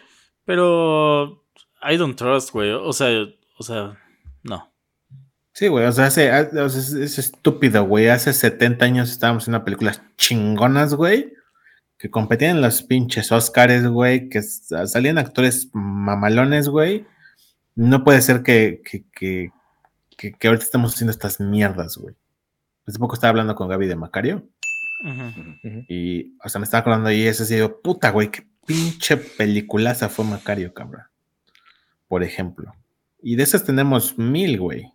Pero 0.45 1.45
I 1.89 1.97
don't 1.97 2.17
trust, 2.17 2.51
güey. 2.51 2.71
O 2.71 2.91
sea, 2.93 3.07
o 3.59 3.63
sea, 3.63 3.97
no. 4.43 4.71
Sí, 5.53 5.67
güey, 5.67 5.85
o 5.85 5.91
sea, 5.91 6.05
hace- 6.05 6.29
es, 6.65 6.93
es 6.93 7.17
estúpido, 7.17 7.83
güey. 7.85 8.09
Hace 8.09 8.31
70 8.33 8.85
años 8.85 9.09
estábamos 9.09 9.47
en 9.47 9.53
unas 9.55 9.63
películas 9.63 10.01
chingonas, 10.17 10.93
güey, 10.93 11.33
que 11.97 12.12
competían 12.12 12.57
en 12.57 12.62
los 12.62 12.83
pinches 12.83 13.31
Oscars, 13.31 13.88
güey, 13.88 14.29
que 14.29 14.41
salían 14.41 15.17
actores 15.17 15.69
mamalones, 15.73 16.69
güey. 16.69 17.05
No 17.75 18.03
puede 18.03 18.21
ser 18.21 18.43
que, 18.43 18.81
que, 18.83 19.05
que, 19.12 19.51
que, 20.15 20.33
que 20.33 20.47
ahorita 20.47 20.65
estamos 20.65 20.93
haciendo 20.93 21.12
estas 21.12 21.39
mierdas, 21.39 21.97
güey. 21.97 22.15
Hace 22.86 22.99
poco 22.99 23.15
estaba 23.15 23.29
hablando 23.29 23.55
con 23.55 23.67
Gaby 23.67 23.88
de 23.88 23.95
Macario 23.95 24.47
y, 25.88 26.38
o 26.43 26.49
sea, 26.49 26.60
me 26.60 26.65
estaba 26.65 26.81
acordando 26.81 27.12
y 27.12 27.23
eso, 27.23 27.43
así, 27.43 27.55
digo, 27.55 27.81
puta, 27.81 28.12
güey, 28.12 28.31
qué 28.31 28.47
pinche 28.65 29.17
peliculaza 29.17 30.10
fue 30.10 30.25
Macario, 30.25 30.73
cabrón. 30.73 31.03
Por 32.07 32.23
ejemplo. 32.23 32.73
Y 33.21 33.36
de 33.36 33.43
esas 33.43 33.63
tenemos 33.63 34.17
mil, 34.17 34.60
güey. 34.60 34.91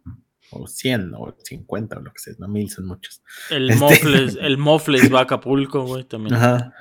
O 0.53 0.67
cien, 0.67 1.12
o 1.17 1.35
cincuenta, 1.43 1.97
o 1.99 2.03
lo 2.03 2.12
que 2.12 2.19
sea. 2.19 2.35
No, 2.38 2.47
mil 2.49 2.71
son 2.71 2.87
muchos. 2.87 3.23
El 3.51 3.71
Este- 3.71 3.81
Mofles, 3.81 4.37
el 4.41 4.59
Mofles 4.59 5.12
va 5.12 5.21
a 5.21 5.23
Acapulco, 5.23 5.85
güey, 5.87 6.05
también. 6.05 6.35
Ajá. 6.35 6.73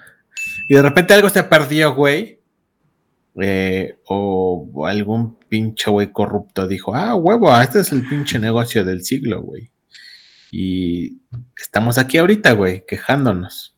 Y 0.68 0.76
de 0.76 0.82
repente 0.82 1.14
algo 1.14 1.30
se 1.30 1.44
perdió, 1.44 1.94
güey. 1.96 2.40
Eh, 3.42 3.98
o, 4.08 4.70
o 4.74 4.86
algún 4.88 5.40
pinche 5.48 5.90
güey 5.90 6.12
corrupto 6.12 6.68
dijo, 6.68 6.94
ah, 6.94 7.16
huevo, 7.16 7.56
este 7.62 7.80
es 7.80 7.92
el 7.94 8.06
pinche 8.08 8.40
negocio 8.40 8.84
del 8.84 9.04
siglo, 9.06 9.42
güey. 9.42 9.72
Y 10.52 11.22
estamos 11.58 11.98
aquí 11.98 12.18
ahorita, 12.18 12.52
güey, 12.54 12.84
quejándonos. 12.86 13.76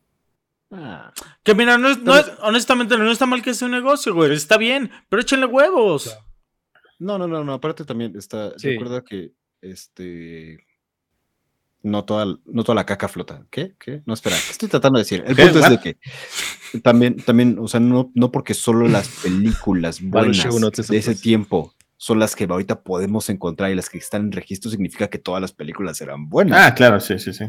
Que 1.44 1.54
mira, 1.54 1.78
no 1.78 1.88
es, 1.88 1.98
no 2.02 2.16
es- 2.16 2.32
honestamente 2.42 2.98
no 2.98 3.08
está 3.12 3.26
mal 3.26 3.42
que 3.42 3.54
sea 3.54 3.66
un 3.66 3.72
negocio, 3.72 4.12
güey. 4.12 4.32
Está 4.32 4.56
bien, 4.56 4.90
pero 5.08 5.22
échenle 5.22 5.46
huevos. 5.46 6.18
No, 6.98 7.16
no, 7.16 7.28
no, 7.28 7.44
no. 7.44 7.52
Aparte 7.54 7.84
también 7.84 8.16
está. 8.16 8.58
Sí. 8.58 8.70
Recuerda 8.70 9.04
que 9.04 9.32
este. 9.64 10.66
No 11.82 12.04
toda, 12.04 12.24
no 12.46 12.64
toda 12.64 12.74
la 12.76 12.86
caca 12.86 13.08
flota. 13.08 13.44
¿Qué? 13.50 13.74
¿Qué? 13.78 14.02
No, 14.06 14.14
espera. 14.14 14.36
¿Qué 14.36 14.52
estoy 14.52 14.68
tratando 14.70 14.98
de 14.98 15.02
decir? 15.04 15.22
El 15.26 15.36
punto 15.52 15.58
es 15.58 15.68
de 15.70 15.78
que 15.80 16.80
también, 16.80 17.16
también, 17.16 17.58
o 17.58 17.68
sea, 17.68 17.78
no, 17.80 18.10
no 18.14 18.32
porque 18.32 18.54
solo 18.54 18.88
las 18.88 19.08
películas 19.22 20.00
buenas 20.02 20.38
de 20.88 20.96
ese 20.96 21.14
tiempo 21.14 21.74
son 21.96 22.18
las 22.18 22.34
que 22.36 22.44
ahorita 22.44 22.82
podemos 22.82 23.28
encontrar 23.28 23.70
y 23.70 23.74
las 23.74 23.88
que 23.90 23.98
están 23.98 24.22
en 24.22 24.32
registro, 24.32 24.70
significa 24.70 25.08
que 25.08 25.18
todas 25.18 25.40
las 25.42 25.52
películas 25.52 25.98
serán 25.98 26.28
buenas. 26.28 26.58
Ah, 26.58 26.74
claro, 26.74 27.00
sí, 27.00 27.18
sí, 27.18 27.32
sí. 27.34 27.44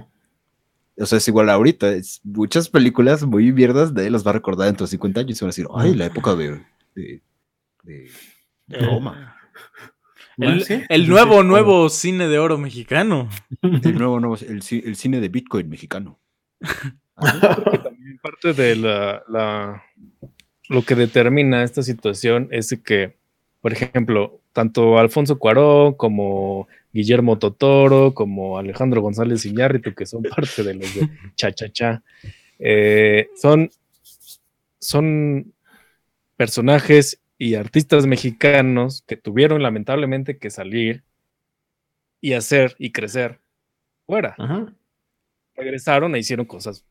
O 0.97 1.06
sea, 1.06 1.17
es 1.17 1.28
igual 1.28 1.49
ahorita. 1.49 1.91
es- 1.93 2.19
muchas 2.23 2.69
películas 2.69 3.23
muy 3.23 3.51
mierdas 3.54 3.93
de 3.93 4.10
las 4.10 4.25
va 4.25 4.32
a 4.32 4.34
recordar 4.36 4.67
dentro 4.67 4.86
de 4.86 4.91
50 4.91 5.21
años 5.21 5.38
y 5.39 5.43
van 5.43 5.47
a 5.47 5.51
decir, 5.51 5.67
ay, 5.75 5.93
la 5.95 6.06
época 6.06 6.36
de, 6.36 6.62
de, 6.93 7.21
de 7.84 8.10
Roma. 8.80 9.36
El, 10.38 10.63
sí, 10.63 10.82
el 10.89 11.08
nuevo, 11.08 11.41
sí. 11.41 11.48
nuevo 11.48 11.89
cine 11.89 12.28
de 12.28 12.39
oro 12.39 12.58
mexicano. 12.58 13.30
El 13.62 13.98
nuevo, 13.98 14.19
nuevo, 14.19 14.36
el, 14.36 14.62
el 14.86 14.95
cine 14.95 15.19
de 15.21 15.30
Bitcoin 15.30 15.69
mexicano. 15.69 16.19
También 17.15 18.19
parte 18.21 18.54
de 18.54 18.76
la, 18.76 19.24
la- 19.30 19.84
lo 20.69 20.82
que 20.82 20.95
determina 20.95 21.63
esta 21.63 21.84
situación 21.84 22.48
es 22.52 22.78
que, 22.84 23.15
por 23.62 23.71
ejemplo, 23.71 24.41
tanto 24.52 24.98
Alfonso 24.98 25.38
Cuarón 25.38 25.93
como 25.93 26.67
Guillermo 26.91 27.38
Totoro, 27.38 28.13
como 28.13 28.58
Alejandro 28.58 29.02
González 29.02 29.45
Iñárritu, 29.45 29.93
que 29.93 30.06
son 30.06 30.24
parte 30.24 30.63
de 30.63 30.74
los 30.74 30.95
de 30.95 31.10
Cha 31.36 31.52
Cha 31.52 31.69
Cha, 31.71 32.04
eh, 32.58 33.28
son, 33.36 33.69
son 34.80 35.54
personajes 36.36 37.19
y 37.45 37.53
artistas 37.53 38.08
mexicanos 38.08 39.03
que 39.05 39.17
tuvieron 39.17 39.62
lamentablemente 39.62 40.39
que 40.39 40.49
salir 40.49 41.03
y 42.19 42.34
hacer 42.34 42.75
y 42.79 42.91
crecer 42.91 43.39
fuera. 44.08 44.34
Ajá. 44.39 44.73
Regresaron 45.55 46.15
e 46.15 46.19
hicieron 46.19 46.47
cosas 46.47 46.84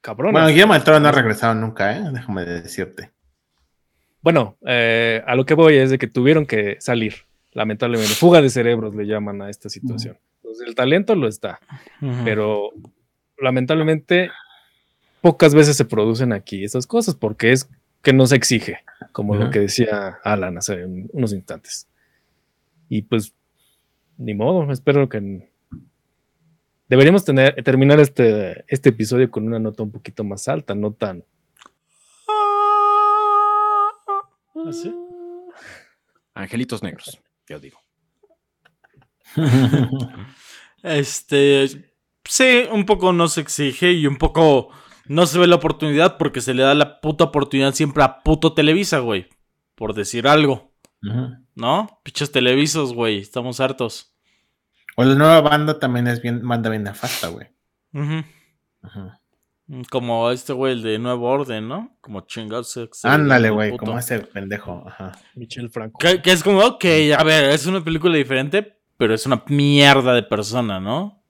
cabronas. 0.00 0.32
Bueno, 0.32 0.48
Guillermo 0.48 0.72
del 0.72 0.82
Toro 0.82 0.98
no 0.98 1.08
ha 1.08 1.12
regresado 1.12 1.54
nunca, 1.54 1.94
¿eh? 1.94 2.02
Déjame 2.10 2.46
decirte. 2.46 3.10
Bueno, 4.22 4.56
eh, 4.66 5.22
a 5.26 5.34
lo 5.34 5.44
que 5.44 5.52
voy 5.52 5.76
es 5.76 5.90
de 5.90 5.98
que 5.98 6.06
tuvieron 6.06 6.46
que 6.46 6.78
salir, 6.80 7.26
lamentablemente. 7.52 8.14
Fuga 8.14 8.40
de 8.40 8.48
cerebros 8.48 8.94
le 8.94 9.06
llaman 9.06 9.42
a 9.42 9.50
esta 9.50 9.68
situación. 9.68 10.18
Entonces, 10.36 10.66
el 10.66 10.74
talento 10.74 11.14
lo 11.14 11.28
está, 11.28 11.60
pero 12.24 12.72
lamentablemente 13.36 14.30
pocas 15.20 15.54
veces 15.54 15.76
se 15.76 15.84
producen 15.84 16.32
aquí 16.32 16.64
esas 16.64 16.86
cosas 16.86 17.14
porque 17.14 17.52
es 17.52 17.68
que 18.06 18.12
no 18.12 18.24
se 18.24 18.36
exige, 18.36 18.84
como 19.10 19.34
lo 19.34 19.50
que 19.50 19.58
decía 19.58 20.20
Alan 20.22 20.56
hace 20.58 20.84
un- 20.84 21.10
unos 21.12 21.32
instantes. 21.32 21.88
Y 22.88 23.02
pues, 23.02 23.34
ni 24.16 24.32
modo, 24.32 24.70
espero 24.70 25.08
que... 25.08 25.50
Deberíamos 26.88 27.24
tener, 27.24 27.60
terminar 27.64 27.98
este, 27.98 28.64
este 28.68 28.90
episodio 28.90 29.28
con 29.28 29.44
una 29.44 29.58
nota 29.58 29.82
un 29.82 29.90
poquito 29.90 30.22
más 30.22 30.46
alta, 30.46 30.76
no 30.76 30.92
tan... 30.92 31.24
¿Ah? 34.54 34.70
Angelitos 36.34 36.84
negros, 36.84 37.18
yo 37.48 37.58
digo. 37.58 37.80
Este, 40.82 41.66
sí, 42.24 42.62
un 42.70 42.86
poco 42.86 43.12
no 43.12 43.26
se 43.26 43.40
exige 43.40 43.90
y 43.90 44.06
un 44.06 44.18
poco 44.18 44.70
no 45.08 45.26
se 45.26 45.38
ve 45.38 45.46
la 45.46 45.56
oportunidad 45.56 46.16
porque 46.16 46.40
se 46.40 46.54
le 46.54 46.62
da 46.62 46.74
la 46.74 47.00
puta 47.00 47.24
oportunidad 47.24 47.74
siempre 47.74 48.02
a 48.02 48.22
puto 48.22 48.52
Televisa, 48.52 48.98
güey. 48.98 49.28
Por 49.74 49.94
decir 49.94 50.26
algo, 50.26 50.72
Ajá. 51.08 51.42
¿no? 51.54 52.00
Pichos 52.02 52.32
televisos, 52.32 52.94
güey, 52.94 53.18
estamos 53.18 53.60
hartos. 53.60 54.14
O 54.96 55.04
la 55.04 55.14
nueva 55.14 55.42
banda 55.42 55.78
también 55.78 56.06
es 56.06 56.22
bien, 56.22 56.46
banda 56.46 56.70
bien 56.70 56.82
nefasta, 56.82 57.28
güey. 57.28 57.48
Ujú. 57.92 58.24
Ajá. 58.82 59.20
Como 59.90 60.30
este 60.30 60.52
güey, 60.52 60.74
el 60.74 60.82
de 60.82 60.98
Nuevo 60.98 61.28
Orden, 61.28 61.66
¿no? 61.66 61.96
Como 62.00 62.20
chingados. 62.20 62.78
Ándale, 63.02 63.50
güey, 63.50 63.76
como 63.76 63.98
ese 63.98 64.20
pendejo. 64.20 64.84
Ajá. 64.86 65.12
Michel 65.34 65.70
Franco. 65.70 65.98
Que, 65.98 66.22
que 66.22 66.30
es 66.30 66.42
como, 66.42 66.60
ok, 66.60 66.84
a 67.18 67.24
ver, 67.24 67.50
es 67.50 67.66
una 67.66 67.82
película 67.82 68.16
diferente, 68.16 68.78
pero 68.96 69.12
es 69.12 69.26
una 69.26 69.42
mierda 69.48 70.14
de 70.14 70.22
persona, 70.22 70.78
¿no? 70.80 71.22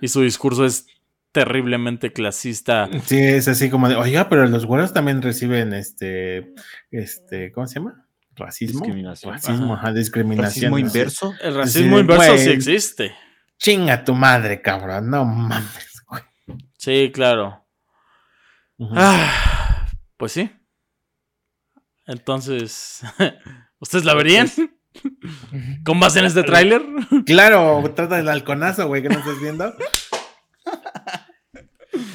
Y 0.00 0.08
su 0.08 0.22
discurso 0.22 0.64
es 0.64 0.86
terriblemente 1.32 2.12
clasista. 2.12 2.88
Sí, 3.04 3.18
es 3.18 3.48
así 3.48 3.70
como 3.70 3.88
de, 3.88 3.96
oiga, 3.96 4.28
pero 4.28 4.46
los 4.46 4.66
güeros 4.66 4.92
también 4.92 5.22
reciben 5.22 5.72
este, 5.72 6.54
este, 6.90 7.52
¿cómo 7.52 7.66
se 7.66 7.76
llama? 7.80 8.06
Racismo. 8.34 8.80
Discriminación. 8.80 9.32
Racismo, 9.34 9.74
ajá, 9.74 9.92
discriminación. 9.92 10.44
Racismo 10.72 10.78
inverso. 10.78 11.34
El 11.42 11.52
Sí, 11.52 11.58
racismo 11.58 11.98
inverso 11.98 12.32
güey. 12.32 12.44
sí 12.44 12.50
existe. 12.50 13.14
Chinga 13.58 14.04
tu 14.04 14.14
madre, 14.14 14.62
cabrón. 14.62 15.10
No 15.10 15.24
mames, 15.24 16.02
güey. 16.08 16.22
Sí, 16.76 17.10
claro. 17.12 17.66
Ah, 18.94 19.86
pues 20.16 20.32
sí. 20.32 20.50
Entonces, 22.06 23.02
¿ustedes 23.80 24.04
la 24.04 24.14
verían? 24.14 24.48
¿Con 25.84 26.00
base 26.00 26.20
en 26.20 26.24
este 26.26 26.42
tráiler? 26.44 26.82
Claro, 27.26 27.82
trata 27.94 28.16
del 28.16 28.28
halconazo, 28.28 28.86
güey, 28.86 29.02
que 29.02 29.08
no 29.08 29.18
estás 29.18 29.40
viendo. 29.40 29.74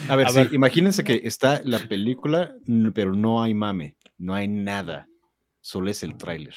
A 0.10 0.16
ver, 0.16 0.28
A 0.28 0.30
sí, 0.32 0.38
ver. 0.38 0.54
imagínense 0.54 1.04
que 1.04 1.22
está 1.24 1.62
la 1.64 1.80
película, 1.80 2.56
pero 2.93 3.14
no 3.14 3.41
hay 3.41 3.54
mame, 3.54 3.95
no 4.18 4.34
hay 4.36 4.47
nada, 4.47 5.08
solo 5.62 5.89
es 5.89 6.04
el 6.04 6.18
tráiler. 6.18 6.56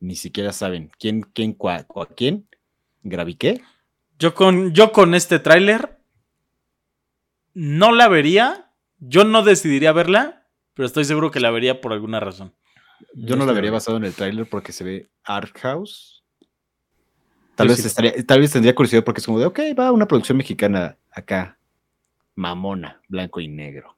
Ni 0.00 0.16
siquiera 0.16 0.52
saben 0.52 0.90
quién, 0.98 1.22
quién, 1.22 1.52
cua, 1.52 1.86
cua- 1.86 2.08
quién, 2.16 2.48
graviqué. 3.02 3.62
Yo 4.18 4.34
con, 4.34 4.72
yo 4.72 4.92
con 4.92 5.14
este 5.14 5.38
tráiler 5.38 5.98
no 7.54 7.92
la 7.92 8.08
vería. 8.08 8.66
Yo 8.98 9.24
no 9.24 9.42
decidiría 9.42 9.92
verla, 9.92 10.46
pero 10.74 10.86
estoy 10.86 11.04
seguro 11.06 11.30
que 11.30 11.40
la 11.40 11.50
vería 11.50 11.80
por 11.80 11.92
alguna 11.92 12.20
razón. 12.20 12.54
Yo 13.14 13.34
no 13.34 13.44
la 13.46 13.52
estoy 13.52 13.54
vería 13.56 13.70
basado 13.70 13.96
en 13.96 14.04
el 14.04 14.14
tráiler 14.14 14.46
porque 14.46 14.72
se 14.72 14.84
ve 14.84 15.10
art 15.24 15.56
house. 15.58 16.22
Tal 17.54 17.66
Yo 17.68 17.72
vez, 17.72 17.80
sí. 17.80 17.86
estaría, 17.86 18.12
tal 18.26 18.40
vez 18.40 18.52
tendría 18.52 18.74
curiosidad 18.74 19.04
porque 19.04 19.20
es 19.20 19.26
como 19.26 19.38
de, 19.38 19.46
ok, 19.46 19.58
va 19.78 19.90
una 19.92 20.06
producción 20.06 20.36
mexicana 20.36 20.98
acá, 21.10 21.58
mamona, 22.40 23.00
blanco 23.08 23.40
y 23.40 23.48
negro. 23.48 23.96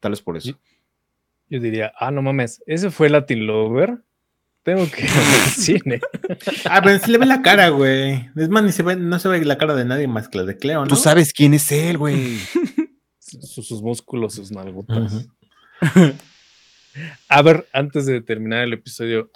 Tal 0.00 0.10
vez 0.10 0.22
por 0.22 0.36
eso. 0.36 0.58
Yo 1.48 1.60
diría, 1.60 1.92
ah, 1.98 2.10
no 2.10 2.22
mames, 2.22 2.62
ese 2.66 2.90
fue 2.90 3.08
Latin 3.08 3.46
Lover. 3.46 4.02
Tengo 4.62 4.86
que 4.90 5.04
ir 5.04 5.10
al 5.10 5.50
cine. 5.50 6.00
Ah, 6.64 6.80
pero 6.82 6.98
sí 6.98 7.10
le 7.10 7.18
ve 7.18 7.26
la 7.26 7.40
cara, 7.40 7.70
güey. 7.70 8.28
Es 8.36 8.48
más, 8.48 8.62
ni 8.62 8.72
se 8.72 8.82
ve, 8.82 8.96
no 8.96 9.18
se 9.18 9.28
ve 9.28 9.44
la 9.44 9.56
cara 9.56 9.74
de 9.74 9.84
nadie 9.84 10.06
más 10.06 10.28
que 10.28 10.38
la 10.38 10.44
de 10.44 10.58
Cleo, 10.58 10.82
¿no? 10.82 10.88
Tú 10.88 10.96
sabes 10.96 11.32
quién 11.32 11.54
es 11.54 11.72
él, 11.72 11.96
güey. 11.96 12.38
Sus, 13.18 13.66
sus 13.66 13.82
músculos, 13.82 14.34
sus 14.34 14.50
nalgotas. 14.50 15.28
A 17.28 17.42
ver, 17.42 17.68
antes 17.74 18.06
de 18.06 18.22
terminar 18.22 18.64
el 18.64 18.72
episodio, 18.72 19.30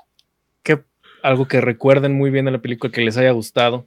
¿qué, 0.63 0.83
algo 1.23 1.47
que 1.47 1.61
recuerden 1.61 2.15
muy 2.15 2.31
bien 2.31 2.47
de 2.47 2.53
la 2.53 2.63
película 2.63 2.91
que 2.91 3.03
les 3.03 3.19
haya 3.19 3.33
gustado. 3.33 3.87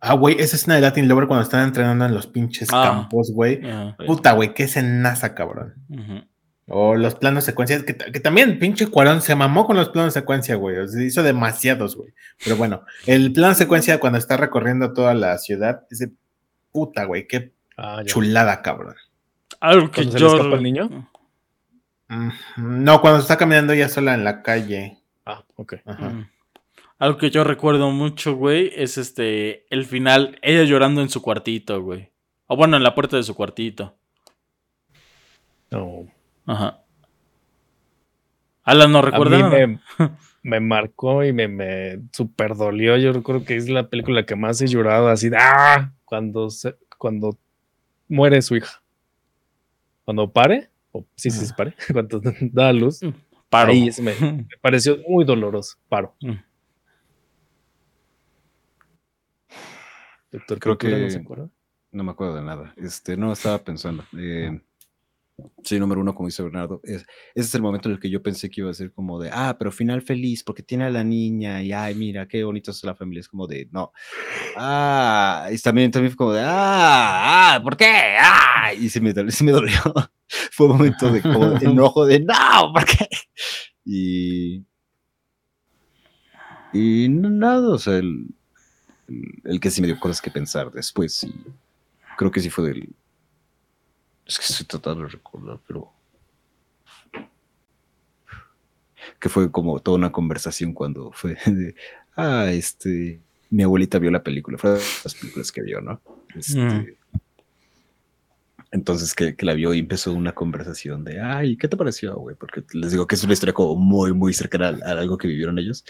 Ah, 0.00 0.14
güey, 0.14 0.36
esa 0.40 0.56
escena 0.56 0.76
de 0.76 0.80
Latin 0.80 1.06
Lover 1.08 1.26
cuando 1.26 1.42
están 1.42 1.62
entrenando 1.64 2.06
en 2.06 2.14
los 2.14 2.26
pinches 2.26 2.68
Ah. 2.72 2.84
campos, 2.84 3.30
güey. 3.32 3.60
Ajá. 3.68 3.96
Puta, 4.06 4.32
güey, 4.32 4.54
qué 4.54 4.62
escenaza, 4.64 5.34
cabrón. 5.34 5.74
Ujú. 5.90 6.24
O 6.72 6.94
los 6.94 7.16
planos 7.16 7.44
secuencias, 7.44 7.82
que, 7.82 7.94
ta- 7.94 8.10
que 8.12 8.20
también 8.20 8.58
pinche 8.58 8.86
Cuarón 8.86 9.20
se 9.22 9.34
mamó 9.34 9.66
con 9.66 9.76
los 9.76 9.88
planos 9.90 10.14
secuencia, 10.14 10.54
güey. 10.54 10.78
O 10.78 10.86
sea, 10.88 11.02
hizo 11.02 11.22
demasiados, 11.22 11.96
güey. 11.96 12.14
Pero 12.42 12.56
bueno, 12.56 12.82
el 13.06 13.32
plano 13.32 13.54
secuencia 13.54 13.98
cuando 14.00 14.18
está 14.18 14.36
recorriendo 14.36 14.92
toda 14.92 15.12
la 15.14 15.36
ciudad, 15.38 15.82
ese 15.90 16.12
puta, 16.72 17.04
güey, 17.04 17.26
qué 17.26 17.52
Ah, 17.76 17.96
ya. 17.98 18.04
chulada, 18.04 18.62
cabrón. 18.62 18.94
Algo 19.60 19.90
que 19.90 20.02
¿Cuando 20.06 20.12
se 20.12 20.18
le 20.18 20.24
yo. 20.30 20.36
escapa 20.36 20.56
el 20.56 20.62
niño? 20.62 21.08
Mm, 22.08 22.30
No, 22.56 23.00
cuando 23.00 23.20
está 23.20 23.36
caminando 23.36 23.72
ella 23.72 23.88
sola 23.88 24.14
en 24.14 24.24
la 24.24 24.42
calle. 24.42 24.98
Ah, 25.26 25.42
ok. 25.56 25.74
Ajá. 25.84 26.08
Mm. 26.08 26.28
Algo 27.00 27.18
que 27.18 27.30
yo 27.30 27.42
recuerdo 27.42 27.90
mucho, 27.90 28.36
güey, 28.36 28.70
es 28.76 28.96
este. 28.98 29.66
El 29.74 29.84
final, 29.86 30.38
ella 30.42 30.62
llorando 30.64 31.00
en 31.00 31.08
su 31.08 31.20
cuartito, 31.22 31.82
güey. 31.82 32.10
O 32.46 32.56
bueno, 32.56 32.76
en 32.76 32.82
la 32.84 32.94
puerta 32.94 33.16
de 33.16 33.22
su 33.24 33.34
cuartito. 33.34 33.96
No. 35.70 36.06
Ajá. 36.46 36.82
Alan 38.64 38.92
no 38.92 38.98
A 38.98 39.02
recuerda 39.02 39.36
mí 39.36 39.42
nada. 39.42 39.66
me, 39.66 39.80
me 40.42 40.60
marcó 40.60 41.24
y 41.24 41.32
me, 41.32 41.48
me 41.48 42.00
super 42.12 42.54
dolió. 42.54 42.96
Yo 42.98 43.12
recuerdo 43.12 43.44
que 43.44 43.56
es 43.56 43.68
la 43.68 43.88
película 43.88 44.26
que 44.26 44.36
más 44.36 44.60
he 44.60 44.66
llorado 44.66 45.08
así. 45.08 45.30
¡Ah! 45.36 45.92
Cuando, 46.04 46.50
se- 46.50 46.76
cuando 46.98 47.38
muere 48.08 48.42
su 48.42 48.56
hija. 48.56 48.82
Cuando 50.04 50.30
pare. 50.30 50.70
O, 50.92 51.06
sí, 51.14 51.30
sí, 51.30 51.46
sí, 51.46 51.52
pare. 51.56 51.74
Cuando 51.92 52.20
da 52.52 52.68
a 52.68 52.72
luz. 52.72 53.00
Paro. 53.48 53.72
Ahí 53.72 53.88
me, 54.02 54.14
me 54.20 54.46
pareció 54.60 54.98
muy 55.08 55.24
doloroso. 55.24 55.76
Paro. 55.88 56.14
Doctor, 60.32 60.58
Creo 60.58 60.78
Cultura, 60.78 60.96
que- 60.98 61.02
¿no 61.04 61.10
se 61.10 61.18
acuerda? 61.18 61.48
No 61.92 62.04
me 62.04 62.12
acuerdo 62.12 62.36
de 62.36 62.42
nada. 62.42 62.72
Este, 62.76 63.16
no 63.16 63.32
estaba 63.32 63.58
pensando. 63.58 64.04
Eh, 64.16 64.60
sí, 65.64 65.78
número 65.80 66.00
uno, 66.00 66.14
como 66.14 66.28
dice 66.28 66.42
Bernardo. 66.44 66.80
Es, 66.84 67.00
ese 67.02 67.06
es 67.34 67.54
el 67.56 67.62
momento 67.62 67.88
en 67.88 67.94
el 67.96 68.00
que 68.00 68.08
yo 68.10 68.22
pensé 68.22 68.48
que 68.48 68.60
iba 68.60 68.70
a 68.70 68.74
ser 68.74 68.92
como 68.92 69.18
de, 69.18 69.28
ah, 69.32 69.56
pero 69.58 69.72
final 69.72 70.00
feliz 70.02 70.44
porque 70.44 70.62
tiene 70.62 70.84
a 70.84 70.90
la 70.90 71.02
niña 71.02 71.60
y, 71.62 71.72
ay, 71.72 71.96
mira, 71.96 72.28
qué 72.28 72.44
bonito 72.44 72.70
es 72.70 72.84
la 72.84 72.94
familia. 72.94 73.20
Es 73.22 73.28
como 73.28 73.48
de, 73.48 73.68
no. 73.72 73.92
Ah, 74.56 75.48
y 75.52 75.58
también, 75.58 75.90
también 75.90 76.12
fue 76.12 76.16
como 76.16 76.32
de, 76.32 76.42
ah, 76.44 77.54
ah, 77.56 77.60
¿por 77.62 77.76
qué? 77.76 78.16
Ah, 78.20 78.72
y 78.72 78.88
sí 78.88 79.00
me, 79.00 79.12
dolió- 79.12 79.32
sí 79.32 79.42
me 79.42 79.50
dolió. 79.52 79.72
fue 80.52 80.66
un 80.66 80.72
momento 80.76 81.10
de 81.10 81.22
como 81.22 81.50
de 81.50 81.66
enojo 81.66 82.06
de, 82.06 82.20
no, 82.20 82.72
¿por 82.72 82.84
qué? 82.84 83.08
Y. 83.84 84.64
Y 86.72 87.08
nada, 87.08 87.68
o 87.70 87.78
sea, 87.78 87.96
el, 87.96 88.26
el, 89.44 89.60
que 89.60 89.70
sí 89.70 89.80
me 89.80 89.86
dio 89.86 89.98
cosas 89.98 90.20
que 90.20 90.30
pensar 90.30 90.70
después. 90.70 91.24
Y, 91.24 91.34
creo 92.16 92.30
que 92.30 92.40
sí 92.40 92.50
fue 92.50 92.68
del. 92.68 92.94
Es 94.26 94.38
que 94.38 94.44
estoy 94.44 94.66
tratando 94.66 95.04
de 95.04 95.10
recordar, 95.10 95.58
pero. 95.66 95.92
Que 99.18 99.28
fue 99.28 99.50
como 99.50 99.80
toda 99.80 99.96
una 99.96 100.12
conversación 100.12 100.72
cuando 100.72 101.12
fue 101.12 101.36
de. 101.46 101.74
Ah, 102.16 102.50
este. 102.50 103.20
Mi 103.50 103.64
abuelita 103.64 103.98
vio 103.98 104.12
la 104.12 104.22
película, 104.22 104.58
fue 104.58 104.70
de 104.70 104.80
las 105.04 105.14
películas 105.14 105.50
que 105.50 105.62
vio, 105.62 105.80
¿no? 105.80 106.00
Este, 106.36 106.60
Mm. 106.60 106.86
Entonces 108.72 109.14
que, 109.14 109.34
que 109.34 109.44
la 109.44 109.54
vio 109.54 109.74
y 109.74 109.80
empezó 109.80 110.12
una 110.12 110.32
conversación 110.32 111.02
de, 111.02 111.20
ay, 111.20 111.56
¿qué 111.56 111.66
te 111.66 111.76
pareció, 111.76 112.14
güey? 112.16 112.36
Porque 112.36 112.62
les 112.72 112.92
digo 112.92 113.06
que 113.06 113.16
es 113.16 113.24
una 113.24 113.32
historia 113.32 113.52
como 113.52 113.74
muy, 113.74 114.12
muy 114.12 114.32
cercana 114.32 114.68
a, 114.68 114.90
a 114.90 115.00
algo 115.00 115.18
que 115.18 115.26
vivieron 115.26 115.58
ellos. 115.58 115.84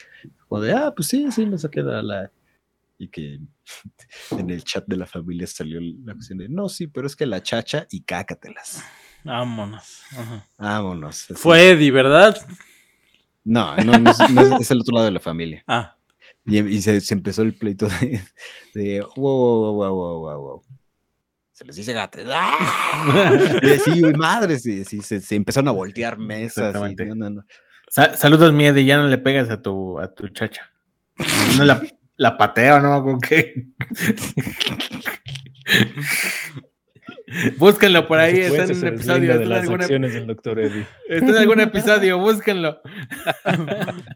Como 0.49 0.63
de, 0.63 0.73
ah, 0.73 0.93
pues 0.97 1.09
sí, 1.09 1.31
sí, 1.31 1.45
me 1.45 1.59
saqué 1.59 1.83
la, 1.83 2.03
la... 2.03 2.31
Y 3.03 3.09
que 3.09 3.41
en 4.33 4.51
el 4.51 4.63
chat 4.63 4.85
de 4.87 4.97
la 4.97 5.07
familia 5.07 5.47
salió 5.47 5.81
la 6.05 6.13
cuestión 6.13 6.39
de, 6.39 6.51
no, 6.51 6.69
sí, 6.69 6.87
pero 6.87 7.07
es 7.07 7.17
que 7.17 7.25
la 7.25 7.43
chacha 7.43 7.87
y 7.91 8.03
cácatelas. 8.03 8.85
Vámonos. 9.25 10.03
Ajá. 10.13 10.47
Vámonos. 10.59 11.25
así. 11.25 11.35
Fue 11.35 11.71
Eddie, 11.71 11.91
¿verdad? 11.91 12.37
No, 13.43 13.75
no, 13.77 13.99
no 13.99 14.11
es, 14.11 14.19
no 14.31 14.41
es- 14.43 14.61
es 14.61 14.71
el 14.71 14.81
otro 14.81 14.95
lado 14.95 15.07
de 15.07 15.13
la 15.13 15.21
familia. 15.21 15.65
Ah. 15.69 15.97
Y, 16.47 16.59
y 16.59 16.83
se, 16.83 17.01
se 17.01 17.15
empezó 17.15 17.43
el 17.43 17.55
pleito 17.55 17.87
de, 17.87 18.21
de 18.75 19.01
wow, 19.01 19.15
wow, 19.17 19.75
wow, 19.75 19.95
wow, 19.95 20.19
wow, 20.21 20.41
wow. 20.43 20.63
Se 21.53 21.65
les 21.67 21.77
dice 21.77 21.93
gatos. 21.93 22.25
¡Ah! 22.31 23.61
Y 23.63 23.71
así, 23.73 24.03
madres, 24.17 24.65
y 24.67 24.81
así 24.83 25.01
se, 25.03 25.21
se 25.21 25.37
empezaron 25.37 25.69
a 25.69 25.73
voltear 25.73 26.19
mesas. 26.19 26.75
y 26.91 26.95
no, 27.05 27.15
no, 27.15 27.31
no. 27.31 27.45
Sa- 27.89 28.17
saludos, 28.17 28.53
Miedi, 28.55 28.85
ya 28.87 28.97
no 28.97 29.07
le 29.09 29.19
pegas 29.19 29.51
a 29.51 29.61
tu, 29.61 29.99
a 30.01 30.13
tu 30.13 30.29
chacha. 30.29 30.71
No 31.59 31.65
la, 31.65 31.83
la 32.21 32.37
pateo, 32.37 32.81
¿no? 32.81 33.03
¿Con 33.03 33.19
qué? 33.19 33.55
Búsquenlo 37.59 38.07
por 38.09 38.19
ahí, 38.19 38.41
está 38.41 38.65
en 38.65 38.77
un 38.77 38.87
episodio. 38.89 39.39
de 39.39 39.45
Está 39.45 39.45
en, 39.45 39.49
las 39.49 39.61
algún, 39.63 39.79
ep- 39.79 39.83
acciones 39.83 40.13
del 40.15 40.27
doctor 40.27 40.59
Eddie. 40.61 40.85
está 41.09 41.31
en 41.31 41.37
algún 41.37 41.61
episodio, 41.61 42.19
búsquenlo. 42.19 42.81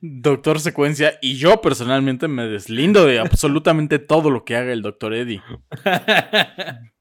Doctor 0.03 0.59
Secuencia 0.61 1.17
y 1.23 1.37
yo 1.37 1.61
personalmente 1.63 2.27
me 2.29 2.47
deslindo 2.47 3.07
de 3.07 3.21
absolutamente 3.21 3.99
todo 4.01 4.31
lo 4.31 4.45
que 4.45 4.57
haga 4.57 4.73
el 4.73 4.83
Doctor 4.83 5.15
Eddie. 5.15 5.41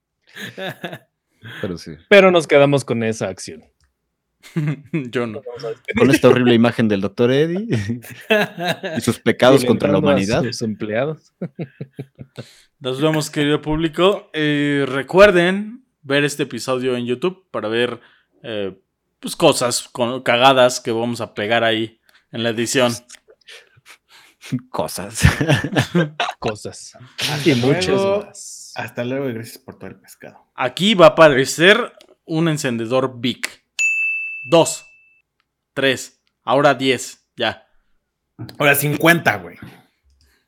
Pero 1.62 1.78
sí. 1.78 1.92
Pero 2.10 2.32
nos 2.32 2.48
quedamos 2.48 2.86
con 2.86 3.04
esa 3.04 3.28
acción. 3.28 3.62
Yo 4.92 5.28
no. 5.28 5.42
Con 5.98 6.12
esta 6.12 6.30
horrible 6.30 6.54
imagen 6.54 6.88
del 6.88 7.02
doctor 7.02 7.32
Eddie 7.32 7.68
y 8.98 9.02
sus 9.02 9.20
pecados 9.20 9.66
contra 9.66 9.92
la 9.92 10.00
humanidad. 10.00 10.44
Sus 10.44 10.62
empleados. 10.62 11.34
Nos 12.80 13.02
vemos, 13.02 13.30
querido 13.30 13.62
público. 13.62 14.30
Eh, 14.34 14.86
recuerden 14.88 15.86
ver 16.02 16.24
este 16.24 16.44
episodio 16.44 16.96
en 16.98 17.06
YouTube 17.06 17.46
para 17.50 17.68
ver 17.70 18.00
eh, 18.44 18.78
pues 19.20 19.36
cosas 19.36 19.88
con, 19.88 20.22
cagadas 20.22 20.80
que 20.82 20.92
vamos 20.92 21.22
a 21.22 21.34
pegar 21.34 21.64
ahí 21.64 22.00
en 22.32 22.44
la 22.44 22.50
edición. 22.50 22.94
Cosas. 24.70 25.22
cosas. 26.40 26.98
Y 27.46 27.56
muchas 27.56 28.02
más. 28.02 28.74
Hasta 28.76 29.06
luego 29.06 29.30
y 29.30 29.34
gracias 29.34 29.60
por 29.60 29.78
todo 29.78 29.88
el 29.88 29.96
pescado. 29.96 30.46
Aquí 30.56 30.94
va 30.96 31.08
a 31.08 31.10
aparecer 31.10 31.94
un 32.26 32.50
encendedor 32.50 33.20
Big. 33.20 33.63
2, 34.44 34.86
3, 35.74 36.22
ahora 36.44 36.74
10, 36.74 37.28
ya. 37.36 37.68
Ahora 38.58 38.76
50, 38.76 39.38
güey. 39.38 39.58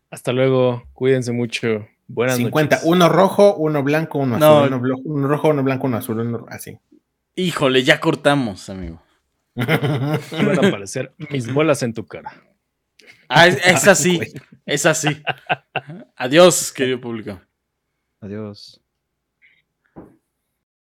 Hasta 0.09 0.31
luego, 0.31 0.83
cuídense 0.93 1.31
mucho. 1.31 1.87
Buenas 2.07 2.37
50, 2.37 2.75
noches. 2.75 2.89
uno 2.89 3.09
rojo, 3.09 3.55
uno 3.55 3.83
blanco, 3.83 4.19
uno 4.19 4.35
azul, 4.35 5.01
uno, 5.05 5.27
rojo, 5.27 5.47
uno 5.49 5.63
blanco, 5.63 5.87
uno 5.87 5.97
azul, 5.97 6.19
uno 6.19 6.45
así. 6.49 6.77
Híjole, 7.35 7.83
ya 7.83 7.99
cortamos, 7.99 8.69
amigo. 8.69 9.01
Van 9.55 10.63
a 10.63 10.67
aparecer 10.67 11.13
mis 11.29 11.51
bolas 11.51 11.81
en 11.83 11.93
tu 11.93 12.05
cara. 12.05 12.31
Ah, 13.27 13.47
es 13.47 13.87
así, 13.87 14.19
es 14.65 14.85
así. 14.85 15.21
Adiós, 16.15 16.71
querido 16.71 17.01
público. 17.01 17.41
Adiós. 18.21 18.81